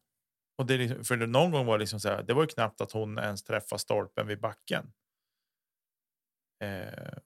och 0.57 0.67
det 0.67 0.79
liksom, 0.79 1.05
för 1.05 1.17
någon 1.17 1.51
gång 1.51 1.67
var 1.67 1.79
det 1.79 1.83
liksom 1.83 2.01
så 2.01 2.09
här, 2.09 2.23
det 2.23 2.35
var 2.35 2.43
ju 2.43 2.49
knappt 2.49 2.81
att 2.81 2.93
hon 2.93 3.19
ens 3.19 3.43
träffade 3.43 3.81
stolpen 3.81 4.27
vid 4.27 4.41
backen. 4.41 4.93
Eh, 6.63 7.19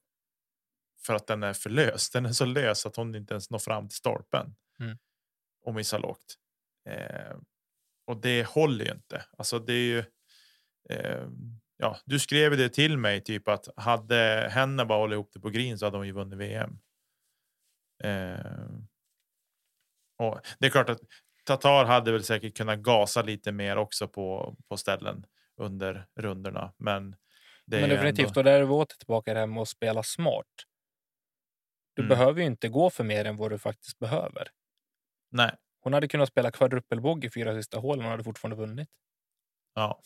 för 1.07 1.15
att 1.15 1.27
den 1.27 1.43
är 1.43 1.53
för 1.53 1.71
lös. 1.71 2.11
Den 2.11 2.27
är 2.27 2.33
så 2.33 2.45
lös 2.45 2.87
att 2.87 2.97
hon 2.97 3.15
inte 3.15 3.35
ens 3.35 3.51
når 3.51 3.59
fram 3.59 3.89
till 3.89 3.97
stolpen. 3.97 4.57
Mm. 4.81 4.99
Och 5.63 5.75
missar 5.75 5.99
lågt. 5.99 6.37
Eh, 6.89 7.37
och 8.07 8.21
det 8.21 8.47
håller 8.47 8.85
ju 8.85 8.93
inte. 8.93 9.25
Alltså 9.39 9.59
det 9.59 9.73
är 9.73 9.87
ju. 9.87 10.05
Eh, 10.91 11.29
ja, 11.77 11.97
du 12.05 12.19
skrev 12.19 12.57
det 12.57 12.69
till 12.69 12.99
mig 12.99 13.21
typ 13.21 13.49
att 13.49 13.69
hade 13.77 14.49
henne 14.51 14.85
bara 14.85 14.99
hållit 14.99 15.15
ihop 15.15 15.31
det 15.33 15.41
på 15.41 15.51
green 15.51 15.79
så 15.79 15.87
hade 15.87 15.97
hon 15.97 16.07
ju 16.07 16.13
vunnit 16.13 16.39
VM. 16.39 16.79
Eh, 18.05 18.69
och 20.19 20.41
det 20.59 20.67
är 20.67 20.71
klart 20.71 20.89
att 20.89 21.01
Tatar 21.47 21.85
hade 21.85 22.13
väl 22.13 22.25
säkert 22.25 22.57
kunnat 22.57 22.79
gasa 22.79 23.23
lite 23.23 23.53
mer 23.53 23.77
också 23.77 24.09
på 24.09 24.57
på 24.69 24.77
ställen 24.77 25.27
under 25.57 26.07
rundorna, 26.17 26.73
men. 26.77 27.17
Det 27.67 27.81
men 27.81 27.91
definitivt, 27.91 28.27
Ändå, 28.29 28.41
och 28.41 28.45
där 28.45 28.61
är 28.61 28.65
vi 28.65 28.71
åter 28.73 28.97
tillbaka 28.97 29.47
med 29.47 29.63
att 29.63 29.69
spela 29.69 30.03
smart. 30.03 30.47
Du 31.95 32.03
Mm. 32.03 32.09
behöver 32.09 32.41
ju 32.41 32.47
inte 32.47 32.69
gå 32.69 32.91
för 32.91 33.05
mer 33.05 33.25
än 33.25 33.37
vad 33.37 33.51
du 33.51 33.59
faktiskt 33.59 33.99
behöver. 33.99 34.49
nej, 35.31 35.57
Hon 35.81 35.93
hade 35.93 36.09
kunnat 36.09 36.29
spela 36.29 36.51
kvadruppelbogey 36.51 37.31
fyra 37.31 37.55
sista 37.55 37.79
hålen 37.79 38.05
och 38.05 38.11
hade 38.11 38.25
fortfarande 38.25 38.57
vunnit. 38.57 38.89
Ja. 39.75 40.01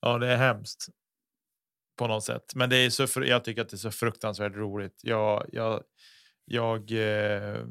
Ja, 0.00 0.18
det 0.18 0.26
är 0.28 0.36
hemskt. 0.36 0.86
På 1.96 2.06
något 2.06 2.24
sätt. 2.24 2.54
Men 2.54 2.70
det 2.70 2.76
är 2.76 2.90
så, 2.90 3.22
jag 3.24 3.44
tycker 3.44 3.62
att 3.62 3.68
det 3.68 3.74
är 3.76 3.78
så 3.78 3.90
fruktansvärt 3.90 4.54
roligt. 4.54 5.00
Jag, 5.02 5.46
jag, 5.52 5.82
jag 6.44 6.90
eh, 6.90 7.64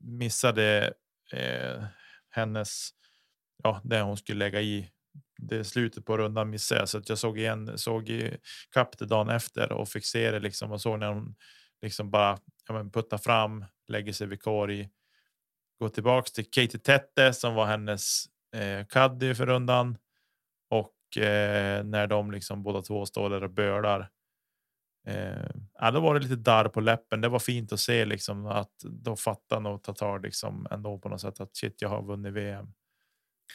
missade 0.00 0.94
eh, 1.32 1.84
hennes, 2.30 2.90
ja, 3.62 3.80
det 3.84 4.00
hon 4.00 4.16
skulle 4.16 4.38
lägga 4.38 4.60
i. 4.60 4.90
Det 5.38 5.64
slutet 5.64 6.04
på 6.04 6.18
rundan 6.18 6.50
missade 6.50 6.80
jag 6.80 6.88
så 6.88 6.98
att 6.98 7.08
jag 7.08 7.18
såg 7.18 7.38
igen, 7.38 7.78
såg 7.78 8.08
i 8.08 8.36
kapp 8.70 8.98
det 8.98 9.06
dagen 9.06 9.28
efter 9.28 9.72
och 9.72 9.88
fick 9.88 10.06
se 10.06 10.30
det 10.30 10.40
liksom 10.40 10.72
och 10.72 10.80
såg 10.80 10.98
när 10.98 11.08
hon 11.08 11.34
liksom 11.82 12.10
bara 12.10 12.38
ja, 12.68 12.74
men 12.74 12.90
puttar 12.90 13.18
fram, 13.18 13.64
lägger 13.88 14.12
sig 14.12 14.26
vid 14.26 14.42
korg, 14.42 14.88
går 15.78 15.88
tillbaks 15.88 16.32
till 16.32 16.44
Katie 16.44 16.80
Tette 16.80 17.32
som 17.32 17.54
var 17.54 17.66
hennes 17.66 18.24
eh, 18.56 18.86
caddy 18.86 19.34
för 19.34 19.46
rundan 19.46 19.98
och 20.70 21.22
eh, 21.22 21.84
när 21.84 22.06
de 22.06 22.30
liksom 22.30 22.62
båda 22.62 22.82
två 22.82 23.06
står 23.06 23.30
där 23.30 23.44
och 23.44 23.50
bölar. 23.50 24.10
Eh, 25.06 25.50
ja, 25.80 25.90
då 25.90 26.00
var 26.00 26.14
det 26.14 26.20
lite 26.20 26.36
darr 26.36 26.68
på 26.68 26.80
läppen. 26.80 27.20
Det 27.20 27.28
var 27.28 27.38
fint 27.38 27.72
att 27.72 27.80
se 27.80 28.04
liksom 28.04 28.46
att 28.46 28.72
då 28.82 29.16
fattar 29.16 29.60
nog 29.60 29.82
Tatar 29.82 30.18
liksom 30.18 30.66
ändå 30.70 30.98
på 30.98 31.08
något 31.08 31.20
sätt 31.20 31.40
att 31.40 31.56
shit, 31.56 31.82
jag 31.82 31.88
har 31.88 32.02
vunnit 32.02 32.32
VM. 32.32 32.66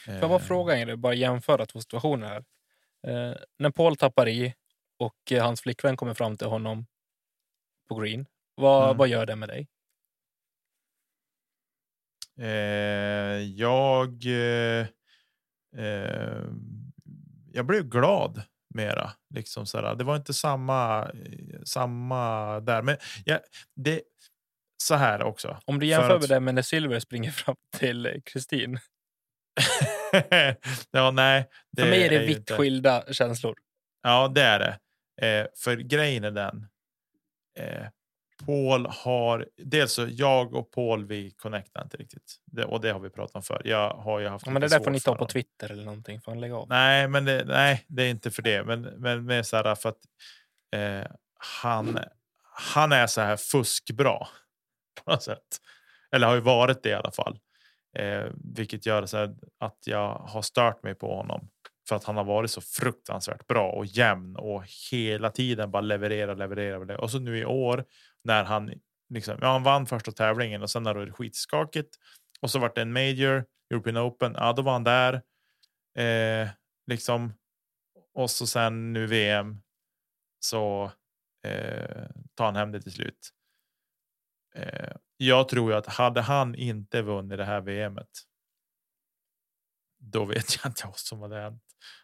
Får 0.05 0.13
jag 0.13 0.29
bara 0.29 0.39
Eh, 0.39 0.45
fråga 0.45 0.77
er, 0.77 0.95
bara 0.95 1.13
jämföra 1.13 1.65
två 1.65 1.79
situationer 1.81 2.27
här. 2.27 2.45
Eh, 3.07 3.35
när 3.59 3.69
Paul 3.69 3.95
tappar 3.95 4.27
i 4.27 4.53
och 4.99 5.31
eh, 5.31 5.43
hans 5.45 5.61
flickvän 5.61 5.97
kommer 5.97 6.13
fram 6.13 6.37
till 6.37 6.47
honom 6.47 6.85
på 7.89 7.95
green. 7.95 8.25
Vad, 8.55 8.83
Mm. 8.85 8.97
vad 8.97 9.07
gör 9.07 9.25
det 9.25 9.35
med 9.35 9.49
dig? 9.49 9.67
Eh, 12.37 13.41
jag. 13.59 14.25
Eh, 14.25 14.87
eh, 15.77 16.43
jag 17.51 17.65
blev 17.65 17.89
glad 17.89 18.41
mera 18.79 19.11
liksom 19.35 19.65
så 19.65 19.77
här. 19.77 19.95
Det 19.95 20.03
var 20.03 20.15
inte 20.15 20.33
samma 20.33 21.03
eh, 21.05 21.61
samma 21.65 22.59
där, 22.59 22.81
men 22.81 22.97
jag, 23.25 23.39
det 23.75 24.01
så 24.83 24.95
här 24.95 25.23
också. 25.23 25.57
Om 25.65 25.79
du 25.79 25.85
För 25.85 25.89
jämför 25.89 26.15
att- 26.15 26.21
med 26.21 26.29
det 26.29 26.39
med 26.39 26.55
när 26.55 26.61
Silver 26.61 26.99
springer 26.99 27.31
fram 27.31 27.55
till 27.77 28.05
eh, 28.05 28.11
Kristin. 28.25 28.79
ja, 30.91 31.11
nej. 31.11 31.49
Det 31.71 31.81
För 31.81 31.89
mig 31.89 32.03
är 32.05 32.09
det 32.09 32.19
vitt 32.25 32.37
inte- 32.37 32.57
skilda 32.57 33.13
känslor. 33.13 33.55
Ja, 34.03 34.27
det 34.27 34.41
är 34.41 34.59
det. 34.59 34.77
Eh, 35.27 35.47
för 35.63 35.75
grejen 35.77 36.23
är 36.23 36.31
den. 36.31 36.67
Eh, 37.59 37.87
Paul 38.49 38.85
har 38.89 39.47
dels 39.57 39.93
så 39.93 40.07
jag 40.09 40.53
och 40.53 40.71
Paul 40.71 41.05
vi 41.05 41.31
connectar 41.31 41.83
inte 41.83 41.97
riktigt 41.97 42.35
det, 42.45 42.65
och 42.65 42.81
det 42.81 42.91
har 42.91 42.99
vi 42.99 43.09
pratat 43.09 43.35
om 43.35 43.43
för. 43.43 43.61
Jag 43.65 43.93
har 43.93 44.19
ju 44.19 44.27
haft. 44.27 44.45
Ja, 44.45 44.51
men 44.51 44.61
det 44.61 44.67
där 44.67 44.79
får 44.79 44.91
ni 44.91 44.99
ta 44.99 45.15
på. 45.15 45.25
Twitter 45.25 45.71
eller 45.71 45.85
någonting. 45.85 46.21
Får 46.21 46.31
han 46.31 46.41
lägga 46.41 46.55
av? 46.55 46.69
Nej, 46.69 47.07
men 47.07 47.25
det, 47.25 47.43
nej, 47.45 47.85
det 47.87 48.03
är 48.03 48.09
inte 48.09 48.31
för 48.31 48.41
det. 48.41 48.63
Men, 48.63 48.81
men 48.81 49.25
med 49.25 49.45
så 49.45 49.57
här 49.57 49.75
för 49.75 49.89
att 49.89 49.99
eh, 50.75 51.11
han, 51.61 51.99
han 52.53 52.91
är 52.91 53.07
så 53.07 53.21
här 53.21 53.37
fuskbra 53.37 54.17
på 55.03 55.11
något 55.11 55.23
sätt. 55.23 55.47
Eller 56.11 56.27
har 56.27 56.35
ju 56.35 56.41
varit 56.41 56.83
det 56.83 56.89
i 56.89 56.93
alla 56.93 57.11
fall. 57.11 57.39
Eh, 57.97 58.25
vilket 58.55 58.85
gör 58.85 59.05
så 59.05 59.35
att 59.59 59.77
jag 59.85 60.13
har 60.13 60.41
stört 60.41 60.83
mig 60.83 60.95
på 60.95 61.15
honom 61.15 61.49
för 61.89 61.95
att 61.95 62.03
han 62.03 62.17
har 62.17 62.23
varit 62.23 62.51
så 62.51 62.61
fruktansvärt 62.61 63.47
bra 63.47 63.71
och 63.71 63.85
jämn 63.85 64.35
och 64.35 64.63
hela 64.91 65.29
tiden 65.29 65.71
bara 65.71 65.81
leverera. 65.81 66.33
leverera. 66.33 66.97
Och 66.97 67.11
så 67.11 67.19
nu 67.19 67.37
i 67.37 67.45
år 67.45 67.85
när 68.29 68.43
han 68.43 68.73
liksom, 69.09 69.37
ja, 69.41 69.51
han 69.51 69.63
vann 69.63 69.85
första 69.85 70.11
tävlingen 70.11 70.61
och 70.61 70.69
sen 70.69 70.83
när 70.83 70.93
det 70.93 70.99
var 70.99 71.11
skitskakigt 71.11 71.95
och 72.41 72.51
så 72.51 72.59
vart 72.59 72.75
det 72.75 72.81
en 72.81 72.93
major 72.93 73.45
European 73.71 73.97
Open. 73.97 74.33
Ja, 74.37 74.53
då 74.53 74.61
var 74.61 74.71
han 74.71 74.83
där. 74.83 75.13
Eh, 75.97 76.49
liksom. 76.87 77.33
Och 78.13 78.31
så 78.31 78.47
sen 78.47 78.93
nu 78.93 79.07
VM 79.07 79.61
så 80.39 80.91
eh, 81.45 82.05
tar 82.35 82.45
han 82.45 82.55
hem 82.55 82.71
det 82.71 82.81
till 82.81 82.91
slut. 82.91 83.29
Eh, 84.55 84.95
jag 85.17 85.49
tror 85.49 85.71
ju 85.71 85.77
att 85.77 85.85
hade 85.85 86.21
han 86.21 86.55
inte 86.55 87.01
vunnit 87.01 87.37
det 87.37 87.45
här 87.45 87.61
VMet. 87.61 88.09
Då 89.99 90.25
vet 90.25 90.55
jag 90.63 90.69
inte 90.69 90.87
vad 90.87 90.97
som 90.97 91.21
hade 91.21 91.41
hänt. 91.41 91.63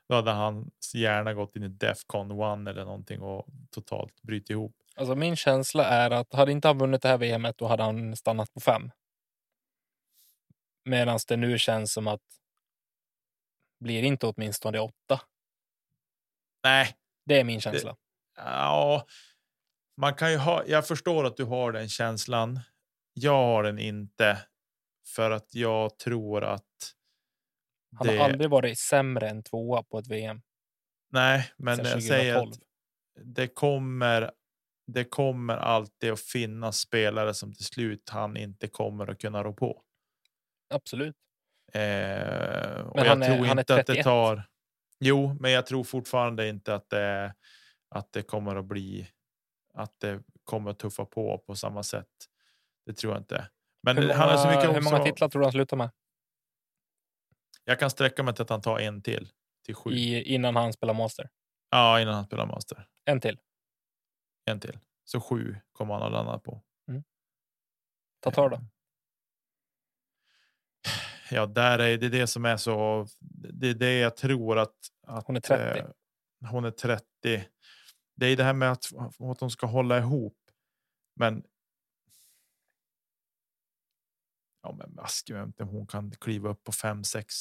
Då 0.10 0.16
hade 0.16 0.32
han 0.32 0.72
gärna 0.94 1.34
gått 1.34 1.56
in 1.56 1.64
i 1.64 1.68
Defcon 1.68 2.32
1 2.32 2.68
eller 2.68 2.86
någonting 2.86 3.22
och 3.22 3.48
totalt 3.72 4.22
brutit 4.22 4.50
ihop. 4.50 4.76
Alltså 4.96 5.16
min 5.16 5.36
känsla 5.36 5.86
är 5.86 6.12
att 6.12 6.34
hade 6.34 6.52
inte 6.52 6.68
han 6.68 6.78
vunnit 6.78 7.02
det 7.02 7.10
här 7.10 7.18
VMet 7.18 7.58
då 7.58 7.68
hade 7.68 7.84
han 7.84 8.16
stannat 8.16 8.54
på 8.54 8.60
fem. 8.60 8.92
Medan 10.86 11.20
det 11.28 11.38
nu 11.38 11.58
känns 11.58 11.94
som 11.94 12.08
att 12.08 12.22
blir 13.80 14.04
inte 14.04 14.28
åtminstone 14.28 14.80
åtta. 14.80 15.22
Nej, 16.64 16.96
Det 17.26 17.40
är 17.40 17.44
min 17.44 17.62
känsla. 17.62 17.98
ja, 18.38 19.06
man 19.98 20.14
kan 20.14 20.32
ju 20.32 20.38
ha. 20.38 20.66
Jag 20.66 20.88
förstår 20.88 21.26
att 21.26 21.38
du 21.38 21.44
har 21.44 21.72
den 21.72 21.90
känslan. 21.90 22.60
Jag 23.14 23.32
har 23.32 23.64
den 23.64 23.80
inte 23.80 24.38
för 25.08 25.32
att 25.32 25.56
jag 25.56 25.98
tror 25.98 26.44
att. 26.44 26.64
Han 27.98 28.08
det, 28.08 28.18
har 28.18 28.26
aldrig 28.30 28.50
varit 28.50 28.80
sämre 28.80 29.30
än 29.30 29.44
tvåa 29.44 29.84
på 29.84 30.00
ett 30.00 30.08
VM. 30.08 30.42
Nej, 31.12 31.52
men 31.58 31.78
jag 31.78 32.04
säger 32.04 32.34
2012. 32.34 32.52
att 32.52 32.60
det 33.36 33.48
kommer. 33.48 34.32
Det 34.88 35.04
kommer 35.04 35.58
alltid 35.58 36.12
att 36.12 36.20
finnas 36.22 36.78
spelare 36.80 37.34
som 37.34 37.54
till 37.54 37.66
slut 37.66 38.10
han 38.10 38.38
inte 38.38 38.68
kommer 38.68 39.10
att 39.12 39.20
kunna 39.22 39.44
rå 39.44 39.54
på. 39.54 39.82
Absolut. 40.74 41.16
Eh, 41.74 42.80
och 42.82 42.96
Men 42.96 43.06
jag 43.06 43.10
han 43.10 43.22
är- 43.24 43.26
tror 43.36 43.46
han 43.46 43.58
är 43.58 43.62
inte 43.62 43.76
att 43.76 43.86
det 43.88 43.94
31. 43.94 44.04
tar. 44.04 44.44
Jo, 45.00 45.38
men 45.40 45.52
jag 45.52 45.66
tror 45.66 45.84
fortfarande 45.84 46.48
inte 46.48 46.76
att 46.76 46.90
det 46.90 47.34
att 47.90 48.12
det 48.14 48.22
kommer 48.22 48.56
att 48.56 48.66
bli 48.66 49.12
att 49.74 50.00
det 50.00 50.24
kommer 50.44 50.72
att 50.72 50.80
tuffa 50.80 51.06
på 51.06 51.38
på 51.38 51.56
samma 51.56 51.84
sätt. 51.84 52.08
Det 52.86 52.94
tror 52.94 53.14
jag 53.14 53.22
inte. 53.22 53.50
Men 53.84 53.98
Hur 53.98 54.10
han 54.14 54.30
har 54.30 54.38
så 54.38 54.44
många, 54.44 54.56
mycket 54.58 54.76
hur 54.76 54.82
många 54.82 54.98
också- 54.98 55.12
titlar 55.12 55.30
tror 55.30 55.40
du 55.40 55.46
han 55.46 55.52
slutar 55.52 55.78
med 55.78 55.90
Jag 57.64 57.80
kan 57.80 57.90
sträcka 57.90 58.24
mig 58.24 58.34
till 58.34 58.42
att 58.44 58.50
han 58.50 58.62
tar 58.62 58.80
en 58.80 59.02
till 59.02 59.30
till 59.66 59.76
sju. 59.76 59.92
i, 59.92 60.24
innan 60.34 60.56
han 60.56 60.74
spelar 60.74 60.94
master? 60.94 61.30
Ja, 61.70 62.02
innan 62.02 62.14
han 62.14 62.26
spelar 62.26 62.46
master. 62.46 62.88
En 63.06 63.20
till. 63.22 63.40
En 64.46 64.60
till. 64.60 64.80
Så 65.04 65.22
sju 65.22 65.56
kommer 65.74 65.94
han 65.94 66.04
att 66.04 66.12
landa 66.12 66.40
på. 66.40 66.64
Tatar 68.20 68.50
då? 68.50 68.62
Ja, 71.32 71.46
där 71.46 71.80
är 71.80 71.98
det 71.98 72.10
det 72.10 72.28
som 72.28 72.46
är 72.46 72.58
så. 72.58 73.08
Det 73.54 73.68
är 73.68 73.74
det 73.74 74.00
jag 74.00 74.18
tror 74.18 74.58
att. 74.58 74.76
att 75.08 75.28
Hon 75.28 75.36
är 75.36 75.40
30. 75.40 75.80
eh, 75.80 75.86
hon 76.50 76.66
är 76.66 76.72
30. 76.72 77.06
Det 78.16 78.26
är 78.26 78.38
det 78.38 78.44
här 78.44 78.54
med 78.54 78.72
att, 78.72 78.86
att 79.20 79.40
de 79.40 79.50
ska 79.50 79.68
hålla 79.68 79.98
ihop. 79.98 80.38
Men. 81.16 81.44
Ja, 84.62 84.72
men 84.72 85.00
ask 85.00 85.30
inte 85.30 85.64
hon 85.64 85.88
kan 85.88 86.12
kliva 86.12 86.50
upp 86.50 86.64
på 86.64 86.72
5 86.72 87.04
6. 87.04 87.36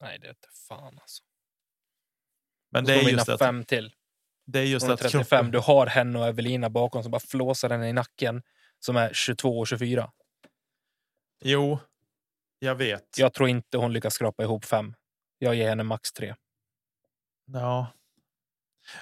Nej, 0.00 0.18
det 0.18 0.26
är 0.26 0.30
inte 0.30 0.48
fan 0.68 0.98
alltså. 0.98 1.22
Men 2.70 2.84
det 2.84 2.94
är 2.94 3.10
just 3.10 3.28
att. 3.28 3.38
fem 3.38 3.64
till. 3.64 3.94
Det 4.46 4.58
är 4.58 4.64
just 4.64 4.88
att 4.88 4.98
35. 5.00 5.20
kroppen- 5.24 5.50
Du 5.50 5.58
har 5.58 5.86
henne 5.86 6.18
och 6.18 6.26
Evelina 6.26 6.70
bakom 6.70 7.02
som 7.02 7.12
bara 7.12 7.20
flåsar 7.20 7.70
henne 7.70 7.88
i 7.88 7.92
nacken. 7.92 8.42
Som 8.78 8.96
är 8.96 9.12
22 9.12 9.58
och 9.58 9.66
24. 9.68 10.12
Jo, 11.44 11.78
jag 12.58 12.74
vet. 12.74 13.18
Jag 13.18 13.32
tror 13.34 13.48
inte 13.48 13.78
hon 13.78 13.92
lyckas 13.92 14.14
skrapa 14.14 14.42
ihop 14.42 14.64
fem. 14.64 14.94
Jag 15.38 15.54
ger 15.54 15.68
henne 15.68 15.82
max 15.82 16.12
tre. 16.12 16.34
Ja. 17.52 17.86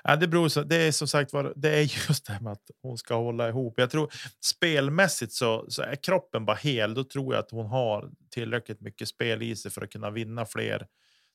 Ja, 0.05 0.17
det 0.17 0.29
beror 0.29 0.49
så. 0.49 0.63
Det 0.63 0.77
är 0.77 0.93
som 0.93 1.09
sagt 1.09 1.33
var. 1.33 1.53
Det 1.57 1.69
är 1.79 1.81
just 2.09 2.27
det 2.27 2.33
här 2.33 2.41
med 2.41 2.53
att 2.53 2.71
hon 2.83 2.99
ska 2.99 3.15
hålla 3.15 3.49
ihop. 3.49 3.75
Jag 3.77 3.91
tror 3.91 4.13
spelmässigt 4.45 5.33
så, 5.33 5.65
så 5.69 5.83
är 5.83 5.95
kroppen 5.97 6.45
bara 6.45 6.57
hel. 6.57 6.95
Då 6.95 7.05
tror 7.05 7.35
jag 7.35 7.41
att 7.45 7.51
hon 7.51 7.67
har 7.67 8.11
tillräckligt 8.31 8.81
mycket 8.81 9.09
spel 9.09 9.43
i 9.43 9.57
sig 9.57 9.71
för 9.71 9.83
att 9.83 9.91
kunna 9.91 10.11
vinna 10.11 10.47
fler 10.47 10.87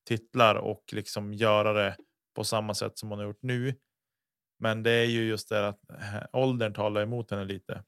titlar 0.08 0.56
och 0.56 0.84
liksom 0.92 1.34
göra 1.34 1.74
det 1.74 1.96
på 2.36 2.44
samma 2.44 2.74
sätt 2.74 2.98
som 2.98 3.10
hon 3.10 3.20
har 3.20 3.26
gjort 3.26 3.42
nu. 3.44 3.76
Men 4.60 4.84
det 4.84 4.92
är 4.92 5.06
ju 5.06 5.28
just 5.28 5.50
det 5.50 5.68
att 5.68 5.90
eh, 5.90 6.24
åldern 6.34 6.74
talar 6.74 7.02
emot 7.02 7.32
henne 7.32 7.46
lite. 7.46 7.84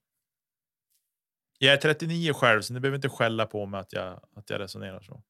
Jag 1.59 1.73
är 1.73 1.77
39 1.77 2.33
själv, 2.33 2.61
så 2.61 2.73
ni 2.73 2.79
behöver 2.79 2.97
inte 2.97 3.09
skälla 3.09 3.45
på 3.45 3.65
mig 3.65 3.79
att 3.79 3.93
jag 3.93 4.21
att 4.35 4.49
jag 4.49 4.59
resonerar 4.59 5.01
så. 5.01 5.23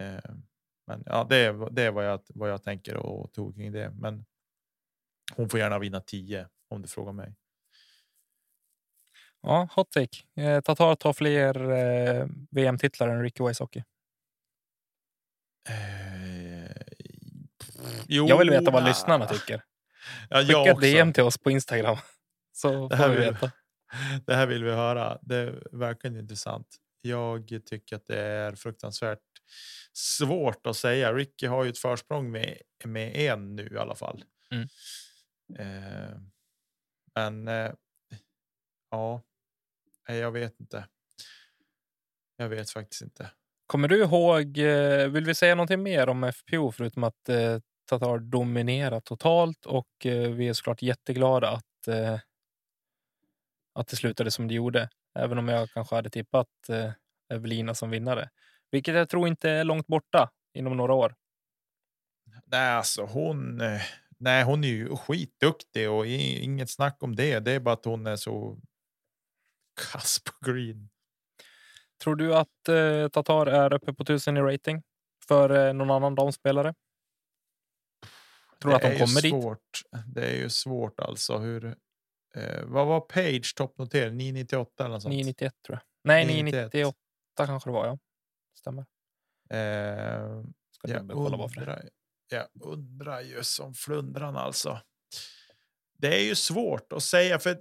Eh, 0.00 0.34
men 0.86 1.02
ja, 1.06 1.26
det 1.30 1.36
är, 1.36 1.70
det 1.70 1.82
är 1.82 1.90
vad, 1.90 2.06
jag, 2.06 2.20
vad 2.28 2.50
jag 2.50 2.62
tänker 2.62 2.96
och 2.96 3.32
tog 3.32 3.54
kring 3.56 3.72
det. 3.72 3.90
Men 3.90 4.24
hon 5.36 5.48
får 5.48 5.60
gärna 5.60 5.78
vinna 5.78 6.00
10 6.00 6.48
om 6.68 6.82
du 6.82 6.88
frågar 6.88 7.12
mig. 7.12 7.34
Ja, 9.40 9.68
hot 9.76 9.90
take. 9.90 10.42
Eh, 10.42 10.60
Tatar 10.60 10.94
tar 10.94 11.12
fler 11.12 11.70
eh, 11.70 12.26
VM-titlar 12.50 13.08
än 13.08 13.22
Ricky 13.22 13.44
Wysocki. 13.44 13.84
Eh, 15.68 16.23
jo, 18.08 18.28
Jag 18.28 18.38
vill 18.38 18.50
veta 18.50 18.70
vad 18.70 18.82
nja. 18.82 18.88
lyssnarna 18.88 19.26
tycker. 19.26 19.62
Ja, 20.30 20.38
Skicka 20.40 20.52
jag 20.52 20.68
ett. 20.68 20.80
DM 20.80 21.12
till 21.12 21.22
oss 21.22 21.38
på 21.38 21.50
Instagram. 21.50 21.96
Så 22.52 22.88
Det 22.88 22.96
får 22.96 23.04
här 23.04 23.08
vi 23.10 23.16
vill-. 23.16 23.36
Det 24.26 24.34
här 24.34 24.46
vill 24.46 24.64
vi 24.64 24.70
höra. 24.70 25.18
Det 25.22 25.54
verkar 25.72 26.18
intressant. 26.18 26.66
Jag 27.00 27.60
tycker 27.66 27.96
att 27.96 28.06
det 28.06 28.20
är 28.20 28.52
fruktansvärt 28.54 29.18
svårt 29.92 30.66
att 30.66 30.76
säga. 30.76 31.12
Ricky 31.14 31.46
har 31.46 31.64
ju 31.64 31.70
ett 31.70 31.78
försprång 31.78 32.30
med, 32.30 32.58
med 32.84 33.16
en 33.16 33.56
nu 33.56 33.68
i 33.74 33.78
alla 33.78 33.94
fall. 33.94 34.24
Mm. 34.50 34.68
Eh, 35.58 36.16
men 37.14 37.48
eh, 37.48 37.72
ja, 38.90 39.22
jag 40.08 40.32
vet 40.32 40.60
inte. 40.60 40.86
Jag 42.36 42.48
vet 42.48 42.70
faktiskt 42.70 43.02
inte. 43.02 43.30
Kommer 43.66 43.88
du 43.88 44.02
ihåg, 44.02 44.58
eh, 44.58 45.08
vill 45.08 45.24
vi 45.24 45.34
säga 45.34 45.54
någonting 45.54 45.82
mer 45.82 46.08
om 46.08 46.32
FPO 46.32 46.72
förutom 46.72 47.04
att 47.04 47.28
eh, 47.28 47.58
Tatar 47.86 48.18
dominerar 48.18 49.00
totalt 49.00 49.66
och 49.66 50.06
eh, 50.06 50.30
vi 50.30 50.48
är 50.48 50.52
såklart 50.52 50.82
jätteglada 50.82 51.50
att, 51.50 51.88
eh, 51.88 52.18
att 53.74 53.88
det 53.88 53.96
slutade 53.96 54.30
som 54.30 54.48
det 54.48 54.54
gjorde. 54.54 54.88
Även 55.18 55.38
om 55.38 55.48
jag 55.48 55.70
kanske 55.70 55.94
hade 55.94 56.10
tippat 56.10 56.48
eh, 56.68 56.90
Evelina 57.34 57.74
som 57.74 57.90
vinnare. 57.90 58.28
Vilket 58.70 58.94
jag 58.94 59.08
tror 59.08 59.28
inte 59.28 59.50
är 59.50 59.64
långt 59.64 59.86
borta 59.86 60.30
inom 60.54 60.76
några 60.76 60.94
år. 60.94 61.14
Nej, 62.46 62.72
alltså 62.72 63.04
hon. 63.04 63.62
Nej, 64.18 64.44
hon 64.44 64.64
är 64.64 64.68
ju 64.68 64.96
skitduktig 64.96 65.90
och 65.90 66.06
inget 66.06 66.70
snack 66.70 66.96
om 67.00 67.16
det. 67.16 67.40
Det 67.40 67.52
är 67.52 67.60
bara 67.60 67.74
att 67.74 67.84
hon 67.84 68.06
är 68.06 68.16
så 68.16 68.58
kass 69.92 70.18
på 70.24 70.50
green. 70.50 70.88
Tror 72.02 72.16
du 72.16 72.34
att 72.34 72.68
eh, 72.68 73.08
Tatar 73.08 73.46
är 73.46 73.74
uppe 73.74 73.94
på 73.94 74.02
1000 74.02 74.36
i 74.36 74.40
rating 74.40 74.82
för 75.28 75.66
eh, 75.68 75.72
någon 75.74 75.90
annan 75.90 76.14
damspelare? 76.14 76.74
Tror 78.64 78.72
du 78.72 78.76
att 78.76 78.82
Det 78.82 78.88
de 78.88 78.98
kommer 78.98 79.22
dit? 79.22 79.30
svårt. 79.30 79.82
Det 80.06 80.26
är 80.26 80.36
ju 80.36 80.48
svårt 80.50 81.00
alltså. 81.00 81.38
Hur, 81.38 81.64
eh, 82.34 82.64
vad 82.64 82.86
var 82.86 83.00
Page 83.00 83.54
toppnotering? 83.56 84.16
998 84.16 84.84
eller 84.84 84.94
något 84.94 85.02
sånt? 85.02 85.12
991 85.12 85.54
tror 85.66 85.78
jag. 85.78 85.82
Nej, 86.04 86.26
991. 86.26 86.72
998 86.72 86.96
kanske 87.46 87.70
det 87.70 87.74
var. 87.74 87.86
Ja, 87.86 87.98
stämmer. 88.58 88.80
Eh, 89.50 90.42
Ska 90.70 90.88
jag, 90.88 91.10
undrar, 91.12 91.90
jag 92.28 92.46
undrar 92.60 93.20
ju 93.20 93.42
som 93.44 93.74
flundran 93.74 94.36
alltså. 94.36 94.80
Det 95.98 96.16
är 96.20 96.24
ju 96.24 96.34
svårt 96.34 96.92
att 96.92 97.02
säga 97.02 97.38
för 97.38 97.60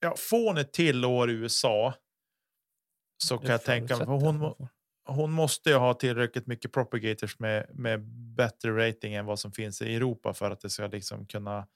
ja, 0.00 0.14
får 0.18 0.58
ett 0.58 0.72
till 0.72 1.04
år 1.04 1.30
i 1.30 1.34
USA. 1.34 1.94
Så 3.24 3.38
kan 3.38 3.50
jag 3.50 3.64
tänka 3.64 3.96
mig. 3.96 4.06
Hon, 4.06 4.54
hon 5.04 5.30
måste 5.32 5.70
ju 5.70 5.76
ha 5.76 5.94
tillräckligt 5.94 6.46
mycket 6.46 6.72
propagators 6.72 7.38
med, 7.38 7.66
med 7.78 8.00
bättre 8.36 8.88
rating 8.88 9.14
än 9.14 9.26
vad 9.26 9.38
som 9.38 9.52
finns 9.52 9.82
i 9.82 9.94
Europa 9.96 10.34
för 10.34 10.50
att 10.50 10.60
det 10.60 10.70
ska 10.70 10.86
liksom 10.86 11.26
kunna 11.26 11.68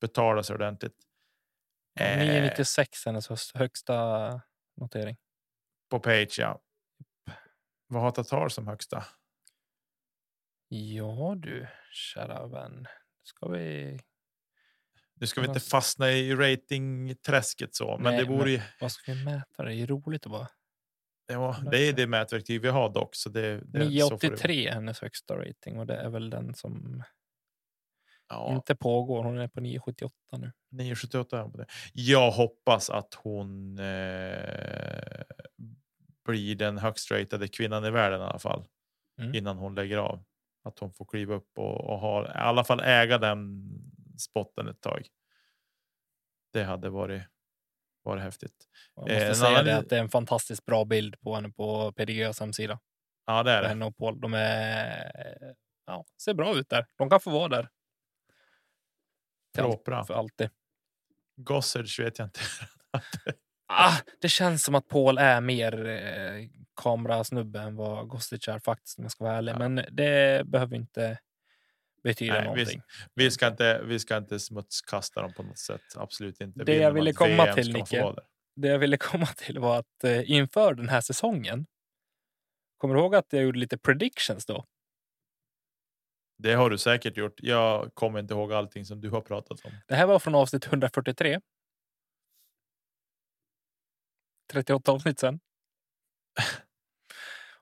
betala 0.00 0.42
sig 0.42 0.54
ordentligt. 0.54 0.96
Ja, 1.94 2.04
Eh, 2.04 2.18
996 2.18 3.06
är 3.06 3.10
hennes 3.10 3.28
hös- 3.28 3.52
högsta 3.54 4.40
notering. 4.80 5.16
på 5.90 6.00
page, 6.00 6.34
ja. 6.38 6.62
Vad 7.86 8.02
har 8.02 8.10
Tatar 8.10 8.48
som 8.48 8.66
högsta? 8.66 9.04
Ja 10.68 11.34
du, 11.36 11.66
kära 11.92 12.46
vän. 12.46 12.86
Ska 13.22 13.48
vi... 13.48 13.98
Nu 15.14 15.26
ska 15.26 15.40
vi 15.40 15.46
inte 15.46 15.60
fastna 15.60 16.10
i 16.12 16.34
ratingträsket 16.34 17.74
så, 17.74 17.98
men 17.98 18.14
Nej, 18.14 18.24
det 18.24 18.30
vore 18.32 18.50
ju, 18.50 18.60
Vad 18.80 18.92
ska 18.92 19.12
vi 19.12 19.24
mäta? 19.24 19.62
Det 19.62 19.74
är 19.74 19.86
roligt 19.86 20.26
att 20.26 20.32
vara. 20.32 20.48
Ja, 21.32 21.56
det 21.70 21.88
är 21.88 21.92
det 21.92 22.06
mätverktyg 22.06 22.60
vi 22.60 22.68
har 22.68 22.88
dock. 22.88 23.14
Så 23.14 23.28
det, 23.28 23.40
det, 23.40 23.60
så 23.60 23.60
får 23.60 23.78
det 23.78 23.78
vara. 23.78 23.88
983 23.88 24.68
är 24.68 24.72
hennes 24.72 25.00
högsta 25.00 25.36
rating 25.36 25.78
och 25.78 25.86
det 25.86 25.96
är 25.96 26.08
väl 26.08 26.30
den 26.30 26.54
som 26.54 27.02
Ja, 28.32 28.54
inte 28.54 28.74
pågår. 28.74 29.24
Hon 29.24 29.38
är 29.38 29.48
på 29.48 29.60
978 29.60 30.14
nu. 30.38 30.52
978 30.70 31.40
är 31.40 31.48
på 31.48 31.56
det. 31.56 31.66
Jag 31.92 32.30
hoppas 32.30 32.90
att 32.90 33.14
hon 33.14 33.78
eh, 33.78 35.22
blir 36.24 36.54
den 36.54 36.78
högst 36.78 37.10
ratade 37.10 37.48
kvinnan 37.48 37.84
i 37.84 37.90
världen 37.90 38.20
i 38.20 38.24
alla 38.24 38.38
fall. 38.38 38.64
Mm. 39.20 39.34
Innan 39.34 39.56
hon 39.56 39.74
lägger 39.74 39.98
av. 39.98 40.24
Att 40.64 40.78
hon 40.78 40.92
får 40.92 41.04
kliva 41.04 41.34
upp 41.34 41.58
och, 41.58 41.90
och 41.90 41.98
ha, 41.98 42.26
i 42.26 42.30
alla 42.34 42.64
fall 42.64 42.80
äga 42.80 43.18
den 43.18 43.70
spotten 44.18 44.68
ett 44.68 44.80
tag. 44.80 45.06
Det 46.52 46.62
hade 46.62 46.90
varit, 46.90 47.22
varit 48.04 48.22
häftigt. 48.22 48.54
Jag 48.94 49.10
Eh, 49.10 49.14
måste 49.14 49.28
en 49.28 49.36
säga 49.36 49.62
det 49.62 49.76
att 49.76 49.88
det 49.88 49.96
är 49.96 50.00
en 50.00 50.08
fantastiskt 50.08 50.64
bra 50.64 50.84
bild 50.84 51.20
på 51.20 51.34
henne 51.34 51.50
på 51.50 51.92
PDGs 51.92 52.40
hemsida. 52.40 52.78
Ja, 53.26 53.42
det 53.42 53.50
är 53.50 53.62
det. 53.62 53.68
Henne 53.68 53.84
och 53.84 53.96
Paul. 53.96 54.20
De 54.20 54.34
är, 54.34 55.12
ja, 55.86 56.04
ser 56.22 56.34
bra 56.34 56.56
ut 56.56 56.68
där. 56.68 56.86
De 56.96 57.10
kan 57.10 57.20
få 57.20 57.30
vara 57.30 57.48
där. 57.48 57.68
Propra. 59.58 60.04
För 60.04 60.14
alltid. 60.14 60.50
Gossage 61.36 62.00
vet 62.00 62.18
jag 62.18 62.26
inte. 62.26 62.40
Ah, 63.74 63.96
det 64.20 64.28
känns 64.28 64.64
som 64.64 64.74
att 64.74 64.88
Paul 64.88 65.18
är 65.18 65.40
mer 65.40 65.86
eh, 65.86 66.48
kamerasnubbe 66.76 67.60
än 67.60 67.76
vad 67.76 68.08
Gostic 68.08 68.48
är 68.48 68.58
faktiskt 68.58 68.98
om 68.98 69.04
jag 69.04 69.12
ska 69.12 69.24
vara 69.24 69.36
ärlig. 69.36 69.52
Ja. 69.52 69.58
Men 69.58 69.84
det 69.90 70.46
behöver 70.46 70.76
inte 70.76 71.18
betyda 72.02 72.34
Nej, 72.34 72.44
någonting. 72.44 72.82
Vi 73.14 73.30
ska 73.30 73.46
inte, 73.46 73.82
vi 73.82 73.98
ska 73.98 74.16
inte 74.16 74.40
smutskasta 74.40 75.22
dem 75.22 75.32
på 75.32 75.42
något 75.42 75.58
sätt. 75.58 75.80
Absolut 75.96 76.40
inte. 76.40 76.58
Det 76.58 76.72
Vill 76.72 76.82
jag 76.82 76.92
ville 76.92 77.12
komma 77.12 77.44
VM 77.44 77.54
till, 77.54 77.72
Nicke. 77.72 77.96
där. 77.96 78.14
Det 78.56 78.68
jag 78.68 78.78
ville 78.78 78.96
komma 78.96 79.26
till 79.26 79.58
var 79.58 79.78
att 79.78 80.04
eh, 80.04 80.30
inför 80.30 80.74
den 80.74 80.88
här 80.88 81.00
säsongen. 81.00 81.66
Kommer 82.78 82.94
du 82.94 83.00
ihåg 83.00 83.14
att 83.14 83.32
jag 83.32 83.42
gjorde 83.42 83.58
lite 83.58 83.78
predictions 83.78 84.46
då? 84.46 84.64
Det 86.38 86.54
har 86.54 86.70
du 86.70 86.78
säkert 86.78 87.16
gjort. 87.16 87.40
Jag 87.42 87.94
kommer 87.94 88.18
inte 88.18 88.34
ihåg 88.34 88.52
allting 88.52 88.84
som 88.84 89.00
du 89.00 89.10
har 89.10 89.20
pratat 89.20 89.64
om. 89.64 89.72
Det 89.88 89.94
här 89.94 90.06
var 90.06 90.18
från 90.18 90.34
avsnitt 90.34 90.66
143. 90.66 91.40
38 94.52 94.92
avsnitt 94.92 95.18
sen. 95.18 95.40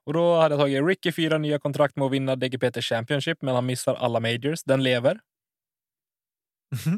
Och 0.07 0.13
då 0.13 0.37
hade 0.41 0.55
jag 0.55 0.61
tagit 0.61 0.87
Ricky 0.87 1.13
fyra 1.13 1.39
nya 1.39 1.59
kontrakt 1.59 1.97
med 1.97 2.07
att 2.07 2.13
vinna 2.13 2.37
DGPT 2.37 2.83
Championship, 2.85 3.43
men 3.43 3.55
han 3.55 3.67
missar 3.67 3.95
alla 3.95 4.21
majors. 4.21 4.63
Den 4.65 4.83
lever. 4.83 5.21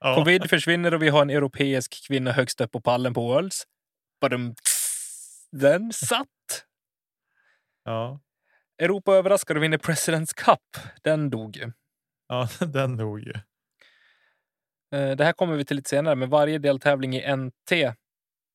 ja. 0.00 0.14
Covid 0.14 0.50
försvinner 0.50 0.94
och 0.94 1.02
vi 1.02 1.08
har 1.08 1.22
en 1.22 1.30
europeisk 1.30 2.06
kvinna 2.06 2.32
högst 2.32 2.60
upp 2.60 2.72
på 2.72 2.80
pallen 2.80 3.14
på 3.14 3.20
Worlds. 3.26 3.62
Badum, 4.20 4.54
Den 5.52 5.92
satt. 5.92 6.64
Ja. 7.84 8.20
Europa 8.78 9.14
överraskar 9.14 9.54
och 9.54 9.62
vinner 9.62 9.78
Presidents 9.78 10.32
Cup. 10.32 10.60
Den 11.02 11.30
dog 11.30 11.56
ju. 11.56 11.72
ja, 12.28 12.48
den 12.66 12.96
dog 12.96 13.20
ju. 13.20 13.32
Eh, 14.94 15.16
Det 15.16 15.24
här 15.24 15.32
kommer 15.32 15.56
vi 15.56 15.64
till 15.64 15.76
lite 15.76 15.88
senare, 15.90 16.14
men 16.14 16.30
varje 16.30 16.58
deltävling 16.58 17.16
i 17.16 17.36
NT 17.36 17.72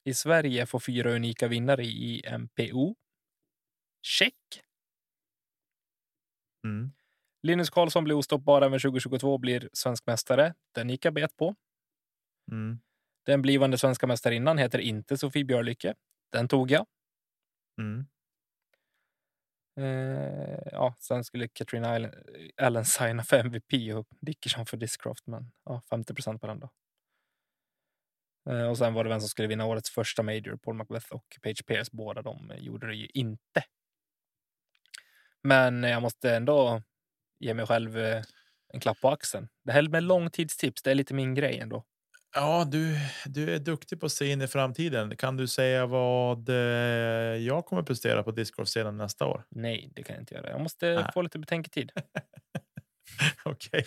i 0.05 0.13
Sverige 0.13 0.65
får 0.65 0.79
fyra 0.79 1.11
unika 1.11 1.47
vinnare 1.47 1.83
i 1.83 2.23
MPO. 2.39 2.95
Check. 4.01 4.63
Mm. 6.63 6.91
Linus 7.41 7.69
Karlsson 7.69 8.03
blir 8.03 8.15
ostoppbar 8.15 8.61
även 8.61 8.79
2022 8.79 9.33
och 9.33 9.39
blir 9.39 9.69
svensk 9.73 10.05
mästare. 10.07 10.53
Den 10.71 10.89
gick 10.89 11.05
jag 11.05 11.13
bet 11.13 11.37
på. 11.37 11.55
Mm. 12.51 12.79
Den 13.25 13.41
blivande 13.41 13.77
svenska 13.77 14.07
mästarinnan 14.07 14.57
heter 14.57 14.79
inte 14.79 15.17
Sofie 15.17 15.45
Björlycke. 15.45 15.95
Den 16.31 16.47
tog 16.47 16.71
jag. 16.71 16.85
Mm. 17.81 18.05
Eh, 19.79 20.59
ja, 20.71 20.95
sen 20.99 21.23
skulle 21.23 21.47
Katrina 21.47 22.09
Allen, 22.57 22.85
signa 22.85 23.23
för 23.23 23.39
MVP 23.39 23.93
och 23.95 24.07
Dickerson 24.21 24.65
för 24.65 24.77
Discraft, 24.77 25.27
men 25.27 25.51
ja, 25.65 25.81
50 25.89 26.13
procent 26.13 26.41
på 26.41 26.47
den 26.47 26.59
då. 26.59 26.69
Eh, 28.49 28.69
och 28.69 28.77
sen 28.77 28.93
var 28.93 29.03
det 29.03 29.09
vem 29.09 29.19
som 29.19 29.29
skulle 29.29 29.47
vinna 29.47 29.65
årets 29.65 29.89
första 29.89 30.23
major, 30.23 30.57
Paul 30.57 30.75
Macbeth 30.75 31.11
och 31.11 31.37
Page 31.41 31.65
Pierce. 31.65 31.89
Båda 31.91 32.21
de 32.21 32.51
eh, 32.51 32.57
gjorde 32.57 32.87
det 32.87 32.95
ju 32.95 33.07
inte. 33.13 33.63
Men 35.43 35.83
jag 35.83 36.01
måste 36.01 36.35
ändå 36.35 36.81
ge 37.39 37.53
mig 37.53 37.67
själv 37.67 37.97
eh, 37.97 38.23
en 38.73 38.79
klapp 38.79 39.01
på 39.01 39.09
axeln. 39.09 39.47
Det 39.63 39.71
här 39.71 39.81
med 39.81 40.03
långtidstips, 40.03 40.81
det 40.81 40.91
är 40.91 40.95
lite 40.95 41.13
min 41.13 41.35
grej 41.35 41.59
ändå. 41.59 41.85
Ja, 42.35 42.65
du, 42.71 42.95
du 43.25 43.53
är 43.53 43.59
duktig 43.59 43.99
på 43.99 44.05
att 44.05 44.11
se 44.11 44.25
in 44.31 44.41
i 44.41 44.47
framtiden. 44.47 45.17
Kan 45.17 45.37
du 45.37 45.47
säga 45.47 45.85
vad 45.85 46.49
eh, 46.49 46.55
jag 47.35 47.65
kommer 47.65 47.83
prestera 47.83 48.23
på 48.23 48.31
Discord-scenen 48.31 48.97
nästa 48.97 49.25
år? 49.25 49.43
Nej, 49.49 49.91
det 49.95 50.03
kan 50.03 50.15
jag 50.15 50.21
inte 50.21 50.35
göra. 50.35 50.49
Jag 50.49 50.61
måste 50.61 50.93
Nej. 50.93 51.11
få 51.13 51.21
lite 51.21 51.39
betänketid. 51.39 51.91
Okej. 53.43 53.85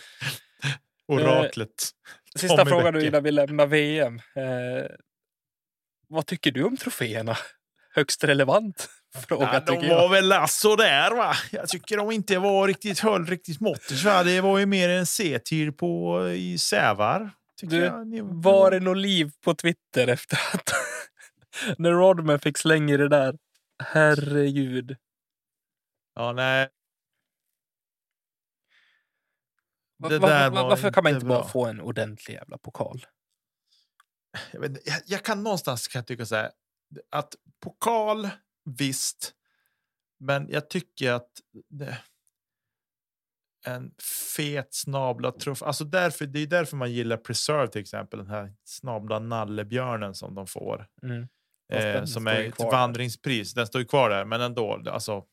Oraklet. 1.07 1.91
Sista 2.35 2.57
Tommy 2.57 2.69
frågan 2.69 3.01
innan 3.01 3.23
vi 3.23 3.31
lämnar 3.31 3.67
VM. 3.67 4.19
Eh, 4.35 4.85
vad 6.07 6.25
tycker 6.25 6.51
du 6.51 6.63
om 6.63 6.77
troféerna? 6.77 7.37
Högst 7.95 8.23
relevant 8.23 8.89
fråga 9.13 9.49
Ja, 9.53 9.59
tycker 9.59 9.81
de 9.81 9.87
jag. 9.87 9.95
var 10.01 10.09
väl 10.09 10.31
alltså 10.31 10.75
där 10.75 11.11
va? 11.11 11.33
Jag 11.51 11.69
tycker 11.69 11.97
de 11.97 12.11
inte 12.11 12.37
var 12.39 12.67
riktigt 12.67 12.99
höll 12.99 13.25
riktigt 13.25 13.59
måttet. 13.59 14.03
Det 14.25 14.41
var 14.41 14.59
ju 14.59 14.65
mer 14.65 14.89
en 14.89 15.05
C-tier 15.05 15.71
på 15.71 16.27
i 16.29 16.57
Sävar. 16.57 17.31
Du, 17.61 17.77
jag. 17.77 18.23
Var 18.43 18.71
det 18.71 18.79
något 18.79 18.97
liv 18.97 19.31
på 19.43 19.53
Twitter 19.55 20.07
efter 20.07 20.37
att 20.53 20.69
när 21.77 21.91
Rodman 21.91 22.39
fick 22.39 22.57
slänga 22.57 22.93
i 22.93 22.97
det 22.97 23.09
där? 23.09 23.37
Herregud. 23.83 24.97
Ja, 26.15 26.31
nej. 26.33 26.69
Va- 29.99 30.09
Det 30.09 30.19
va- 30.19 30.27
där 30.29 30.49
va- 30.49 30.61
var 30.61 30.69
varför 30.69 30.91
kan 30.91 31.03
man 31.03 31.09
inte 31.11 31.17
inte 31.17 31.25
bara 31.27 31.39
bra. 31.39 31.47
få 31.49 31.65
en 31.65 31.81
ordentlig 31.81 32.33
jävla 32.35 32.57
pokal? 32.57 33.05
Jag, 34.51 34.59
vet, 34.59 34.87
jag, 34.87 35.01
jag 35.05 35.23
kan 35.23 35.43
någonstans 35.43 35.87
kan 35.87 35.99
jag 35.99 36.07
tycka 36.07 36.25
så 36.25 36.35
här, 36.35 36.51
att 37.11 37.35
pokal, 37.63 38.29
visst. 38.65 39.33
Men 40.19 40.49
jag 40.49 40.69
tycker 40.69 41.11
att 41.11 41.29
det, 41.69 41.97
en 43.65 43.91
fet 44.27 44.73
snabla 44.73 45.31
trofé, 45.31 45.65
alltså 45.65 45.83
därför, 45.83 46.25
det 46.25 46.39
är 46.39 46.47
därför 46.47 46.77
man 46.77 46.91
gillar 46.91 47.17
Preserve 47.17 47.67
till 47.67 47.81
exempel, 47.81 48.19
den 48.19 48.29
här 48.29 48.53
snabla 48.63 49.19
nallebjörnen 49.19 50.15
som 50.15 50.35
de 50.35 50.47
får. 50.47 50.87
Mm. 51.03 51.27
Eh, 51.73 52.05
som 52.05 52.27
är 52.27 52.39
ju 52.39 52.47
ett 52.47 52.59
vandringspris. 52.59 53.53
Den 53.53 53.67
står 53.67 53.81
ju 53.81 53.87
kvar 53.87 54.09
där, 54.09 54.25
men 54.25 54.41
ändå. 54.41 54.83
Alltså, 54.89 55.25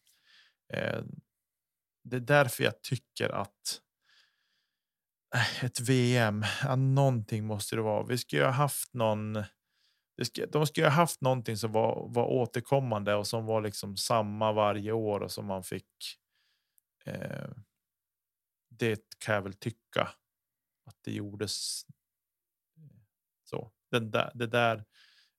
eh, 0.73 1.03
det 2.05 2.17
är 2.17 2.21
därför 2.21 2.65
jag 2.65 2.83
tycker 2.83 3.29
att 3.29 3.81
eh, 5.35 5.65
ett 5.65 5.81
VM, 5.81 6.45
ja, 6.63 6.77
någonting 6.77 7.45
måste 7.45 7.77
det 7.77 7.83
vara. 7.83 8.07
Vi 8.07 8.19
skulle 8.19 8.45
ha 8.45 8.51
haft 8.51 8.95
någon. 8.95 9.45
Det 10.21 10.25
ska, 10.27 10.47
de 10.47 10.67
skulle 10.67 10.87
ha 10.87 10.93
haft 10.93 11.21
någonting 11.21 11.57
som 11.57 11.73
var, 11.73 12.09
var 12.09 12.25
återkommande 12.27 13.15
och 13.15 13.27
som 13.27 13.47
var 13.47 13.61
liksom 13.61 13.97
samma 13.97 14.53
varje 14.53 14.93
år 14.93 15.21
och 15.21 15.33
som 15.33 15.47
man 15.47 15.63
fick. 15.65 16.19
Eh, 17.05 17.49
det 18.71 19.01
kan 19.19 19.35
jag 19.35 19.43
väl 19.43 19.55
tycka 19.55 20.03
att 20.87 20.97
det 21.05 21.13
gjordes. 21.13 21.83
Så 23.45 23.73
den 23.91 24.11
där, 24.11 24.31
det 24.35 24.47
där 24.47 24.77
vet 24.77 24.85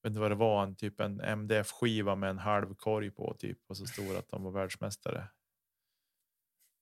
inte 0.09 0.19
vad 0.19 0.31
det 0.31 0.35
var, 0.35 0.63
en 0.63 0.75
typ 0.75 0.99
en 0.99 1.21
MDF-skiva 1.21 2.15
med 2.15 2.29
en 2.29 2.37
halv 2.39 2.75
korg 2.75 3.11
på 3.11 3.33
typ 3.39 3.59
och 3.67 3.77
så 3.77 3.85
stod 3.85 4.05
det 4.05 4.19
att 4.19 4.29
de 4.29 4.43
var 4.43 4.51
världsmästare. 4.51 5.27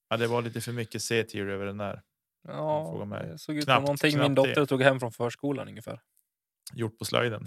Ja, 0.08 0.16
det 0.16 0.26
var 0.26 0.42
lite 0.42 0.60
för 0.60 0.72
mycket 0.72 1.02
C-tier 1.02 1.46
över 1.46 1.66
den 1.66 1.78
där. 1.78 2.02
Ja, 2.42 3.06
det 3.22 3.38
såg 3.38 3.56
ut 3.56 3.64
som 3.64 3.72
Knappt- 3.72 3.80
någonting 3.80 4.18
min 4.18 4.34
knappt 4.34 4.46
det. 4.48 4.54
dotter 4.54 4.66
tog 4.66 4.82
hem 4.82 5.00
från 5.00 5.12
förskolan 5.12 5.68
ungefär. 5.68 6.00
Gjort 6.74 6.98
på 6.98 7.04
slöjden. 7.04 7.46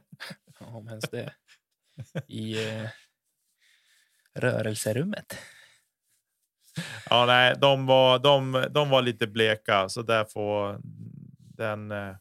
Om 0.60 0.88
ens 0.88 1.10
det. 1.10 1.34
I 2.26 2.68
eh, 2.68 2.88
rörelserummet. 4.34 5.38
Ja, 7.10 7.26
nej, 7.26 7.54
de 7.60 7.86
var, 7.86 8.18
de, 8.18 8.66
de 8.70 8.90
var 8.90 9.02
lite 9.02 9.26
bleka 9.26 9.88
så 9.88 10.02
där 10.02 10.24
får 10.24 10.80
den. 11.56 11.90
eh, 11.92 12.16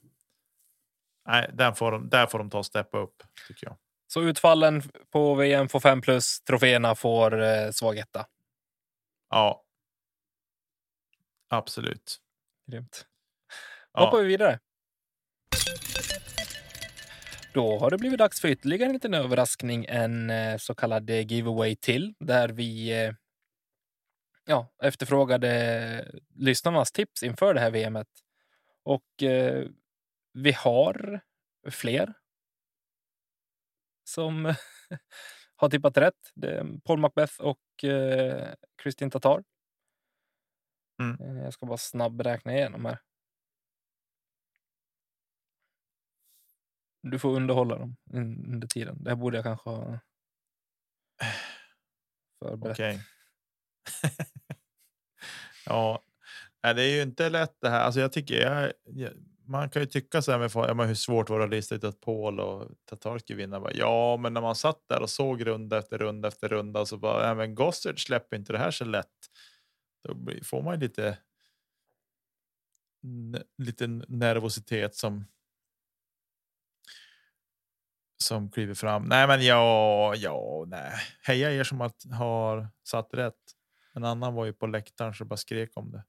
Nej, 1.27 1.49
den 1.53 1.75
får 1.75 1.91
de, 1.91 2.09
där 2.09 2.27
får 2.27 2.39
de 2.39 2.49
ta 2.49 2.57
och 2.57 2.65
steppa 2.65 2.97
upp 2.97 3.23
tycker 3.47 3.67
jag. 3.67 3.77
Så 4.07 4.21
utfallen 4.21 4.81
på 5.09 5.35
VM 5.35 5.69
får 5.69 5.79
5 5.79 6.01
plus, 6.01 6.41
troféerna 6.41 6.95
får 6.95 7.41
eh, 7.41 7.71
svag 7.71 7.97
etta. 7.97 8.25
Ja. 9.29 9.63
Absolut. 11.49 12.17
Grymt. 12.71 13.05
Ja. 13.93 14.05
Hoppar 14.05 14.17
vi 14.17 14.27
vidare. 14.27 14.59
Då 17.55 17.77
har 17.79 17.89
det 17.89 17.97
blivit 17.97 18.19
dags 18.19 18.41
för 18.41 18.47
ytterligare 18.47 18.89
en 18.89 18.93
liten 18.93 19.13
överraskning, 19.13 19.85
en 19.89 20.29
eh, 20.29 20.57
så 20.57 20.75
kallad 20.75 21.09
eh, 21.09 21.27
giveaway 21.27 21.75
till, 21.75 22.13
där 22.19 22.49
vi 22.49 23.03
eh, 23.05 23.13
ja, 24.45 24.73
efterfrågade 24.83 26.11
lyssnarnas 26.35 26.91
tips 26.91 27.23
inför 27.23 27.53
det 27.53 27.59
här 27.59 27.71
VMet 27.71 28.07
Och 28.83 29.23
eh, 29.23 29.67
vi 30.33 30.51
har 30.51 31.21
fler 31.69 32.13
som 34.03 34.53
har 35.55 35.69
tippat 35.69 35.97
rätt. 35.97 36.31
Det 36.33 36.51
är 36.51 36.79
Paul 36.83 36.99
Macbeth 36.99 37.41
och 37.41 37.83
eh, 37.83 38.53
Kristin 38.83 39.11
Tatar. 39.11 39.43
Mm. 40.99 41.37
Jag 41.37 41.53
ska 41.53 41.65
bara 41.65 41.77
snabbräkna 41.77 42.53
igenom 42.53 42.85
här. 42.85 42.99
Du 47.11 47.19
får 47.19 47.35
underhålla 47.35 47.77
dem 47.77 47.95
un- 48.13 48.53
under 48.53 48.67
tiden. 48.67 49.03
Det 49.03 49.09
här 49.09 49.15
borde 49.17 49.37
jag 49.37 49.43
kanske 49.43 49.69
ha 49.69 49.99
förberett. 52.39 52.75
Okej. 52.75 53.01
ja, 55.65 56.03
det 56.61 56.83
är 56.83 56.95
ju 56.95 57.01
inte 57.01 57.29
lätt 57.29 57.57
det 57.61 57.69
här. 57.69 57.79
Alltså, 57.79 57.99
jag 57.99 58.13
tycker 58.13 58.35
jag, 58.35 58.73
jag, 58.85 59.11
man 59.45 59.69
kan 59.69 59.81
ju 59.81 59.85
tycka 59.85 60.21
så 60.21 60.31
här 60.31 60.39
med 60.39 60.51
ja, 60.53 60.73
men 60.73 60.87
hur 60.87 60.95
svårt 60.95 61.29
var 61.29 61.39
det 61.39 61.45
att 61.45 61.51
lista 61.51 61.75
ut 61.75 61.83
att 61.83 62.01
Paul 62.01 62.39
och 62.39 62.71
Tatar 62.85 63.17
skulle 63.17 63.37
vinna. 63.37 63.59
Bara, 63.59 63.73
Ja, 63.73 64.17
men 64.17 64.33
när 64.33 64.41
man 64.41 64.55
satt 64.55 64.87
där 64.87 65.01
och 65.01 65.09
såg 65.09 65.47
runda 65.47 65.77
efter 65.77 65.97
runda 65.97 66.27
efter 66.27 66.49
runda 66.49 66.85
så 66.85 66.97
bara, 66.97 67.27
ja, 67.27 67.35
men 67.35 67.55
Gossard 67.55 68.03
släpper 68.05 68.37
inte 68.37 68.53
det 68.53 68.59
här 68.59 68.71
så 68.71 68.85
lätt. 68.85 69.07
Då 70.03 70.31
får 70.43 70.61
man 70.61 70.73
ju 70.73 70.79
lite. 70.79 71.17
Lite 73.57 73.87
nervositet 74.07 74.95
som. 74.95 75.25
Som 78.25 78.51
kliver 78.51 78.73
fram. 78.73 79.03
Nej, 79.03 79.27
men 79.27 79.45
ja, 79.45 80.15
ja, 80.15 80.65
nej. 80.67 80.91
Heja 81.21 81.51
er 81.51 81.63
som 81.63 81.81
att 81.81 82.03
har 82.11 82.67
satt 82.83 83.13
rätt. 83.13 83.33
En 83.93 84.03
annan 84.03 84.33
var 84.33 84.45
ju 84.45 84.53
på 84.53 84.67
läktaren 84.67 85.13
så 85.13 85.25
bara 85.25 85.37
skrek 85.37 85.69
om 85.73 85.91
det. 85.91 86.03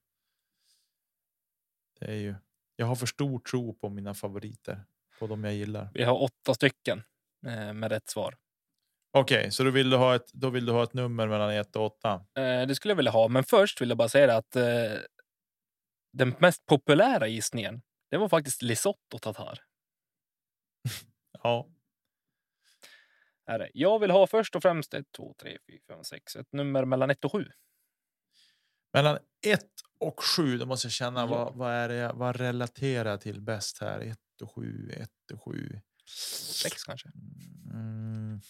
Det 2.01 2.07
är 2.07 2.14
ju. 2.17 2.35
Jag 2.77 2.87
har 2.87 2.97
för 2.97 3.07
stor 3.07 3.39
tro 3.39 3.75
på 3.75 3.91
mina 3.91 4.14
favoriter 4.14 4.85
på 5.19 5.27
de 5.27 5.45
jag 5.45 5.55
gillar. 5.55 5.91
Vi 5.95 6.03
har 6.03 6.23
åtta 6.23 6.55
stycken 6.55 7.03
eh, 7.47 7.73
med 7.73 7.93
rätt 7.93 8.09
svar. 8.09 8.37
Okej, 9.12 9.51
så 9.51 9.64
då 9.64 9.71
vill 9.71 9.91
du 9.91 9.97
ha 9.97 10.14
ett. 10.14 10.33
Då 10.33 10.51
vill 10.51 10.67
du 10.67 10.73
ha 10.73 10.83
ett 10.83 10.95
nummer 10.95 11.29
mellan 11.29 11.51
1 11.51 11.77
och 11.77 11.85
8. 11.85 12.12
Eh, 12.12 12.67
det 12.67 12.75
skulle 12.75 12.93
jag 12.93 12.97
vilja 12.97 13.12
ha, 13.12 13.29
men 13.29 13.45
först 13.45 13.81
vill 13.81 13.89
jag 13.89 13.99
bara 13.99 14.09
säga 14.09 14.37
att 14.37 14.57
eh, 14.57 14.64
den 16.12 16.35
mest 16.39 16.67
populära 16.67 17.27
gissningen, 17.27 17.83
det 18.11 18.17
var 18.17 18.29
faktiskt 18.29 18.62
Lisotto 18.62 19.19
Tatar. 19.19 19.59
Ja, 21.43 21.69
Här 23.47 23.61
är. 23.61 23.70
Jag 23.74 23.99
vill 23.99 24.11
ha 24.11 24.26
först 24.26 24.57
och 24.57 24.62
främst 24.62 24.94
ett, 24.94 25.12
två, 25.16 25.34
tre, 25.40 25.59
fyra, 25.66 25.78
fem, 25.88 26.05
sex, 26.05 26.36
ett 26.36 26.53
nummer 26.53 26.84
mellan 26.84 27.11
ett 27.11 27.24
och 27.24 27.32
sju. 27.32 27.44
mellan 28.92 29.18
1 29.47 29.61
och 29.99 30.20
7. 30.36 30.59
Då 30.59 30.66
måste 30.66 30.86
jag 30.86 30.92
känna 30.92 31.20
Ja. 31.20 31.26
vad, 31.26 31.55
vad 31.55 31.72
är 31.72 31.88
det 31.88 32.12
vad 32.14 32.36
relaterar 32.36 33.16
till 33.16 33.40
bäst 33.40 33.78
här? 33.80 34.01
1 34.01 34.18
och 34.42 34.55
7, 34.55 34.90
1 34.97 35.11
och 35.32 35.42
7. 35.44 35.80
Sex 36.62 36.84
kanske. 36.84 37.09
Mm. 37.72 38.40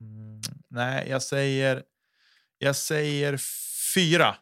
Mm. 0.00 0.40
Nej, 0.68 1.08
jag 1.08 1.22
säger. 1.22 1.82
Jag 2.58 2.76
säger 2.76 3.36
fyra. 3.94 4.36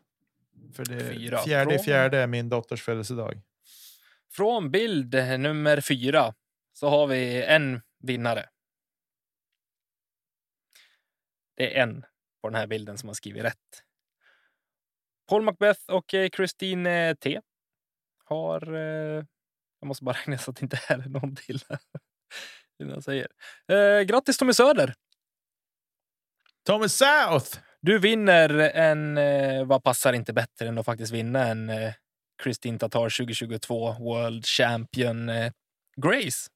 För 0.74 0.84
det 0.84 1.01
Fyra. 1.01 1.39
fjärde 1.39 1.70
Från- 1.74 1.84
fjärde 1.84 2.18
är 2.18 2.26
min 2.26 2.49
dotters 2.49 2.82
födelsedag. 2.82 3.43
Från 4.32 4.70
bild 4.70 5.14
nummer 5.39 5.80
fyra 5.80 6.34
så 6.72 6.89
har 6.89 7.07
vi 7.07 7.43
en 7.43 7.80
vinnare. 8.03 8.49
Det 11.57 11.77
är 11.77 11.83
en 11.83 12.05
på 12.43 12.49
den 12.49 12.55
här 12.55 12.67
bilden 12.67 12.99
som 12.99 13.09
har 13.09 13.15
skrivit 13.15 13.45
rätt. 13.45 13.83
Paul 15.29 15.43
Macbeth 15.43 15.81
och 15.89 16.15
eh, 16.15 16.29
Christine 16.29 17.15
T 17.15 17.41
har... 18.25 18.75
Eh, 18.75 19.25
jag 19.81 19.89
måste 19.89 20.05
bara 20.05 20.13
räkna 20.17 20.39
så 20.39 20.51
att 20.51 20.57
det 20.57 20.63
inte 20.63 20.81
är 20.89 20.97
någon 20.97 21.37
till. 21.37 21.61
innan 22.81 22.95
jag 22.95 23.05
säger. 23.05 23.29
Eh, 23.69 24.03
grattis 24.03 24.39
Tommy 24.39 24.53
Söder! 24.53 24.95
Tommy 26.67 26.89
South! 26.89 27.59
Du 27.81 27.99
vinner 27.99 28.59
en... 28.59 29.19
Eh, 29.19 29.65
vad 29.65 29.83
passar 29.83 30.13
inte 30.13 30.33
bättre 30.33 30.69
än 30.69 30.79
att 30.79 30.87
faktiskt 30.87 31.13
vinna 31.13 31.47
en 31.47 31.71
eh, 31.71 31.95
Christine 32.43 32.79
Tatar 32.79 33.19
2022 33.19 33.93
World 33.93 34.47
Champion 34.47 35.29
eh, 35.29 35.53
Grace. 35.97 36.51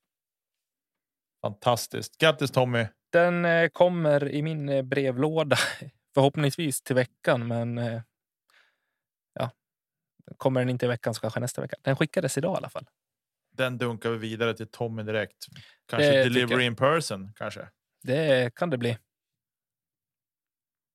Fantastiskt. 1.42 2.18
Grattis 2.18 2.50
Tommy. 2.50 2.86
Den 3.10 3.44
eh, 3.44 3.68
kommer 3.68 4.28
i 4.28 4.42
min 4.42 4.68
eh, 4.68 4.82
brevlåda 4.82 5.56
förhoppningsvis 6.14 6.82
till 6.82 6.94
veckan, 6.94 7.46
men 7.46 7.78
eh, 7.78 8.02
ja, 9.32 9.50
kommer 10.36 10.60
den 10.60 10.68
inte 10.68 10.86
i 10.86 10.88
veckan 10.88 11.14
så 11.14 11.20
kanske 11.20 11.40
nästa 11.40 11.60
vecka. 11.60 11.76
Den 11.82 11.96
skickades 11.96 12.38
idag 12.38 12.54
i 12.54 12.56
alla 12.56 12.68
fall. 12.68 12.86
Den 13.50 13.78
dunkar 13.78 14.10
vi 14.10 14.16
vidare 14.18 14.56
till 14.56 14.68
Tommy 14.68 15.02
direkt. 15.02 15.46
Kanske 15.86 16.10
Det 16.10 16.22
delivery 16.22 16.64
in 16.64 16.76
person 16.76 17.32
kanske. 17.36 17.68
Det 18.02 18.54
kan 18.54 18.70
det 18.70 18.78
bli. 18.78 18.98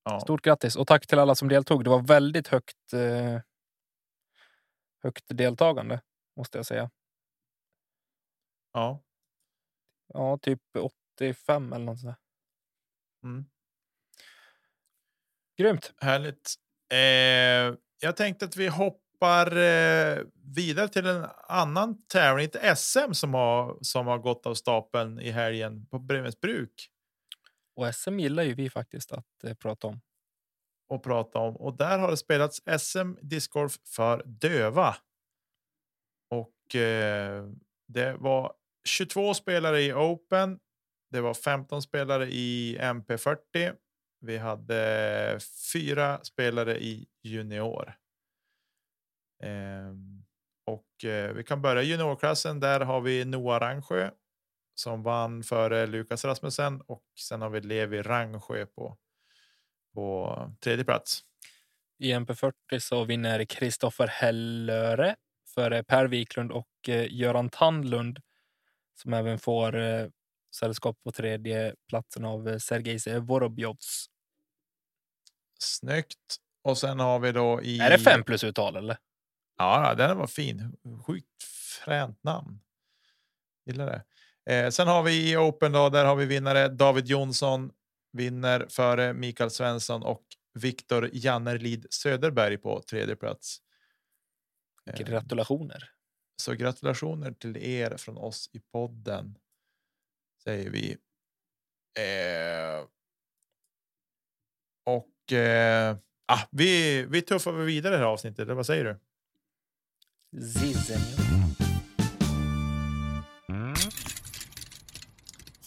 Ja. 0.03 0.19
Stort 0.19 0.41
grattis 0.41 0.75
och 0.75 0.87
tack 0.87 1.07
till 1.07 1.19
alla 1.19 1.35
som 1.35 1.47
deltog. 1.47 1.83
Det 1.83 1.89
var 1.89 2.01
väldigt 2.01 2.47
högt. 2.47 2.93
Eh, 2.93 3.41
högt 5.03 5.25
deltagande 5.27 6.01
måste 6.37 6.57
jag 6.57 6.65
säga. 6.65 6.89
ja. 8.73 9.01
Ja, 10.13 10.37
typ 10.37 10.61
85 11.15 11.73
eller 11.73 11.85
något 11.85 11.99
sånt. 11.99 12.17
där. 13.21 13.29
Mm. 13.29 13.45
Grymt. 15.57 15.93
Härligt. 15.97 16.55
Eh, 16.91 17.77
jag 17.99 18.15
tänkte 18.15 18.45
att 18.45 18.57
vi 18.57 18.67
hoppar 18.67 19.57
eh, 19.57 20.19
vidare 20.55 20.87
till 20.87 21.05
en 21.05 21.25
annan 21.47 22.05
tävling, 22.07 22.49
ett 22.53 22.77
SM 22.77 23.13
som 23.13 23.33
har, 23.33 23.77
som 23.81 24.07
har 24.07 24.17
gått 24.17 24.45
av 24.45 24.53
stapeln 24.53 25.19
i 25.19 25.31
helgen 25.31 25.85
på 25.85 25.99
Bremens 25.99 26.41
bruk 26.41 26.89
Och 27.75 27.95
SM 27.95 28.19
gillar 28.19 28.43
ju 28.43 28.53
vi 28.53 28.69
faktiskt 28.69 29.11
att 29.11 29.43
eh, 29.43 29.53
prata 29.53 29.87
om. 29.87 30.01
och 30.89 31.03
prata 31.03 31.39
om. 31.39 31.55
Och 31.55 31.77
där 31.77 31.99
har 31.99 32.11
det 32.11 32.17
spelats 32.17 32.61
SM 32.79 33.13
discgolf 33.21 33.77
för 33.85 34.23
döva. 34.25 34.95
Och 36.29 36.75
eh, 36.75 37.45
det 37.87 38.13
var 38.13 38.53
22 38.87 39.33
spelare 39.33 39.81
i 39.81 39.93
Open. 39.93 40.59
Det 41.15 41.21
var 41.21 41.33
15 41.33 41.81
spelare 41.81 42.27
i 42.27 42.77
MP40. 42.81 43.75
Vi 44.19 44.37
hade 44.37 45.39
fyra 45.73 46.23
spelare 46.23 46.83
i 46.83 47.07
junior. 47.23 47.93
Ehm, 49.43 50.23
och 50.65 51.05
eh, 51.05 51.33
vi 51.33 51.43
kan 51.43 51.61
börja 51.61 51.83
i 51.83 51.85
juniorklassen. 51.85 52.59
Där 52.59 52.79
har 52.79 53.01
vi 53.01 53.25
Noah 53.25 53.59
Rangsjö 53.59 54.11
som 54.75 55.03
vann 55.03 55.43
före 55.43 55.87
Lukas 55.87 56.25
Rasmussen 56.25 56.81
och 56.81 57.03
sen 57.19 57.41
har 57.41 57.49
vi 57.49 57.61
Levi 57.61 58.01
Rangsjö 58.01 58.65
på 58.65 58.97
på 59.93 60.37
tredje 60.59 60.85
plats. 60.85 61.21
I 61.99 62.13
MP40 62.13 62.79
så 62.79 63.03
vinner 63.03 63.45
Kristoffer 63.45 64.07
Hellöre 64.07 65.15
före 65.55 65.83
Per 65.83 66.05
Wiklund 66.05 66.51
och 66.51 66.89
eh, 66.89 67.13
Göran 67.13 67.49
Tandlund 67.49 68.19
som 68.95 69.13
även 69.13 69.39
får 69.39 69.75
eh, 69.75 70.07
sällskap 70.55 71.03
på 71.03 71.11
tredje 71.11 71.75
platsen 71.89 72.25
av 72.25 72.49
eh, 72.49 72.57
Sergej 72.57 73.19
Vorobjovs. 73.19 74.05
Snyggt. 75.59 76.37
Och 76.63 76.77
sen 76.77 76.99
har 76.99 77.19
vi 77.19 77.31
då 77.31 77.61
i. 77.61 77.79
Är 77.79 77.89
det 77.89 77.99
fem 77.99 78.23
plus 78.23 78.43
uttal 78.43 78.75
eller? 78.75 78.97
Ja, 79.57 79.95
den 79.95 80.17
var 80.17 80.27
fin. 80.27 80.77
Sjukt 81.07 81.43
fränt 81.83 82.23
namn. 82.23 82.59
Gillar 83.65 83.85
det. 83.85 84.03
Eh, 84.53 84.69
sen 84.69 84.87
har 84.87 85.03
vi 85.03 85.31
i 85.31 85.37
Open 85.37 85.71
då. 85.71 85.89
Där 85.89 86.05
har 86.05 86.15
vi 86.15 86.25
vinnare 86.25 86.67
David 86.67 87.07
Jonsson 87.07 87.71
vinner 88.11 88.65
före 88.69 89.13
Mikael 89.13 89.51
Svensson 89.51 90.03
och 90.03 90.23
Viktor 90.53 91.09
Jannerlid 91.13 91.87
Söderberg 91.89 92.57
på 92.57 92.81
tredje 92.81 93.15
plats. 93.15 93.57
Eh, 94.85 94.99
Gratulationer. 94.99 95.89
Så 96.41 96.53
gratulationer 96.53 97.31
till 97.31 97.57
er 97.57 97.97
från 97.97 98.17
oss 98.17 98.49
i 98.53 98.59
podden. 98.59 99.37
Säger 100.47 100.69
vi. 100.69 100.97
Eh, 101.99 102.85
och 104.85 105.33
eh, 105.33 105.97
ah, 106.25 106.39
vi, 106.51 107.05
vi 107.09 107.21
tuffar 107.21 107.51
väl 107.51 107.65
vidare 107.65 107.93
det 107.93 107.97
här 107.97 108.05
avsnittet. 108.05 108.39
Eller 108.39 108.53
vad 108.53 108.65
säger 108.65 108.83
du? 108.85 108.99
Zizenjo. 110.45 111.25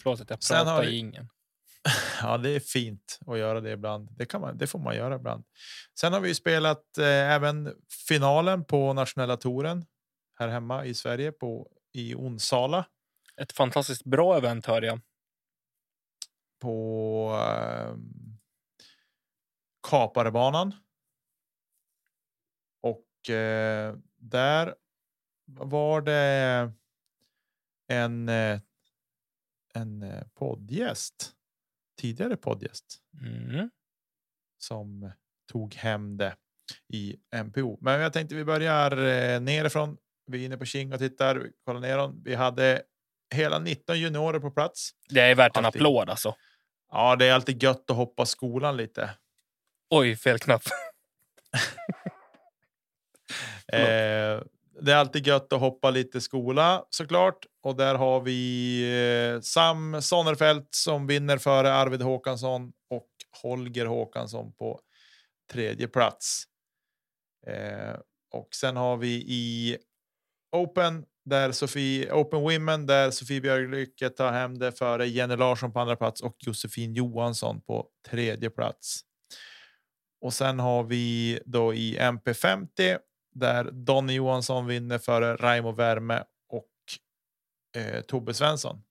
Förlåt 0.03 0.21
att 0.21 0.31
jag 0.31 0.43
Sen 0.43 0.57
har 0.57 0.65
pratar 0.65 0.83
vi- 0.83 0.91
i 0.97 0.99
ingen. 0.99 1.29
Ja, 2.23 2.39
det 2.39 2.51
är 2.51 2.61
fint 2.61 3.19
att 3.27 3.39
göra 3.39 3.61
det 3.61 3.71
ibland. 3.73 4.09
Det, 4.17 4.27
kan 4.27 4.41
man, 4.41 4.59
det 4.59 4.67
får 4.67 4.79
man 4.79 4.97
göra 4.97 5.15
ibland. 5.17 5.45
Sen 6.01 6.13
har 6.13 6.21
vi 6.21 6.29
ju 6.29 6.35
spelat 6.35 6.99
eh, 6.99 7.07
även 7.07 7.75
finalen 8.09 8.65
på 8.65 8.93
nationella 8.93 9.37
touren 9.37 9.87
här 10.39 10.49
hemma 10.49 10.85
i 10.85 10.95
Sverige 10.95 11.33
på 11.33 11.71
i 11.93 12.15
Onsala 12.15 12.85
Ett 13.39 13.53
fantastiskt 13.53 14.05
bra 14.05 14.37
event 14.39 14.67
hör 14.67 14.83
jag. 14.83 15.01
på 16.61 17.31
eh, 17.51 17.97
Kaparebanan. 19.89 20.75
Och 22.83 23.31
eh, 23.31 23.97
där 24.17 24.75
var 25.47 26.01
det 26.03 26.73
en, 27.89 28.29
eh, 28.29 28.61
en 29.75 30.03
eh, 30.03 30.25
poddgäst, 30.35 31.33
tidigare 32.01 32.37
poddgäst, 32.37 33.03
Mm. 33.21 33.71
som 34.59 35.11
tog 35.53 35.75
hem 35.75 36.17
det 36.17 36.37
i 36.89 37.17
MPO. 37.45 37.79
Men 37.81 38.01
jag 38.01 38.13
tänkte 38.13 38.35
vi 38.35 38.45
börjar 38.45 38.97
eh, 38.97 39.41
nerifrån. 39.41 39.97
Vi 40.27 40.41
är 40.43 40.47
inne 40.47 40.57
på 40.57 40.65
King 40.65 40.93
och 40.93 40.99
tittar, 40.99 41.51
kollar 41.65 41.81
neråt. 41.81 42.15
Vi 42.25 42.35
hade 42.35 42.83
hela 43.35 43.59
19 43.59 43.99
juniorer 43.99 44.41
på 44.41 44.51
plats. 44.51 44.91
Det 45.09 45.21
är 45.21 45.35
värt 45.35 45.57
en 45.57 45.65
Alltid. 45.65 45.83
applåd 45.83 46.11
alltså. 46.11 46.35
Ja, 46.93 47.17
det 47.17 47.27
är 47.27 47.33
alltid 47.33 47.63
gött 47.63 47.91
att 47.91 47.97
hoppa 47.97 48.27
skolan 48.27 48.77
lite. 48.77 49.11
Oj, 49.91 50.17
fel 50.17 50.39
knapp. 50.39 50.63
Eh, 53.73 54.43
det 54.81 54.93
är 54.93 54.97
alltid 54.97 55.27
gött 55.27 55.53
att 55.53 55.61
hoppa 55.61 55.91
lite 55.91 56.21
skola 56.21 56.85
såklart. 56.91 57.47
Och 57.63 57.77
där 57.77 57.95
har 57.95 58.21
vi 58.21 59.35
eh, 59.35 59.41
Sam 59.41 60.03
Sonnerfelt 60.03 60.69
som 60.71 61.07
vinner 61.07 61.39
före 61.39 61.73
Arvid 61.73 62.03
Håkansson 62.03 62.73
och 62.91 63.09
Holger 63.43 63.87
Håkansson 63.87 64.53
på 64.53 64.81
tredje 65.53 65.89
plats. 65.89 66.45
Eh, 67.47 67.97
och 68.31 68.49
sen 68.55 68.77
har 68.77 68.97
vi 68.97 69.15
i 69.29 69.79
Open 70.53 71.05
där 71.29 71.53
Sofie 71.53 72.13
Open 72.13 72.41
Women 72.41 72.87
där 72.87 73.11
Sofie 73.11 73.41
Björlycke 73.41 74.11
tar 74.11 74.33
hem 74.33 74.59
det 74.59 74.73
före 74.73 75.07
Jenny 75.07 75.37
Larsson 75.37 75.73
på 75.73 75.81
andra 75.81 75.97
plats 75.97 76.21
och 76.21 76.37
Josefin 76.39 76.95
Johansson 76.95 77.61
på 77.61 77.89
tredje 78.11 78.51
plats. 78.51 79.01
Och 80.21 80.35
sen 80.35 80.59
har 80.59 80.85
vi 80.85 81.41
då 81.45 81.75
i 81.75 81.99
MP50 81.99 82.99
där 83.35 83.71
Donny 83.71 84.13
Johansson 84.13 84.67
vinner 84.67 84.99
före 84.99 85.37
Raimo 85.37 85.73
Värme 85.73 86.25
och 86.49 86.69
eh, 87.77 88.01
Tobbe 88.01 88.35
Svensson. 88.35 88.83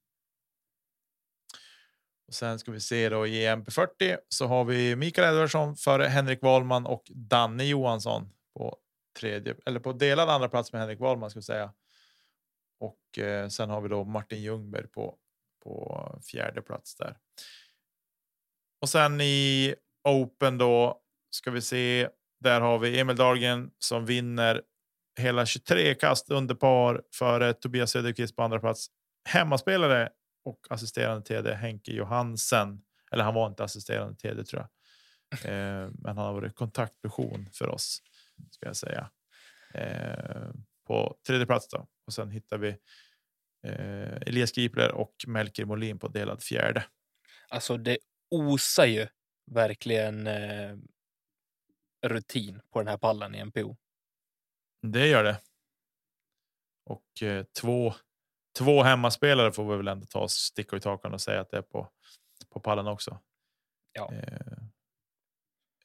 Och 2.28 2.34
sen 2.34 2.60
ska 2.60 2.72
vi 2.72 2.80
se 2.80 3.10
då 3.10 3.28
i 3.28 3.48
MP40 3.48 4.18
så 4.30 4.48
har 4.48 4.66
vi 4.66 4.96
Mikael 4.96 5.34
Edvardsson 5.34 5.76
före 5.76 6.04
Henrik 6.04 6.42
Wahlman 6.42 6.86
och 6.86 7.04
Danne 7.10 7.64
Johansson 7.64 8.30
på 8.54 8.78
tredje 9.20 9.56
eller 9.66 9.80
på 9.80 9.94
delad 9.94 10.30
andra 10.30 10.50
plats 10.50 10.74
med 10.74 10.82
Henrik 10.82 11.00
Wahlman 11.00 11.30
ska 11.30 11.40
vi 11.40 11.44
säga. 11.44 11.74
Och 12.80 13.20
eh, 13.20 13.48
sen 13.48 13.70
har 13.70 13.82
vi 13.82 13.90
då 13.90 14.04
Martin 14.04 14.42
Ljungberg 14.42 14.88
på 14.88 15.18
på 15.64 16.20
fjärde 16.32 16.62
plats 16.62 16.96
där. 16.96 17.18
Och 18.82 18.90
sen 18.90 19.22
i 19.22 19.76
Open 20.04 20.58
då 20.58 21.02
ska 21.30 21.52
vi 21.52 21.62
se. 21.62 22.10
Där 22.40 22.62
har 22.62 22.80
vi 22.80 23.00
Emil 23.00 23.16
Dahlgren 23.16 23.72
som 23.80 24.06
vinner 24.06 24.62
hela 25.20 25.46
23 25.46 25.96
kast 25.96 26.32
under 26.32 26.56
par 26.56 27.04
före 27.14 27.54
Tobias 27.54 27.92
Söderqvist 27.92 28.36
på 28.36 28.44
andra 28.44 28.60
plats. 28.60 28.88
Hemmaspelare 29.30 30.10
och 30.46 30.60
assisterande 30.70 31.26
TD 31.26 31.54
Henke 31.54 31.92
Johansen. 31.92 32.82
Eller 33.12 33.24
han 33.24 33.34
var 33.34 33.48
inte 33.48 33.64
assisterande 33.64 34.16
TD 34.16 34.44
tror 34.44 34.62
jag. 34.62 34.70
Eh, 35.46 35.90
men 35.92 36.18
han 36.18 36.18
har 36.18 36.34
varit 36.34 36.56
kontaktperson 36.56 37.50
för 37.54 37.70
oss 37.70 38.02
ska 38.52 38.66
jag 38.66 38.76
säga. 38.76 39.10
Eh, 39.74 40.50
på 40.88 41.18
tredje 41.28 41.46
plats 41.46 41.68
då. 41.70 41.88
Och 42.06 42.14
sen 42.14 42.32
hittar 42.32 42.58
vi 42.58 42.70
eh, 43.68 44.14
Elias 44.28 44.52
Gripler 44.52 44.92
och 44.92 45.16
Melker 45.28 45.66
Molin 45.66 46.00
på 46.00 46.08
delad 46.08 46.44
fjärde. 46.44 46.86
Alltså 47.50 47.78
det 47.78 47.98
osar 48.30 48.86
ju 48.86 49.08
verkligen 49.52 50.28
eh, 50.28 50.78
rutin 52.06 52.62
på 52.70 52.80
den 52.80 52.88
här 52.88 52.98
pallen 52.98 53.36
i 53.36 53.46
NPO. 53.46 53.78
Det 54.82 55.08
gör 55.08 55.24
det. 55.24 55.42
Och 56.86 57.24
eh, 57.24 57.46
två, 57.62 57.94
två 58.58 58.84
hemmaspelare 58.84 59.52
får 59.52 59.72
vi 59.72 59.78
väl 59.78 59.88
ändå 59.88 60.06
ta 60.06 60.28
sticka 60.28 60.78
i 60.78 60.80
takan 60.80 61.14
och 61.14 61.22
säga 61.22 61.42
att 61.42 61.50
det 61.50 61.58
är 61.58 61.62
på, 61.62 61.92
på 62.50 62.60
pallen 62.60 62.88
också. 62.88 63.20
Ja. 63.94 64.14
Eh, 64.14 64.58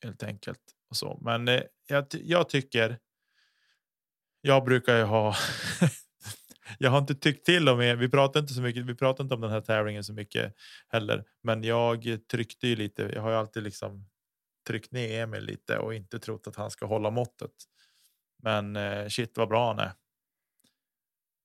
helt 0.03 0.23
enkelt. 0.23 0.63
Och 0.91 0.97
så. 0.97 1.19
Men 1.21 1.49
eh, 1.49 1.63
jag, 1.87 2.07
jag 2.11 2.49
tycker. 2.49 2.99
Jag 4.45 4.65
brukar 4.65 4.97
ju 4.97 5.03
ha. 5.03 5.35
jag 6.79 6.91
har 6.91 6.99
inte 6.99 7.15
tyckt 7.15 7.47
till 7.47 7.69
om 7.69 7.81
er. 7.81 7.97
Vi 7.97 8.09
pratar 8.09 8.41
inte 8.41 8.55
så 8.55 8.63
mycket. 8.63 8.85
Vi 8.87 8.95
pratar 8.95 9.25
inte 9.25 9.35
om 9.35 9.41
den 9.41 9.51
här 9.51 9.61
tävlingen 9.61 10.05
så 10.05 10.13
mycket 10.13 10.55
heller, 10.89 11.25
men 11.43 11.65
jag 11.65 12.07
tryckte 12.31 12.69
ju 12.69 12.77
lite. 12.77 13.03
Jag 13.03 13.23
har 13.23 13.31
ju 13.31 13.37
alltid 13.37 13.63
liksom 13.63 14.09
tryckt 14.67 14.93
ner 14.93 15.23
Emil 15.23 15.45
lite 15.45 15.79
och 15.79 15.95
inte 15.95 16.19
trott 16.19 16.47
att 16.47 16.57
han 16.57 16.71
ska 16.71 16.87
hålla 16.87 17.11
måttet. 17.11 17.53
Men 18.43 18.77
eh, 18.77 19.09
shit 19.09 19.37
vad 19.37 19.49
bra 19.49 19.67
han 19.67 19.79
är. 19.79 19.93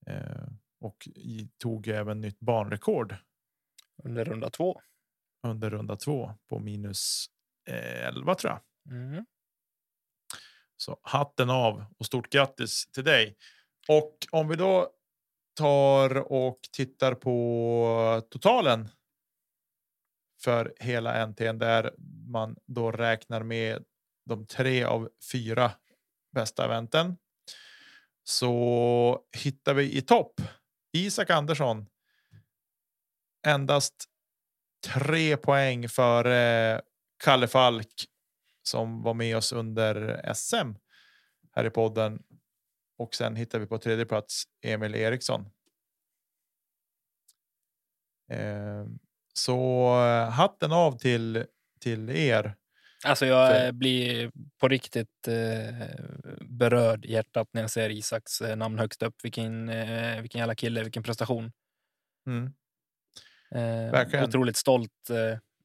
Eh, 0.07 0.47
och 0.79 1.07
tog 1.57 1.87
även 1.87 2.21
nytt 2.21 2.39
banrekord 2.39 3.15
Under 4.03 4.25
runda 4.25 4.49
två. 4.49 4.81
under 5.43 5.69
runda 5.69 5.95
två 5.95 6.31
på 6.49 6.59
minus 6.59 7.25
eh, 7.69 8.07
11 8.07 8.35
tror 8.35 8.53
jag. 8.53 8.61
Mm. 8.95 9.25
Så 10.78 10.99
hatten 11.01 11.49
av 11.49 11.86
och 11.97 12.05
stort 12.05 12.30
grattis 12.30 12.88
till 12.91 13.03
dig. 13.03 13.36
Och 13.88 14.28
om 14.32 14.47
vi 14.47 14.55
då 14.55 14.89
tar 15.57 16.32
och 16.32 16.59
tittar 16.71 17.15
på 17.15 18.28
totalen. 18.30 18.89
För 20.43 20.73
hela 20.80 21.25
NTN 21.28 21.57
där 21.57 21.93
man 22.28 22.55
då 22.65 22.91
räknar 22.91 23.43
med 23.43 23.84
de 24.25 24.45
tre 24.47 24.84
av 24.84 25.09
fyra 25.32 25.71
bästa 26.32 26.65
eventen. 26.65 27.17
Så 28.23 29.21
hittar 29.38 29.73
vi 29.73 29.97
i 29.97 30.01
topp 30.01 30.41
Isak 30.93 31.30
Andersson. 31.30 31.86
Endast 33.47 34.05
tre 34.93 35.38
poäng 35.38 35.89
för 35.89 36.82
Kalle 37.23 37.47
Falk 37.47 38.05
som 38.68 39.03
var 39.03 39.13
med 39.13 39.38
oss 39.38 39.51
under 39.51 40.22
SM 40.34 40.74
här 41.55 41.65
i 41.65 41.70
podden. 41.70 42.24
Och 42.97 43.15
sen 43.15 43.36
hittar 43.36 43.59
vi 43.59 43.65
på 43.65 43.78
tredje 43.78 44.05
plats 44.05 44.43
Emil 44.61 44.95
Eriksson. 44.95 45.49
Eh, 48.32 48.86
så 49.34 49.88
eh, 50.05 50.30
hatten 50.30 50.72
av 50.72 50.97
till 50.97 51.45
till 51.80 52.09
er. 52.09 52.55
Alltså 53.03 53.26
jag 53.26 53.65
eh, 53.65 53.72
blir 53.72 54.32
på 54.59 54.68
riktigt 54.68 55.28
eh, 55.28 55.88
berörd 56.41 57.05
i 57.05 57.11
hjärtat 57.11 57.49
när 57.51 57.61
jag 57.61 57.72
ser 57.72 57.89
Isaks 57.89 58.41
namn 58.41 58.80
högst 58.80 59.03
upp. 59.03 59.15
Vilken, 59.24 59.68
vilken 60.22 60.39
jävla 60.39 60.55
kille, 60.55 60.84
vilken 60.84 61.03
prestation. 61.03 61.51
Mm. 62.28 62.53
Verkligen. 63.91 64.26
otroligt 64.26 64.57
stolt 64.57 65.09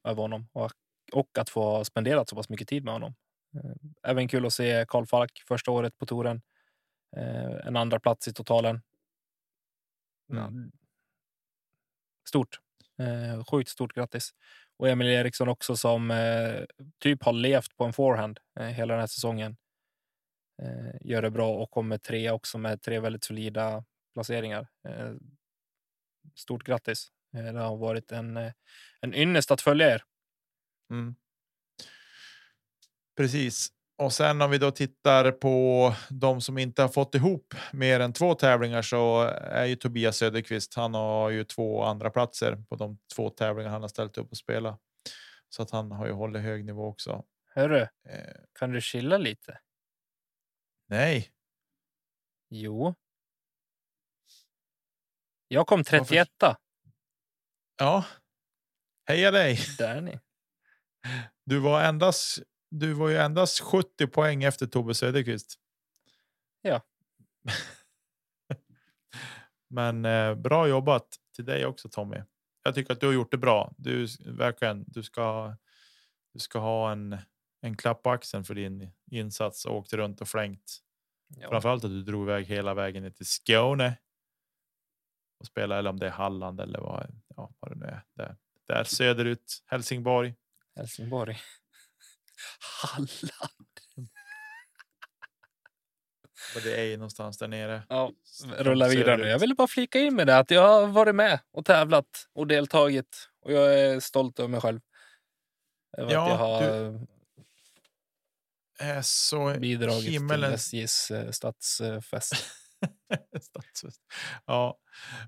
över 0.03 0.21
honom 0.21 0.47
och, 0.53 0.71
och 1.13 1.37
att 1.37 1.49
få 1.49 1.85
spenderat 1.85 2.29
så 2.29 2.35
pass 2.35 2.49
mycket 2.49 2.67
tid 2.67 2.83
med 2.83 2.93
honom. 2.93 3.15
Eh, 3.55 4.09
även 4.11 4.27
kul 4.27 4.45
att 4.45 4.53
se 4.53 4.85
Karl 4.87 5.05
Falk 5.05 5.43
första 5.47 5.71
året 5.71 5.97
på 5.97 6.05
touren. 6.05 6.41
Eh, 7.17 7.67
en 7.67 7.77
andra 7.77 7.99
plats 7.99 8.27
i 8.27 8.33
totalen. 8.33 8.81
Ja, 10.27 10.51
stort. 12.27 12.59
Eh, 12.99 13.43
sjukt 13.43 13.69
stort 13.69 13.93
grattis. 13.93 14.33
Och 14.77 14.89
Emil 14.89 15.07
Eriksson 15.07 15.49
också 15.49 15.75
som 15.75 16.13
typ 16.99 17.23
har 17.23 17.33
levt 17.33 17.77
på 17.77 17.83
en 17.83 17.93
forehand 17.93 18.39
eh, 18.59 18.65
hela 18.65 18.93
den 18.93 18.99
här 18.99 19.07
säsongen. 19.07 19.57
Gör 21.01 21.21
det 21.21 21.29
bra 21.29 21.55
och 21.55 21.71
kommer 21.71 21.97
tre 21.97 22.31
också 22.31 22.57
med 22.57 22.81
tre 22.81 22.99
väldigt 22.99 23.23
solida 23.23 23.83
placeringar. 24.13 24.67
Stort 26.35 26.63
grattis. 26.63 27.11
Det 27.31 27.59
har 27.59 27.77
varit 27.77 28.11
en, 28.11 28.37
en 29.01 29.13
ynnest 29.13 29.51
att 29.51 29.61
följa 29.61 29.93
er. 29.93 30.03
Mm. 30.93 31.15
Precis. 33.17 33.69
Och 33.97 34.13
sen 34.13 34.41
om 34.41 34.51
vi 34.51 34.57
då 34.57 34.71
tittar 34.71 35.31
på 35.31 35.95
de 36.09 36.41
som 36.41 36.57
inte 36.57 36.81
har 36.81 36.89
fått 36.89 37.15
ihop 37.15 37.53
mer 37.73 37.99
än 37.99 38.13
två 38.13 38.35
tävlingar 38.35 38.81
så 38.81 39.21
är 39.41 39.65
ju 39.65 39.75
Tobias 39.75 40.17
Söderqvist. 40.17 40.73
Han 40.73 40.93
har 40.93 41.29
ju 41.29 41.43
två 41.43 41.83
andra 41.83 42.09
platser 42.09 42.55
på 42.69 42.75
de 42.75 42.99
två 43.15 43.29
tävlingar 43.29 43.69
han 43.69 43.81
har 43.81 43.89
ställt 43.89 44.17
upp 44.17 44.31
och 44.31 44.37
spela. 44.37 44.79
Så 45.49 45.61
att 45.63 45.71
han 45.71 45.91
har 45.91 46.05
ju 46.05 46.11
hållit 46.11 46.41
hög 46.41 46.65
nivå 46.65 46.85
också. 46.87 47.23
Hörru, 47.55 47.81
Eh, 47.81 48.35
kan 48.59 48.71
du 48.71 48.81
chilla 48.81 49.17
lite? 49.17 49.59
nej, 50.87 51.29
Jo. 52.49 52.95
Jag 55.47 55.67
kom 55.67 55.77
Varför- 55.79 55.99
31 55.99 56.29
ja. 57.77 58.05
Heja 59.05 59.31
dig! 59.31 59.59
Där 59.77 59.95
är 59.95 60.01
ni. 60.01 60.19
Du 61.45 61.59
var 61.59 61.81
endast. 61.81 62.39
Du 62.69 62.93
var 62.93 63.09
ju 63.09 63.17
endast 63.17 63.59
70 63.59 64.07
poäng 64.07 64.43
efter 64.43 64.67
Tobbe 64.67 64.93
Söderqvist. 64.93 65.59
Ja. 66.61 66.81
Men 69.69 70.05
eh, 70.05 70.35
bra 70.35 70.67
jobbat 70.67 71.07
till 71.35 71.45
dig 71.45 71.65
också 71.65 71.89
Tommy. 71.89 72.17
Jag 72.63 72.75
tycker 72.75 72.93
att 72.93 72.99
du 72.99 73.05
har 73.05 73.13
gjort 73.13 73.31
det 73.31 73.37
bra. 73.37 73.73
Du 73.77 74.07
verkligen. 74.25 74.85
Du 74.87 75.03
ska. 75.03 75.55
Du 76.33 76.39
ska 76.39 76.59
ha 76.59 76.91
en 76.91 77.17
en 77.63 77.77
klapp 77.77 78.03
på 78.03 78.09
axeln 78.09 78.43
för 78.43 78.55
din 78.55 78.91
insats 79.11 79.65
och 79.65 79.75
åkt 79.75 79.93
runt 79.93 80.21
och 80.21 80.27
flängt. 80.27 80.79
Ja. 81.27 81.49
Framförallt 81.49 81.83
att 81.83 81.89
du 81.89 82.03
drog 82.03 82.23
iväg 82.23 82.45
hela 82.45 82.73
vägen 82.73 83.03
ner 83.03 83.09
till 83.09 83.25
Skåne. 83.25 83.97
Och 85.39 85.45
spelade 85.45 85.79
eller 85.79 85.89
om 85.89 85.99
det 85.99 86.05
är 86.05 86.11
Halland 86.11 86.59
eller 86.59 86.79
vad, 86.79 87.21
ja, 87.35 87.53
vad 87.59 87.71
det 87.71 87.75
nu 87.75 87.85
är. 87.85 88.03
Där, 88.13 88.37
där 88.67 88.83
söderut, 88.83 89.63
Helsingborg. 89.65 90.35
Helsingborg. 90.75 91.37
Halland. 92.81 93.69
Och 96.55 96.61
det 96.63 96.75
är 96.79 96.83
ju 96.83 96.97
någonstans 96.97 97.37
där 97.37 97.47
nere. 97.47 97.83
Ja, 97.89 98.11
rulla 98.57 98.87
vidare 98.87 99.17
nu. 99.17 99.27
Jag 99.27 99.39
ville 99.39 99.55
bara 99.55 99.67
flika 99.67 99.99
in 99.99 100.15
med 100.15 100.27
det 100.27 100.37
att 100.37 100.51
jag 100.51 100.61
har 100.61 100.87
varit 100.87 101.15
med 101.15 101.39
och 101.51 101.65
tävlat 101.65 102.27
och 102.33 102.47
deltagit. 102.47 103.29
Och 103.41 103.51
jag 103.51 103.79
är 103.79 103.99
stolt 103.99 104.39
över 104.39 104.49
mig 104.49 104.61
själv. 104.61 104.79
Över 105.97 106.11
Ja, 106.11 106.23
att 106.23 106.29
jag 106.29 106.37
har 106.37 107.07
Är 108.79 109.01
så 109.01 109.59
bidragit 109.59 110.09
himmelens 110.09 110.69
till 110.69 110.83
SJs 110.83 111.11
stadsfest. 111.31 112.33
Ja, 114.45 114.77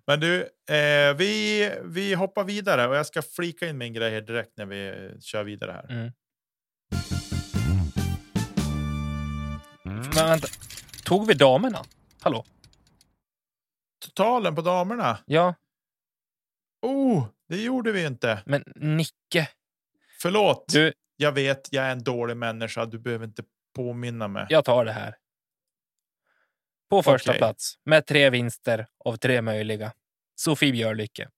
men 0.08 0.20
du, 0.20 0.42
eh, 0.70 1.14
vi, 1.18 1.72
vi 1.84 2.14
hoppar 2.14 2.44
vidare 2.44 2.88
och 2.88 2.96
jag 2.96 3.06
ska 3.06 3.22
flika 3.22 3.68
in 3.68 3.78
min 3.78 3.94
grej 3.94 4.12
här 4.12 4.22
direkt 4.22 4.58
när 4.58 4.66
vi 4.66 5.12
kör 5.22 5.44
vidare 5.44 5.72
här. 5.72 5.92
Mm. 5.92 6.12
Men 9.86 10.12
vänta, 10.12 10.48
tog 11.06 11.28
vi 11.28 11.34
damerna? 11.34 11.84
Hallå? 12.22 12.46
Totalen 14.06 14.56
på 14.56 14.62
damerna. 14.62 15.18
Ja, 15.26 15.54
Oh, 16.82 17.28
det 17.50 17.62
gjorde 17.64 17.92
vi 17.92 18.06
inte. 18.06 18.44
men 18.46 18.64
Nicke. 18.76 19.50
Förlåt. 20.22 20.66
Du, 20.68 20.94
Jag 21.18 21.32
vet, 21.32 21.68
jag 21.74 21.86
är 21.86 21.92
en 21.92 22.04
dålig 22.04 22.38
människa. 22.38 22.86
Du 22.86 23.00
behöver 23.00 23.26
inte 23.26 23.44
påminna 23.76 24.28
mig. 24.28 24.46
jag 24.50 24.66
tar 24.66 24.86
det 24.86 24.92
här. 24.92 25.16
På 26.90 27.04
första 27.04 27.32
Okej. 27.32 27.40
plats 27.40 27.80
med 27.84 28.06
tre 28.06 28.30
vinster 28.30 28.88
av 29.06 29.18
tre 29.18 29.42
möjliga. 29.42 29.94
Sofie 30.36 30.72
Björlycke. 30.72 31.30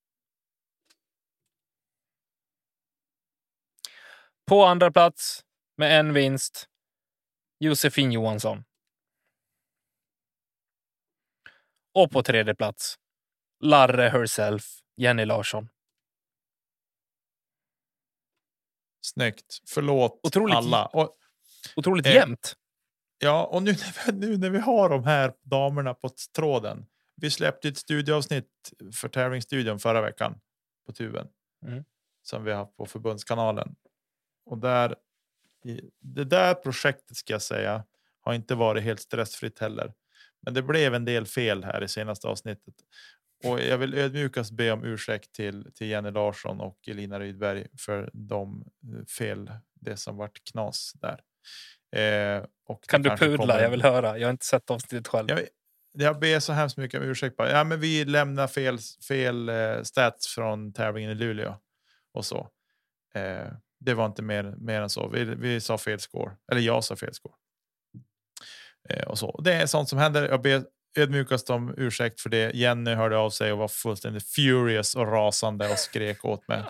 På 4.45 4.63
andra 4.65 4.91
plats 4.91 5.45
med 5.77 5.99
en 5.99 6.13
vinst. 6.13 6.69
Josefin 7.59 8.11
Johansson. 8.11 8.63
Och 11.93 12.11
på 12.11 12.23
tredje 12.23 12.55
plats. 12.55 12.95
Larre 13.63 14.09
herself, 14.09 14.63
Jenny 14.97 15.25
Larsson. 15.25 15.69
Snyggt. 19.01 19.59
Förlåt 19.67 20.19
Otroligt 20.23 20.55
alla. 20.55 20.85
Och, 20.85 21.15
Otroligt 21.75 22.05
Eh, 22.05 22.13
jämnt. 22.13 22.53
Ja, 23.19 23.45
och 23.45 23.63
nu, 23.63 23.71
när 24.05 24.11
vi- 24.11 24.27
nu 24.27 24.37
när 24.37 24.49
vi 24.49 24.59
har 24.59 24.89
de 24.89 25.03
här 25.03 25.33
damerna 25.43 25.93
på 25.93 26.09
tråden. 26.35 26.85
Vi 27.15 27.31
släppte 27.31 27.67
ett 27.67 27.77
studioavsnitt 27.77 28.49
för 28.93 29.09
tävlingsstudion 29.09 29.79
förra 29.79 30.01
veckan 30.01 30.39
på 30.85 30.93
tuben. 30.93 31.27
Mm. 31.65 31.83
Som 32.23 32.43
vi 32.43 32.51
har 32.51 32.65
på 32.65 32.85
förbundskanalen. 32.85 33.75
Och 34.45 34.57
där, 34.57 34.95
det 35.99 36.23
där 36.23 36.53
projektet 36.53 37.17
ska 37.17 37.33
jag 37.33 37.41
säga 37.41 37.83
har 38.21 38.33
inte 38.33 38.55
varit 38.55 38.83
helt 38.83 38.99
stressfritt 38.99 39.59
heller. 39.59 39.93
Men 40.41 40.53
det 40.53 40.61
blev 40.61 40.93
en 40.95 41.05
del 41.05 41.25
fel 41.25 41.63
här 41.63 41.83
i 41.83 41.87
senaste 41.87 42.27
avsnittet. 42.27 42.75
Och 43.43 43.59
jag 43.59 43.77
vill 43.77 43.93
ödmjukast 43.93 44.51
be 44.51 44.71
om 44.71 44.83
ursäkt 44.83 45.31
till, 45.31 45.71
till 45.75 45.87
Jenny 45.87 46.11
Larsson 46.11 46.61
och 46.61 46.87
Elina 46.87 47.19
Rydberg 47.19 47.67
för 47.79 48.09
de 48.13 48.65
eh, 48.83 49.05
fel, 49.05 49.51
det 49.73 49.97
som 49.97 50.17
vart 50.17 50.43
knas 50.43 50.93
där. 50.95 51.21
Eh, 51.95 52.43
Kan 52.87 53.01
du 53.01 53.09
pudla? 53.09 53.37
kommer- 53.37 53.59
Jag 53.59 53.69
vill 53.69 53.83
höra. 53.83 54.17
Jag 54.17 54.27
har 54.27 54.31
inte 54.31 54.45
sett 54.45 54.69
avsnittet 54.69 55.07
själv. 55.07 55.29
jag, 55.29 55.39
jag 55.93 56.19
ber 56.19 56.39
så 56.39 56.53
hemskt 56.53 56.77
mycket 56.77 57.01
om 57.01 57.07
ursäkt. 57.07 57.37
Bara. 57.37 57.51
Ja, 57.51 57.63
men 57.63 57.79
vi 57.79 58.05
lämnar 58.05 58.47
fel, 58.47 58.77
fel 59.07 59.49
eh, 59.49 59.81
stats 59.83 60.27
från 60.35 60.73
tävlingen 60.73 61.11
i 61.11 61.15
Luleå 61.15 61.55
och 62.13 62.25
så. 62.25 62.49
Eh, 63.15 63.47
det 63.79 63.93
var 63.93 64.05
inte 64.05 64.21
mer, 64.21 64.43
mer 64.57 64.81
än 64.81 64.89
så. 64.89 65.07
Vi, 65.07 65.23
vi 65.23 65.61
sa 65.61 65.77
fel 65.77 65.99
score, 65.99 66.31
eller 66.51 66.61
jag 66.61 66.83
sa 66.83 66.95
fel 66.95 67.13
score. 67.13 67.33
Eh, 68.89 69.03
och 69.07 69.17
så. 69.17 69.41
Det 69.43 69.53
är 69.53 69.65
sånt 69.65 69.89
som 69.89 69.99
händer. 69.99 70.27
Jag 70.29 70.41
ber 70.41 70.63
ödmjukast 70.97 71.49
om 71.49 71.73
ursäkt 71.77 72.21
för 72.21 72.29
det. 72.29 72.51
Jenny 72.55 72.93
hörde 72.93 73.17
av 73.17 73.29
sig 73.29 73.51
och 73.51 73.57
var 73.57 73.67
fullständigt 73.67 74.27
furious 74.27 74.95
och 74.95 75.07
rasande 75.11 75.71
och 75.71 75.77
skrek 75.79 76.25
åt 76.25 76.47
mig. 76.47 76.63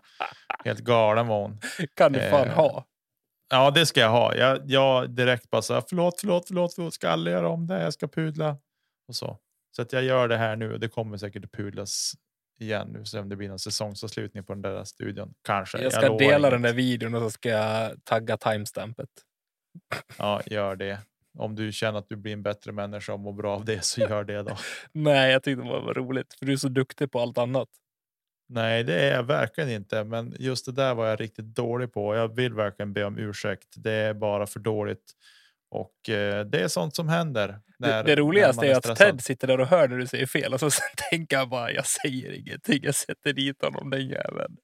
Helt 0.65 0.79
galen 0.79 1.27
var 1.27 1.41
hon. 1.41 1.59
kan 1.95 2.13
du 2.13 2.19
fan 2.19 2.47
eh, 2.47 2.55
ha. 2.55 2.85
Ja, 3.49 3.71
det 3.71 3.85
ska 3.85 3.99
jag 3.99 4.09
ha. 4.09 4.35
Jag, 4.35 4.61
jag 4.65 5.09
direkt 5.09 5.49
bara 5.49 5.61
så 5.61 5.73
här, 5.73 5.83
förlåt, 5.89 6.19
förlåt, 6.19 6.47
förlåt, 6.47 6.73
förlåt, 6.73 6.93
ska 6.93 7.09
aldrig 7.09 7.35
göra 7.35 7.49
om 7.49 7.67
det. 7.67 7.83
Jag 7.83 7.93
ska 7.93 8.07
pudla 8.07 8.57
och 9.07 9.15
så. 9.15 9.37
Så 9.75 9.81
att 9.81 9.93
jag 9.93 10.03
gör 10.03 10.27
det 10.27 10.37
här 10.37 10.55
nu 10.55 10.73
och 10.73 10.79
det 10.79 10.89
kommer 10.89 11.17
säkert 11.17 11.45
att 11.45 11.51
pudlas 11.51 12.13
igen 12.59 12.87
nu. 12.93 13.05
Så 13.05 13.19
om 13.19 13.29
det 13.29 13.35
blir 13.35 13.49
någon 13.49 13.59
säsongsavslutning 13.59 14.43
på 14.43 14.53
den 14.53 14.61
där 14.61 14.83
studion. 14.83 15.33
Kanske. 15.43 15.81
Jag 15.81 15.93
ska 15.93 16.01
lovar 16.01 16.19
dela 16.19 16.37
inget. 16.37 16.51
den 16.51 16.61
där 16.61 16.73
videon 16.73 17.15
och 17.15 17.21
så 17.21 17.29
ska 17.29 17.49
jag 17.49 18.03
tagga 18.03 18.37
timestampet. 18.37 19.09
Ja, 20.17 20.41
gör 20.45 20.75
det. 20.75 20.99
Om 21.37 21.55
du 21.55 21.71
känner 21.71 21.99
att 21.99 22.09
du 22.09 22.15
blir 22.15 22.33
en 22.33 22.43
bättre 22.43 22.71
människa 22.71 23.13
och 23.13 23.19
mår 23.19 23.33
bra 23.33 23.55
av 23.55 23.65
det 23.65 23.83
så 23.83 24.01
gör 24.01 24.23
det 24.23 24.43
då. 24.43 24.57
Nej, 24.91 25.31
jag 25.31 25.43
tyckte 25.43 25.63
det 25.63 25.69
var 25.69 25.93
roligt. 25.93 26.33
För 26.33 26.45
du 26.45 26.53
är 26.53 26.57
så 26.57 26.69
duktig 26.69 27.11
på 27.11 27.19
allt 27.19 27.37
annat. 27.37 27.69
Nej, 28.49 28.83
det 28.83 28.93
är 29.01 29.15
jag 29.15 29.23
verkligen 29.23 29.69
inte. 29.69 30.03
Men 30.03 30.35
just 30.39 30.65
det 30.65 30.71
där 30.71 30.95
var 30.95 31.07
jag 31.07 31.21
riktigt 31.21 31.45
dålig 31.45 31.93
på. 31.93 32.15
Jag 32.15 32.35
vill 32.35 32.53
verkligen 32.53 32.93
be 32.93 33.03
om 33.03 33.17
ursäkt. 33.17 33.67
Det 33.75 33.91
är 33.91 34.13
bara 34.13 34.47
för 34.47 34.59
dåligt. 34.59 35.11
Och 35.69 36.09
eh, 36.09 36.45
det 36.45 36.59
är 36.59 36.67
sånt 36.67 36.95
som 36.95 37.09
händer. 37.09 37.47
Det, 37.47 37.87
när- 37.87 38.03
det 38.03 38.09
när 38.15 38.15
roligaste 38.21 38.65
man 38.65 38.71
är 38.71 38.77
att. 38.91 38.97
Ted 38.97 39.21
sitter 39.23 39.47
där 39.47 39.59
och 39.59 39.67
hör 39.67 39.87
när 39.87 39.97
du 39.97 40.07
säger 40.07 40.25
fel 40.25 40.53
och 40.53 40.59
så 40.59 40.71
sen 40.71 40.87
tänker 41.09 41.37
jag 41.37 41.49
bara, 41.49 41.71
jag 41.71 41.85
säger 41.85 42.31
ingenting. 42.31 42.79
Jag 42.83 42.95
sätter 42.95 43.33
dit 43.33 43.61
honom 43.61 43.89
den 43.89 44.07
jäveln. 44.07 44.57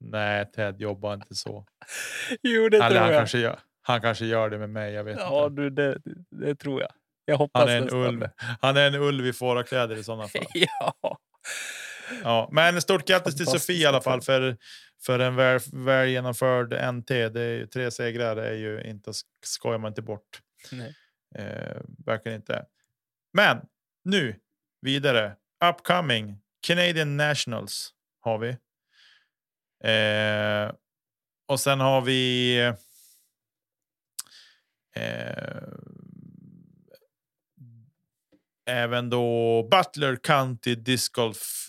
Nej, 0.00 0.46
Ted 0.52 0.80
jobbar 0.80 1.14
inte 1.14 1.34
så. 1.34 1.66
Jo, 2.42 2.68
det 2.68 2.76
Eller 2.76 2.88
tror 2.90 2.98
han 2.98 3.08
jag. 3.12 3.20
kanske, 3.20 3.38
gör, 3.38 3.58
han 3.82 4.00
kanske 4.00 4.24
gör 4.26 4.50
det 4.50 4.58
med 4.58 4.70
mig. 4.70 4.92
Jag 4.92 5.04
vet 5.04 5.18
Ja, 5.18 5.46
inte. 5.46 5.62
du, 5.62 5.70
det, 5.70 5.98
det 6.30 6.54
tror 6.54 6.80
jag. 6.80 6.90
Jag 7.24 7.36
hoppas 7.36 7.60
Han 7.60 7.68
är, 7.70 7.76
en 7.76 7.82
nästan 7.82 8.00
ulv. 8.06 8.20
det. 8.20 8.30
han 8.60 8.76
är 8.76 8.86
en 8.86 8.94
ulv 8.94 9.26
i 9.26 9.32
fårakläder 9.32 9.96
i 9.96 10.04
sådana 10.04 10.28
fall. 10.28 10.42
Ja. 10.54 11.18
Ja, 12.22 12.48
men 12.52 12.82
stort 12.82 13.08
grattis 13.08 13.36
till 13.36 13.46
Sofie 13.46 13.82
i 13.82 13.86
alla 13.86 14.00
fall 14.00 14.22
för, 14.22 14.56
för 15.02 15.18
en 15.18 15.36
väl, 15.36 15.60
väl 15.72 16.08
genomförd 16.08 16.94
NT. 16.94 17.08
Det 17.08 17.40
är 17.40 17.54
ju, 17.54 17.66
tre 17.66 17.90
segrar 17.90 18.36
är 18.36 18.54
ju 18.54 18.82
inte, 18.82 19.12
skojar 19.44 19.78
man 19.78 19.88
inte 19.88 20.02
bort. 20.02 20.40
Nej. 20.72 20.96
Eh, 21.34 21.80
verkligen 22.06 22.36
inte. 22.36 22.64
Men 23.32 23.60
nu 24.04 24.40
vidare. 24.80 25.36
Upcoming 25.64 26.38
Canadian 26.60 27.16
Nationals 27.16 27.94
har 28.20 28.38
vi. 28.38 28.48
Eh, 29.84 30.72
och 31.48 31.60
sen 31.60 31.80
har 31.80 32.00
vi. 32.00 32.56
Eh, 34.96 35.62
även 38.70 39.10
då 39.10 39.62
Butler 39.70 40.16
County 40.16 40.74
Disc 40.74 41.08
Golf 41.08 41.66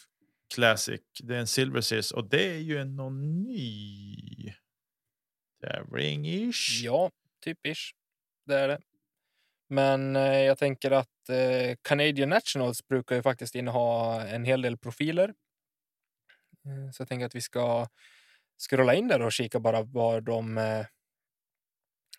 Classic. 0.55 1.01
Det 1.23 1.35
är 1.35 1.39
en 1.39 1.47
Silver 1.47 1.81
Series 1.81 2.11
och 2.11 2.29
det 2.29 2.49
är 2.49 2.59
ju 2.59 2.77
en 2.77 2.95
någon 2.95 3.43
ny 3.43 4.53
tävling 5.61 6.27
ish. 6.27 6.81
Ja, 6.83 7.11
typisch. 7.43 7.95
Det 8.45 8.59
är 8.59 8.67
det. 8.67 8.79
Men 9.69 10.15
eh, 10.15 10.39
jag 10.39 10.57
tänker 10.57 10.91
att 10.91 11.29
eh, 11.29 11.75
Canadian 11.81 12.29
Nationals 12.29 12.87
brukar 12.87 13.15
ju 13.15 13.23
faktiskt 13.23 13.55
inneha 13.55 14.21
en 14.27 14.45
hel 14.45 14.61
del 14.61 14.77
profiler. 14.77 15.33
Eh, 16.65 16.91
så 16.91 17.01
jag 17.01 17.07
tänker 17.07 17.25
att 17.25 17.35
vi 17.35 17.41
ska 17.41 17.87
scrolla 18.69 18.93
in 18.93 19.07
där 19.07 19.21
och 19.21 19.31
kika 19.31 19.59
bara 19.59 19.81
vad 19.81 20.23
de 20.23 20.57
eh, 20.57 20.85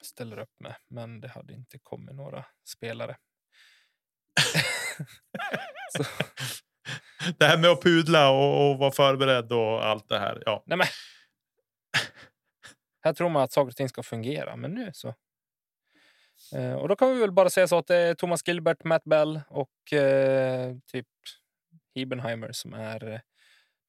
ställer 0.03 0.39
upp 0.39 0.61
med. 0.61 0.75
Men 0.89 1.21
det 1.21 1.29
hade 1.29 1.53
inte 1.53 1.79
kommit 1.79 2.15
några 2.15 2.45
spelare. 2.65 3.17
Det 7.39 7.45
här 7.45 7.59
med 7.59 7.71
att 7.71 7.83
pudla 7.83 8.31
och, 8.31 8.71
och 8.71 8.79
vara 8.79 8.91
förberedd 8.91 9.53
och 9.53 9.87
allt 9.87 10.09
det 10.09 10.19
här. 10.19 10.43
Ja, 10.47 10.63
nej 10.67 10.79
men. 10.79 10.87
Här 13.05 13.13
tror 13.13 13.29
man 13.29 13.43
att 13.43 13.53
saker 13.53 13.69
och 13.69 13.77
ting 13.77 13.89
ska 13.89 14.03
fungera, 14.03 14.57
men 14.57 14.75
nu 14.75 14.91
så. 14.93 15.15
Eh, 16.55 16.73
och 16.73 16.89
då 16.89 16.97
kan 16.97 17.15
vi 17.15 17.21
väl 17.21 17.33
bara 17.33 17.51
säga 17.51 17.69
så 17.69 17.79
att 17.79 17.87
det 17.87 17.97
är 17.97 18.15
Thomas 18.15 18.49
Gilbert, 18.49 18.85
Matt 18.85 19.05
Bell 19.05 19.41
och 19.49 19.93
eh, 19.93 20.77
typ 20.87 21.07
Hebenheimer 21.95 22.53
som 22.53 22.75
är 22.75 23.13
eh, 23.13 23.21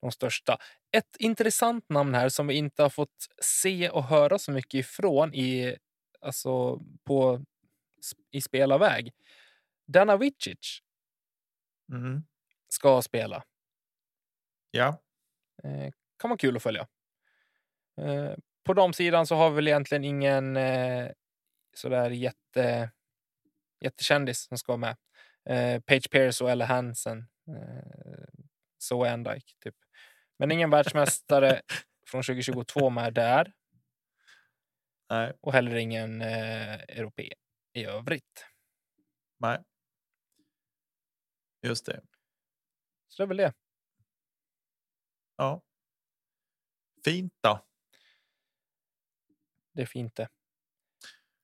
de 0.01 0.11
största. 0.11 0.57
Ett 0.97 1.15
intressant 1.19 1.89
namn 1.89 2.15
här 2.15 2.29
som 2.29 2.47
vi 2.47 2.53
inte 2.53 2.81
har 2.81 2.89
fått 2.89 3.27
se 3.41 3.89
och 3.89 4.03
höra 4.03 4.39
så 4.39 4.51
mycket 4.51 4.73
ifrån 4.73 5.33
i, 5.33 5.77
alltså 6.21 6.79
på, 7.03 7.41
i 8.31 8.41
spelarväg. 8.41 9.11
Dana 9.87 10.17
Vicic 10.17 10.79
Mhm. 11.93 12.23
ska 12.69 13.01
spela. 13.01 13.43
ja. 14.71 14.99
Eh, 15.63 15.91
kan 16.19 16.29
vara 16.29 16.37
kul 16.37 16.55
att 16.57 16.63
följa. 16.63 16.87
Eh, 18.01 18.33
på 18.63 18.73
de 18.73 18.93
sidan 18.93 19.27
så 19.27 19.35
har 19.35 19.49
vi 19.49 19.55
väl 19.55 19.67
egentligen 19.67 20.03
ingen 20.03 20.57
eh, 20.57 21.11
sådär 21.75 22.09
jätte 22.09 22.91
jättekändis 23.79 24.43
som 24.47 24.57
ska 24.57 24.71
vara 24.77 24.77
med. 24.77 24.95
Eh, 25.49 25.81
Page 25.81 26.09
Pierce 26.11 26.43
och 26.43 26.51
Ella 26.51 26.65
Hansen. 26.65 27.17
Eh, 27.47 28.43
så 28.77 29.05
en 29.05 29.23
Dyke, 29.23 29.53
typ. 29.59 29.75
Men 30.39 30.51
ingen 30.51 30.69
världsmästare 30.69 31.61
från 32.07 32.23
2022 32.23 32.89
med 32.89 33.13
där. 33.13 33.53
Nej, 35.09 35.33
Och 35.41 35.53
heller 35.53 35.75
ingen 35.75 36.21
eh, 36.21 36.73
europé 36.73 37.33
i 37.73 37.85
övrigt. 37.85 38.45
nej. 39.39 39.57
Just 41.64 41.86
det. 41.86 42.01
Så 43.07 43.22
det 43.22 43.26
är 43.26 43.28
väl 43.28 43.38
det. 43.38 43.53
Ja. 45.38 45.61
Fint 47.05 47.34
då. 47.41 47.66
Det 49.74 49.82
är 49.82 49.86
fint 49.86 50.16
det. 50.16 50.30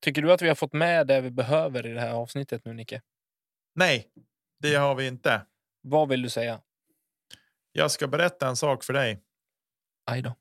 Tycker 0.01 0.21
du 0.21 0.31
att 0.33 0.41
vi 0.41 0.47
har 0.47 0.55
fått 0.55 0.73
med 0.73 1.07
det 1.07 1.21
vi 1.21 1.31
behöver 1.31 1.85
i 1.85 1.93
det 1.93 1.99
här 2.01 2.11
avsnittet 2.13 2.65
nu, 2.65 2.73
Nicke? 2.73 3.01
Nej, 3.73 4.11
det 4.59 4.75
har 4.75 4.95
vi 4.95 5.07
inte. 5.07 5.45
Vad 5.81 6.09
vill 6.09 6.21
du 6.21 6.29
säga? 6.29 6.61
Jag 7.71 7.91
ska 7.91 8.07
berätta 8.07 8.47
en 8.47 8.55
sak 8.55 8.83
för 8.83 8.93
dig, 8.93 9.23
Aj 10.05 10.21
då. 10.21 10.35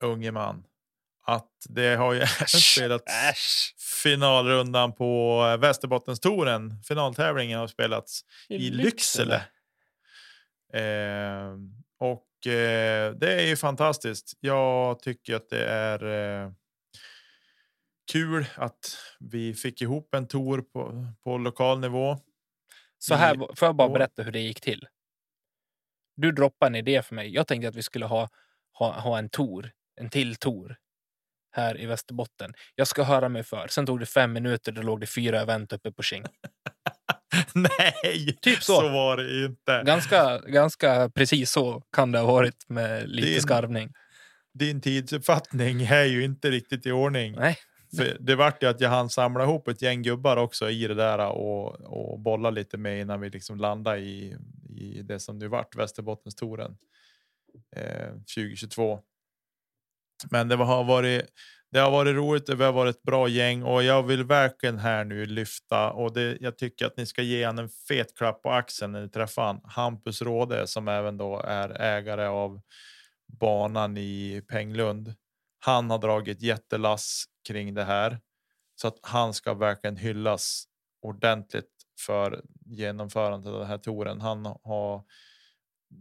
unge 0.00 0.30
man. 0.30 0.64
Att 1.22 1.66
det 1.68 1.96
har 1.96 2.12
ju 2.14 2.26
spelats 2.46 3.04
Äsch. 3.30 3.74
Finalrundan 4.02 4.92
på 4.92 5.40
Västerbottenstouren. 5.60 6.82
Finaltävlingen 6.82 7.58
har 7.58 7.66
spelats 7.66 8.24
i 8.48 8.70
Lycksele. 8.70 9.42
Eh, 10.72 11.56
och 11.98 12.46
eh, 12.46 13.12
det 13.14 13.32
är 13.32 13.46
ju 13.46 13.56
fantastiskt. 13.56 14.36
Jag 14.40 15.00
tycker 15.00 15.34
att 15.34 15.48
det 15.48 15.64
är 15.64 16.04
eh, 16.44 16.52
kul 18.12 18.46
att 18.54 18.96
vi 19.20 19.54
fick 19.54 19.82
ihop 19.82 20.14
en 20.14 20.28
tour 20.28 20.62
på, 20.62 21.06
på 21.24 21.38
lokal 21.38 21.80
nivå. 21.80 22.18
Så 22.98 23.14
här, 23.14 23.34
i 23.34 23.38
får 23.38 23.68
jag 23.68 23.76
bara 23.76 23.88
berätta 23.88 24.22
hur 24.22 24.32
det 24.32 24.40
gick 24.40 24.60
till? 24.60 24.86
Du 26.16 26.32
droppade 26.32 26.68
en 26.68 26.74
idé 26.74 27.02
för 27.02 27.14
mig. 27.14 27.34
Jag 27.34 27.46
tänkte 27.46 27.68
att 27.68 27.76
vi 27.76 27.82
skulle 27.82 28.06
ha, 28.06 28.28
ha, 28.72 29.00
ha 29.00 29.18
en 29.18 29.28
tour, 29.28 29.72
en 30.00 30.10
till 30.10 30.36
tour 30.36 30.76
här 31.60 31.80
i 31.80 31.86
Västerbotten. 31.86 32.52
Jag 32.74 32.86
ska 32.88 33.02
höra 33.02 33.28
mig 33.28 33.42
för. 33.42 33.66
Sen 33.70 33.86
tog 33.86 34.00
det 34.00 34.06
fem 34.06 34.32
minuter, 34.32 34.72
då 34.72 34.82
låg 34.82 35.00
det 35.00 35.06
fyra 35.06 35.40
event 35.40 35.72
uppe 35.72 35.92
på 35.92 36.02
King. 36.02 36.24
Nej, 37.54 38.36
Typ 38.42 38.62
så. 38.62 38.80
så 38.80 38.88
var 38.88 39.16
det 39.16 39.44
inte. 39.46 39.82
Ganska, 39.86 40.38
ganska 40.38 41.10
precis 41.14 41.50
så 41.50 41.82
kan 41.92 42.12
det 42.12 42.18
ha 42.18 42.26
varit 42.32 42.68
med 42.68 43.08
lite 43.08 43.28
Din- 43.28 43.40
skarvning. 43.42 43.92
Din 44.54 44.80
tidsuppfattning 44.80 45.82
är 45.82 46.04
ju 46.04 46.24
inte 46.24 46.50
riktigt 46.50 46.86
i 46.86 46.90
ordning. 46.90 47.34
Nej, 47.38 47.56
För 47.96 48.16
det 48.20 48.34
vart 48.34 48.62
ju 48.62 48.66
att 48.66 48.80
jag 48.80 48.90
hann 48.90 49.10
samla 49.10 49.44
ihop 49.44 49.68
ett 49.68 49.82
gäng 49.82 50.02
gubbar 50.02 50.36
också 50.36 50.70
i 50.70 50.86
det 50.86 50.94
där 50.94 51.18
och, 51.18 51.80
och 51.80 52.18
bolla 52.20 52.50
lite 52.50 52.76
med 52.76 53.00
innan 53.00 53.20
vi 53.20 53.30
liksom 53.30 53.58
landade 53.58 53.98
i, 53.98 54.36
i 54.76 55.02
det 55.02 55.20
som 55.20 55.38
nu 55.38 55.48
vart 55.48 55.76
Västerbottenstouren 55.76 56.76
eh, 57.76 58.08
2022. 58.34 59.00
Men 60.30 60.48
det 60.48 60.56
har 60.56 60.84
varit 60.84 61.30
det 61.70 61.78
har 61.78 61.90
varit 61.90 62.14
roligt. 62.14 62.48
vi 62.48 62.64
har 62.64 62.72
varit 62.72 62.96
ett 62.96 63.02
bra 63.02 63.28
gäng 63.28 63.62
och 63.62 63.82
jag 63.82 64.02
vill 64.02 64.24
verkligen 64.24 64.78
här 64.78 65.04
nu 65.04 65.26
lyfta 65.26 65.90
och 65.90 66.12
det, 66.12 66.38
jag 66.40 66.58
tycker 66.58 66.86
att 66.86 66.96
ni 66.96 67.06
ska 67.06 67.22
ge 67.22 67.44
han 67.44 67.58
en 67.58 67.68
fet 67.68 68.14
klapp 68.16 68.42
på 68.42 68.50
axeln 68.50 68.92
när 68.92 69.02
ni 69.02 69.08
träffar 69.08 69.46
han. 69.46 69.60
Hampus 69.64 70.22
Råde 70.22 70.66
som 70.66 70.88
även 70.88 71.16
då 71.16 71.40
är 71.40 71.80
ägare 71.80 72.26
av 72.26 72.60
banan 73.40 73.96
i 73.96 74.42
Penglund. 74.48 75.14
Han 75.60 75.90
har 75.90 75.98
dragit 75.98 76.42
jättelass 76.42 77.24
kring 77.48 77.74
det 77.74 77.84
här 77.84 78.18
så 78.74 78.88
att 78.88 78.98
han 79.02 79.34
ska 79.34 79.54
verkligen 79.54 79.96
hyllas 79.96 80.64
ordentligt 81.02 81.70
för 82.06 82.42
genomförandet 82.66 83.52
av 83.52 83.58
den 83.58 83.68
här 83.68 83.78
touren. 83.78 84.20
Han 84.20 84.46
har 84.64 85.04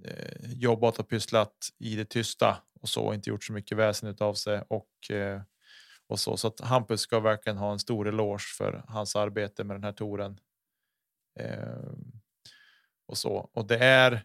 eh, 0.06 0.52
jobbat 0.54 1.00
och 1.00 1.10
pysslat 1.10 1.70
i 1.80 1.96
det 1.96 2.06
tysta 2.06 2.58
och 2.82 2.90
så 2.90 3.14
inte 3.14 3.30
gjort 3.30 3.44
så 3.44 3.54
mycket 3.54 3.78
väsen 3.78 4.16
av 4.20 4.34
sig 4.34 4.64
och 4.68 5.12
eh, 5.12 5.42
och 6.08 6.20
så 6.20 6.38
så 6.38 6.48
att 6.48 6.60
Hampus 6.60 7.02
ska 7.02 7.20
verkligen 7.20 7.58
ha 7.58 7.72
en 7.72 7.80
stor 7.80 8.08
eloge 8.08 8.44
för 8.58 8.84
hans 8.88 9.16
arbete 9.16 9.64
med 9.64 9.76
den 9.76 9.84
här 9.84 9.92
touren. 9.92 10.40
Eh, 11.40 11.92
och 13.08 13.18
så 13.18 13.50
och 13.54 13.68
det 13.68 13.78
är. 13.78 14.24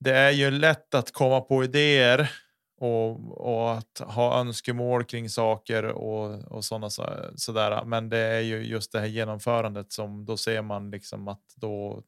Det 0.00 0.12
är 0.12 0.30
ju 0.30 0.50
lätt 0.50 0.94
att 0.94 1.12
komma 1.12 1.40
på 1.40 1.64
idéer 1.64 2.30
och, 2.76 3.38
och 3.46 3.72
att 3.72 3.98
ha 3.98 4.40
önskemål 4.40 5.04
kring 5.04 5.28
saker 5.30 5.84
och, 5.84 6.52
och 6.52 6.64
sådana 6.64 6.90
sådär. 7.36 7.84
Men 7.84 8.08
det 8.08 8.18
är 8.18 8.40
ju 8.40 8.62
just 8.62 8.92
det 8.92 9.00
här 9.00 9.06
genomförandet 9.06 9.92
som 9.92 10.24
då 10.24 10.36
ser 10.36 10.62
man 10.62 10.90
liksom 10.90 11.28
att 11.28 11.54
då. 11.56 12.02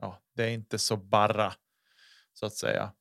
Ja, 0.00 0.18
det 0.34 0.44
är 0.44 0.50
inte 0.50 0.78
så 0.78 0.96
bara 0.96 1.52
så 2.34 2.46
att 2.46 2.54
säga. 2.54 2.92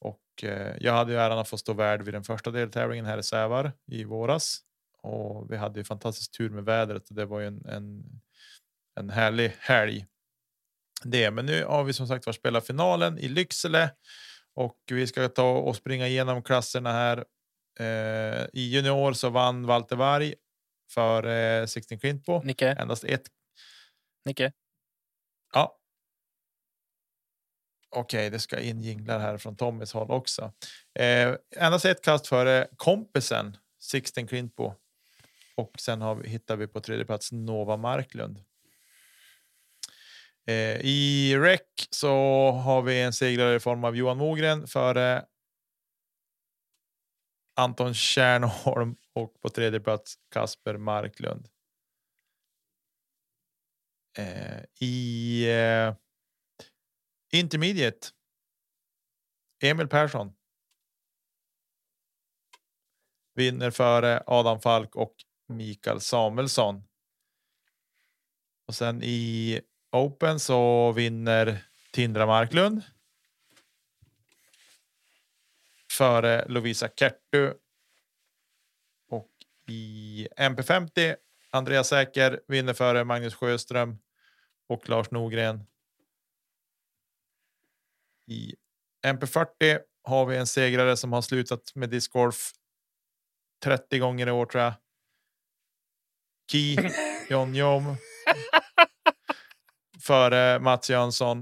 Och 0.00 0.20
eh, 0.42 0.76
jag 0.80 0.92
hade 0.92 1.12
ju 1.12 1.18
äran 1.18 1.38
att 1.38 1.48
få 1.48 1.58
stå 1.58 1.72
värd 1.72 2.02
vid 2.02 2.14
den 2.14 2.24
första 2.24 2.50
deltävlingen 2.50 3.06
här 3.06 3.18
i 3.18 3.22
Sävar 3.22 3.72
i 3.86 4.04
våras 4.04 4.60
och 5.02 5.52
vi 5.52 5.56
hade 5.56 5.80
ju 5.80 5.84
fantastisk 5.84 6.36
tur 6.36 6.50
med 6.50 6.64
vädret 6.64 7.08
och 7.08 7.14
det 7.14 7.24
var 7.24 7.40
ju 7.40 7.46
en, 7.46 7.66
en, 7.66 8.04
en 9.00 9.10
härlig 9.10 9.56
helg. 9.58 10.06
Det, 11.04 11.30
men 11.30 11.46
nu 11.46 11.64
har 11.64 11.84
vi 11.84 11.92
som 11.92 12.08
sagt 12.08 12.26
var 12.26 12.32
spelat 12.32 12.66
finalen 12.66 13.18
i 13.18 13.28
Lycksele 13.28 13.90
och 14.54 14.78
vi 14.90 15.06
ska 15.06 15.28
ta 15.28 15.58
och 15.58 15.76
springa 15.76 16.08
igenom 16.08 16.42
klasserna 16.42 16.92
här. 16.92 17.24
Eh, 17.80 18.46
I 18.52 18.60
junior 18.60 19.12
så 19.12 19.30
vann 19.30 19.66
Walter 19.66 19.96
Varg 19.96 20.34
för 20.90 21.26
eh, 21.26 21.66
Sixten 21.66 21.98
Klintbo. 21.98 22.42
Nicke, 22.42 22.68
Endast 22.72 23.04
ett. 23.04 23.26
Nicke. 24.24 24.52
Ja. 25.52 25.79
Okej, 27.90 28.30
det 28.30 28.38
ska 28.38 28.60
in 28.60 28.80
jinglar 28.80 29.18
här 29.18 29.38
från 29.38 29.56
Tommys 29.56 29.92
håll 29.92 30.10
också. 30.10 30.52
Eh, 30.94 31.34
endast 31.56 31.84
ett 31.84 32.02
kast 32.04 32.26
före 32.26 32.68
kompisen 32.76 33.56
Sixten 33.78 34.26
Klintbo. 34.26 34.74
Och 35.56 35.80
sen 35.80 36.00
har 36.00 36.14
vi, 36.14 36.28
hittar 36.28 36.56
vi 36.56 36.66
på 36.66 36.80
tredje 36.80 37.04
plats 37.04 37.32
Nova 37.32 37.76
Marklund. 37.76 38.38
Eh, 40.46 40.80
I 40.80 41.36
rec 41.38 41.60
så 41.90 42.10
har 42.50 42.82
vi 42.82 43.02
en 43.02 43.12
segrare 43.12 43.54
i 43.54 43.60
form 43.60 43.84
av 43.84 43.96
Johan 43.96 44.18
Mogren 44.18 44.66
före 44.66 45.24
Anton 47.56 47.94
Kärnholm 47.94 48.96
och 49.12 49.40
på 49.40 49.48
tredje 49.48 49.80
plats 49.80 50.14
Kasper 50.32 50.76
Marklund. 50.76 51.48
Eh, 54.18 54.64
I 54.80 55.44
eh, 55.50 55.94
intermediate. 57.32 58.08
Emil 59.62 59.88
Persson. 59.88 60.32
Vinner 63.34 63.70
före 63.70 64.22
Adam 64.26 64.60
Falk 64.60 64.96
och 64.96 65.14
Mikael 65.48 66.00
Samuelsson. 66.00 66.84
Och 68.66 68.74
sen 68.74 69.02
i 69.02 69.60
Open 69.92 70.40
så 70.40 70.92
vinner 70.92 71.64
Tindra 71.92 72.26
Marklund. 72.26 72.82
Före 75.98 76.48
Lovisa 76.48 76.88
Kertu. 76.88 77.54
Och 79.08 79.30
i 79.68 80.28
MP50 80.36 81.16
Andreas 81.50 81.88
Säker 81.88 82.40
vinner 82.48 82.74
före 82.74 83.04
Magnus 83.04 83.34
Sjöström 83.34 83.98
och 84.66 84.88
Lars 84.88 85.10
Nogren. 85.10 85.64
I 88.30 88.54
MP40 89.06 89.78
har 90.04 90.26
vi 90.26 90.36
en 90.36 90.46
segrare 90.46 90.96
som 90.96 91.12
har 91.12 91.22
slutat 91.22 91.74
med 91.74 91.90
discgolf 91.90 92.52
30 93.64 93.98
gånger 93.98 94.26
i 94.26 94.30
år 94.30 94.46
tror 94.46 94.62
jag. 94.62 94.72
Ki 96.50 96.76
John 97.30 97.54
Jom. 97.54 97.96
Före 100.02 100.58
Mats 100.58 100.90
Jönsson. 100.90 101.38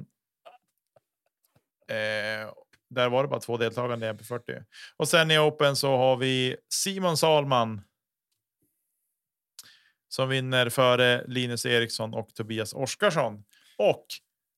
Eh, 1.88 2.52
där 2.90 3.08
var 3.08 3.22
det 3.22 3.28
bara 3.28 3.40
två 3.40 3.56
deltagande 3.56 4.06
i 4.06 4.10
MP40. 4.10 4.64
Och 4.96 5.08
sen 5.08 5.30
i 5.30 5.38
Open 5.38 5.76
så 5.76 5.96
har 5.96 6.16
vi 6.16 6.56
Simon 6.68 7.16
Salman. 7.16 7.80
Som 10.08 10.28
vinner 10.28 10.68
före 10.68 11.24
Linus 11.26 11.66
Eriksson 11.66 12.14
och 12.14 12.34
Tobias 12.34 12.72
Oskarsson. 12.72 13.44
Och 13.78 14.06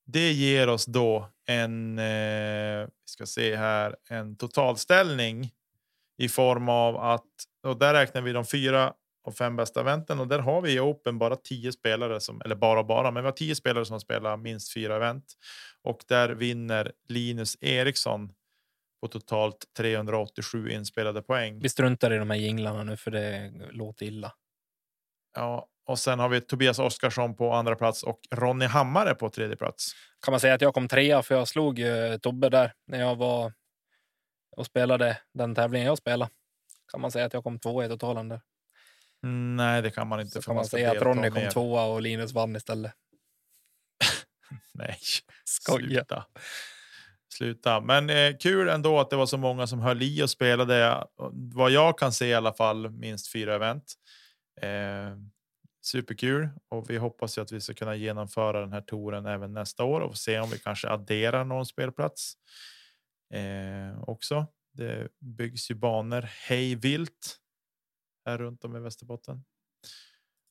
det 0.06 0.32
ger 0.32 0.68
oss 0.68 0.86
då 0.86 1.32
en, 1.50 1.98
eh, 1.98 2.86
vi 2.86 3.08
ska 3.08 3.26
se 3.26 3.56
här, 3.56 3.96
en 4.08 4.36
totalställning 4.36 5.50
i 6.18 6.28
form 6.28 6.68
av 6.68 6.96
att, 6.96 7.26
och 7.66 7.78
där 7.78 7.94
räknar 7.94 8.22
vi 8.22 8.32
de 8.32 8.44
fyra 8.44 8.92
och 9.24 9.34
fem 9.34 9.56
bästa 9.56 9.80
eventen 9.80 10.20
och 10.20 10.28
där 10.28 10.38
har 10.38 10.60
vi 10.60 10.72
i 10.72 10.80
Open 10.80 11.18
bara 11.18 11.36
tio 11.36 11.72
spelare 11.72 12.20
som, 12.20 12.42
eller 12.44 12.54
bara 12.54 12.84
bara, 12.84 13.10
men 13.10 13.22
vi 13.22 13.26
har 13.26 13.32
tio 13.32 13.54
spelare 13.54 13.84
som 13.84 14.00
spelar 14.00 14.36
minst 14.36 14.72
fyra 14.74 14.96
event 14.96 15.24
och 15.82 16.04
där 16.08 16.28
vinner 16.28 16.92
Linus 17.08 17.56
Eriksson 17.60 18.32
på 19.02 19.08
totalt 19.08 19.64
387 19.76 20.70
inspelade 20.70 21.22
poäng. 21.22 21.60
Vi 21.60 21.68
struntar 21.68 22.12
i 22.12 22.16
de 22.16 22.30
här 22.30 22.38
jinglarna 22.38 22.84
nu 22.84 22.96
för 22.96 23.10
det 23.10 23.52
låter 23.70 24.06
illa. 24.06 24.32
Ja, 25.36 25.68
Och 25.90 25.98
sen 25.98 26.18
har 26.18 26.28
vi 26.28 26.40
Tobias 26.40 26.78
Oskarsson 26.78 27.36
på 27.36 27.52
andra 27.52 27.76
plats 27.76 28.02
och 28.02 28.20
Ronny 28.30 28.66
Hammare 28.66 29.14
på 29.14 29.30
tredje 29.30 29.56
plats. 29.56 29.92
Kan 30.24 30.32
man 30.32 30.40
säga 30.40 30.54
att 30.54 30.60
jag 30.60 30.74
kom 30.74 30.88
trea 30.88 31.22
för 31.22 31.34
jag 31.34 31.48
slog 31.48 31.78
eh, 31.80 32.16
Tobbe 32.16 32.48
där 32.48 32.72
när 32.86 33.00
jag 33.00 33.16
var 33.16 33.52
och 34.56 34.66
spelade 34.66 35.18
den 35.34 35.54
tävlingen 35.54 35.86
jag 35.86 35.98
spelade. 35.98 36.30
Kan 36.92 37.00
man 37.00 37.12
säga 37.12 37.26
att 37.26 37.32
jag 37.32 37.44
kom 37.44 37.58
tvåa 37.58 37.84
i 37.84 37.88
totalen 37.88 38.28
där. 38.28 38.40
Mm, 39.24 39.56
nej, 39.56 39.82
det 39.82 39.90
kan 39.90 40.08
man 40.08 40.20
inte. 40.20 40.32
Så 40.32 40.42
kan 40.42 40.54
man, 40.54 40.64
säga 40.64 40.90
att 40.90 41.02
Ronny 41.02 41.30
kom 41.30 41.48
tvåa 41.48 41.84
och 41.84 42.02
Linus 42.02 42.32
vann 42.32 42.56
istället. 42.56 42.92
nej, 44.74 44.98
skoja. 45.44 45.88
Sluta. 45.88 46.24
Sluta. 47.34 47.80
Men 47.80 48.10
eh, 48.10 48.36
kul 48.40 48.68
ändå 48.68 49.00
att 49.00 49.10
det 49.10 49.16
var 49.16 49.26
så 49.26 49.38
många 49.38 49.66
som 49.66 49.80
höll 49.80 50.02
i 50.02 50.22
och 50.22 50.30
spelade. 50.30 51.04
Vad 51.54 51.70
jag 51.70 51.98
kan 51.98 52.12
se 52.12 52.26
i 52.26 52.34
alla 52.34 52.52
fall 52.52 52.90
minst 52.90 53.32
fyra 53.32 53.54
event. 53.54 53.94
Eh, 54.62 55.16
superkul 55.80 56.48
och 56.68 56.90
vi 56.90 56.96
hoppas 56.96 57.38
ju 57.38 57.42
att 57.42 57.52
vi 57.52 57.60
ska 57.60 57.74
kunna 57.74 57.94
genomföra 57.94 58.60
den 58.60 58.72
här 58.72 58.80
touren 58.80 59.26
även 59.26 59.52
nästa 59.52 59.84
år 59.84 60.00
och 60.00 60.16
se 60.16 60.40
om 60.40 60.50
vi 60.50 60.58
kanske 60.58 60.88
adderar 60.88 61.44
någon 61.44 61.66
spelplats 61.66 62.34
eh, 63.34 64.02
också. 64.02 64.46
Det 64.72 65.08
byggs 65.20 65.70
ju 65.70 65.74
banor 65.74 66.28
hej 66.48 66.74
vilt 66.74 67.36
här 68.26 68.38
runt 68.38 68.64
om 68.64 68.76
i 68.76 68.80
Västerbotten. 68.80 69.44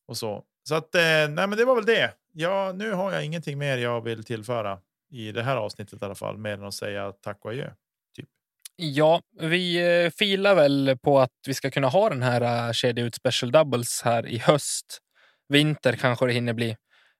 Och 0.07 0.17
så. 0.17 0.43
Så 0.63 0.75
att 0.75 0.95
eh, 0.95 1.01
nej, 1.01 1.27
men 1.47 1.51
det 1.51 1.65
var 1.65 1.75
väl 1.75 1.85
det. 1.85 2.13
Ja, 2.33 2.71
nu 2.75 2.91
har 2.91 3.11
jag 3.11 3.25
ingenting 3.25 3.57
mer 3.57 3.77
jag 3.77 4.01
vill 4.01 4.23
tillföra 4.23 4.79
i 5.11 5.31
det 5.31 5.43
här 5.43 5.57
avsnittet 5.57 6.01
i 6.01 6.05
alla 6.05 6.15
fall, 6.15 6.37
mer 6.37 6.53
än 6.53 6.63
att 6.63 6.73
säga 6.73 7.11
tack 7.11 7.45
och 7.45 7.51
adjö. 7.51 7.71
Typ. 8.15 8.29
Ja, 8.75 9.21
vi 9.39 9.93
eh, 10.05 10.09
filar 10.09 10.55
väl 10.55 10.97
på 11.01 11.19
att 11.19 11.31
vi 11.47 11.53
ska 11.53 11.71
kunna 11.71 11.87
ha 11.87 12.09
den 12.09 12.21
här 12.21 12.67
eh, 12.67 12.73
kedja 12.73 13.05
ut 13.05 13.15
special 13.15 13.51
doubles 13.51 14.01
här 14.01 14.27
i 14.27 14.37
höst. 14.37 15.01
Vinter 15.49 15.93
kanske 15.93 16.25
det 16.25 16.33
hinner 16.33 16.53
bli. 16.53 16.75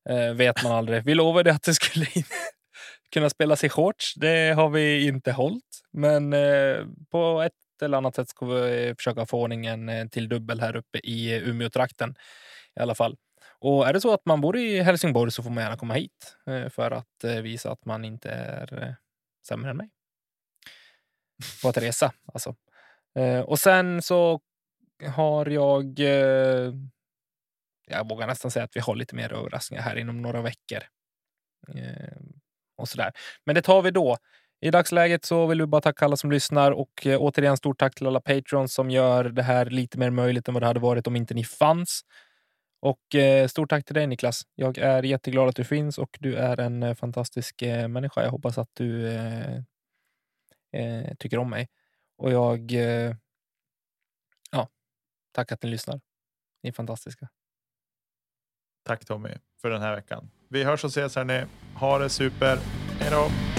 Eh, 0.10 0.34
vet 0.34 0.64
man 0.64 0.72
aldrig. 0.72 1.04
Vi 1.06 1.16
lovade 1.16 1.52
att 1.52 1.64
det 1.64 1.74
skulle 1.74 2.06
kunna 3.14 3.30
spelas 3.30 3.64
i 3.64 3.70
shorts. 3.70 4.14
Det 4.16 4.56
har 4.56 4.70
vi 4.70 5.08
inte 5.08 5.32
hållit, 5.32 5.82
men 5.92 6.34
eh, 6.34 6.86
på 7.12 7.42
ett 7.42 7.54
eller 7.82 7.98
annat 7.98 8.16
sätt 8.16 8.30
ska 8.30 8.46
vi 8.46 8.88
eh, 8.88 8.96
försöka 8.96 9.26
få 9.26 9.42
ordning 9.42 9.66
en 9.66 9.90
eh, 9.90 10.08
till 10.08 10.30
dubbel 10.30 10.60
här 10.60 10.76
uppe 10.76 11.00
i 11.04 11.36
eh, 11.36 11.50
Umeå-trakten 11.50 12.16
i 12.76 12.80
alla 12.80 12.96
fall. 12.96 13.18
Och 13.60 13.88
är 13.88 13.94
det 13.94 14.02
så 14.02 14.14
att 14.14 14.26
man 14.26 14.42
bor 14.42 14.58
i 14.58 14.82
Helsingborg 14.82 15.32
så 15.32 15.44
får 15.44 15.50
man 15.50 15.64
gärna 15.64 15.78
komma 15.78 15.94
hit 15.94 16.38
för 16.70 16.92
att 16.92 17.24
visa 17.44 17.72
att 17.72 17.86
man 17.86 18.06
inte 18.06 18.30
är 18.30 18.96
sämre 19.48 19.72
än 19.72 19.78
mig 19.78 19.90
på 21.62 21.70
att 21.70 21.78
resa. 21.78 22.14
Alltså. 22.34 22.56
Eh, 23.16 23.40
och 23.40 23.60
sen 23.60 24.02
så 24.02 24.40
har 25.08 25.46
jag... 25.46 26.00
Jag 27.90 28.10
vågar 28.10 28.28
nästan 28.28 28.52
säga 28.52 28.66
att 28.66 28.76
vi 28.76 28.80
har 28.80 28.96
lite 28.96 29.16
mer 29.16 29.34
överraskningar 29.34 29.84
här 29.84 29.96
inom 29.96 30.22
några 30.22 30.42
veckor. 30.42 30.84
Eh, 31.76 32.20
och 32.78 32.90
sådär. 32.90 33.12
Men 33.46 33.56
det 33.56 33.62
tar 33.62 33.82
vi 33.82 33.92
då. 33.92 34.18
I 34.62 34.72
dagsläget 34.72 35.26
så 35.26 35.48
vill 35.48 35.62
vi 35.62 35.68
bara 35.68 35.82
tacka 35.82 36.06
alla 36.06 36.18
som 36.18 36.32
lyssnar 36.32 36.72
och 36.72 37.06
eh, 37.08 37.22
återigen 37.22 37.58
stort 37.58 37.80
tack 37.80 37.96
till 37.96 38.08
alla 38.08 38.22
patrons 38.22 38.74
som 38.74 38.90
gör 38.90 39.24
det 39.24 39.44
här 39.44 39.66
lite 39.66 39.98
mer 39.98 40.10
möjligt 40.10 40.48
än 40.48 40.54
vad 40.54 40.64
det 40.64 40.68
hade 40.68 40.80
varit 40.80 41.08
om 41.08 41.16
inte 41.16 41.34
ni 41.34 41.44
fanns. 41.44 42.02
Och 42.82 43.16
eh, 43.16 43.48
stort 43.48 43.70
tack 43.70 43.86
till 43.86 43.96
dig 43.96 44.08
Niklas. 44.08 44.42
Jag 44.56 44.78
är 44.78 45.04
jätteglad 45.04 45.50
att 45.50 45.56
du 45.56 45.64
finns 45.64 45.98
och 45.98 46.18
du 46.20 46.36
är 46.36 46.60
en 46.60 46.84
eh, 46.84 46.96
fantastisk 46.96 47.62
eh, 47.62 47.88
människa. 47.88 48.24
Jag 48.24 48.32
hoppas 48.32 48.58
att 48.58 48.70
du 48.74 49.08
eh, 49.08 49.56
eh 50.74 51.16
tycker 51.20 51.38
om 51.38 51.50
mig. 51.50 51.68
Och 52.18 52.32
jag... 52.32 52.72
Eh, 52.72 53.16
ja, 54.52 54.68
tack 55.32 55.52
att 55.52 55.64
ni 55.64 55.70
lyssnar. 55.70 56.02
Ni 56.64 56.70
är 56.70 56.74
fantastiska. 56.74 57.30
Tack 58.90 59.06
Tommy 59.06 59.30
för 59.62 59.70
den 59.70 59.82
här 59.82 59.96
veckan. 59.96 60.30
Vi 60.50 60.64
hörs 60.64 60.84
och 60.84 60.90
ses 60.90 61.16
hörni. 61.16 61.46
Ha 61.76 62.00
det 62.00 62.10
super. 62.10 62.58
Hej 63.00 63.12
då! 63.12 63.59